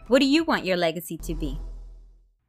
What 0.08 0.18
do 0.18 0.26
you 0.26 0.44
want 0.44 0.66
your 0.66 0.76
legacy 0.76 1.16
to 1.16 1.34
be? 1.34 1.58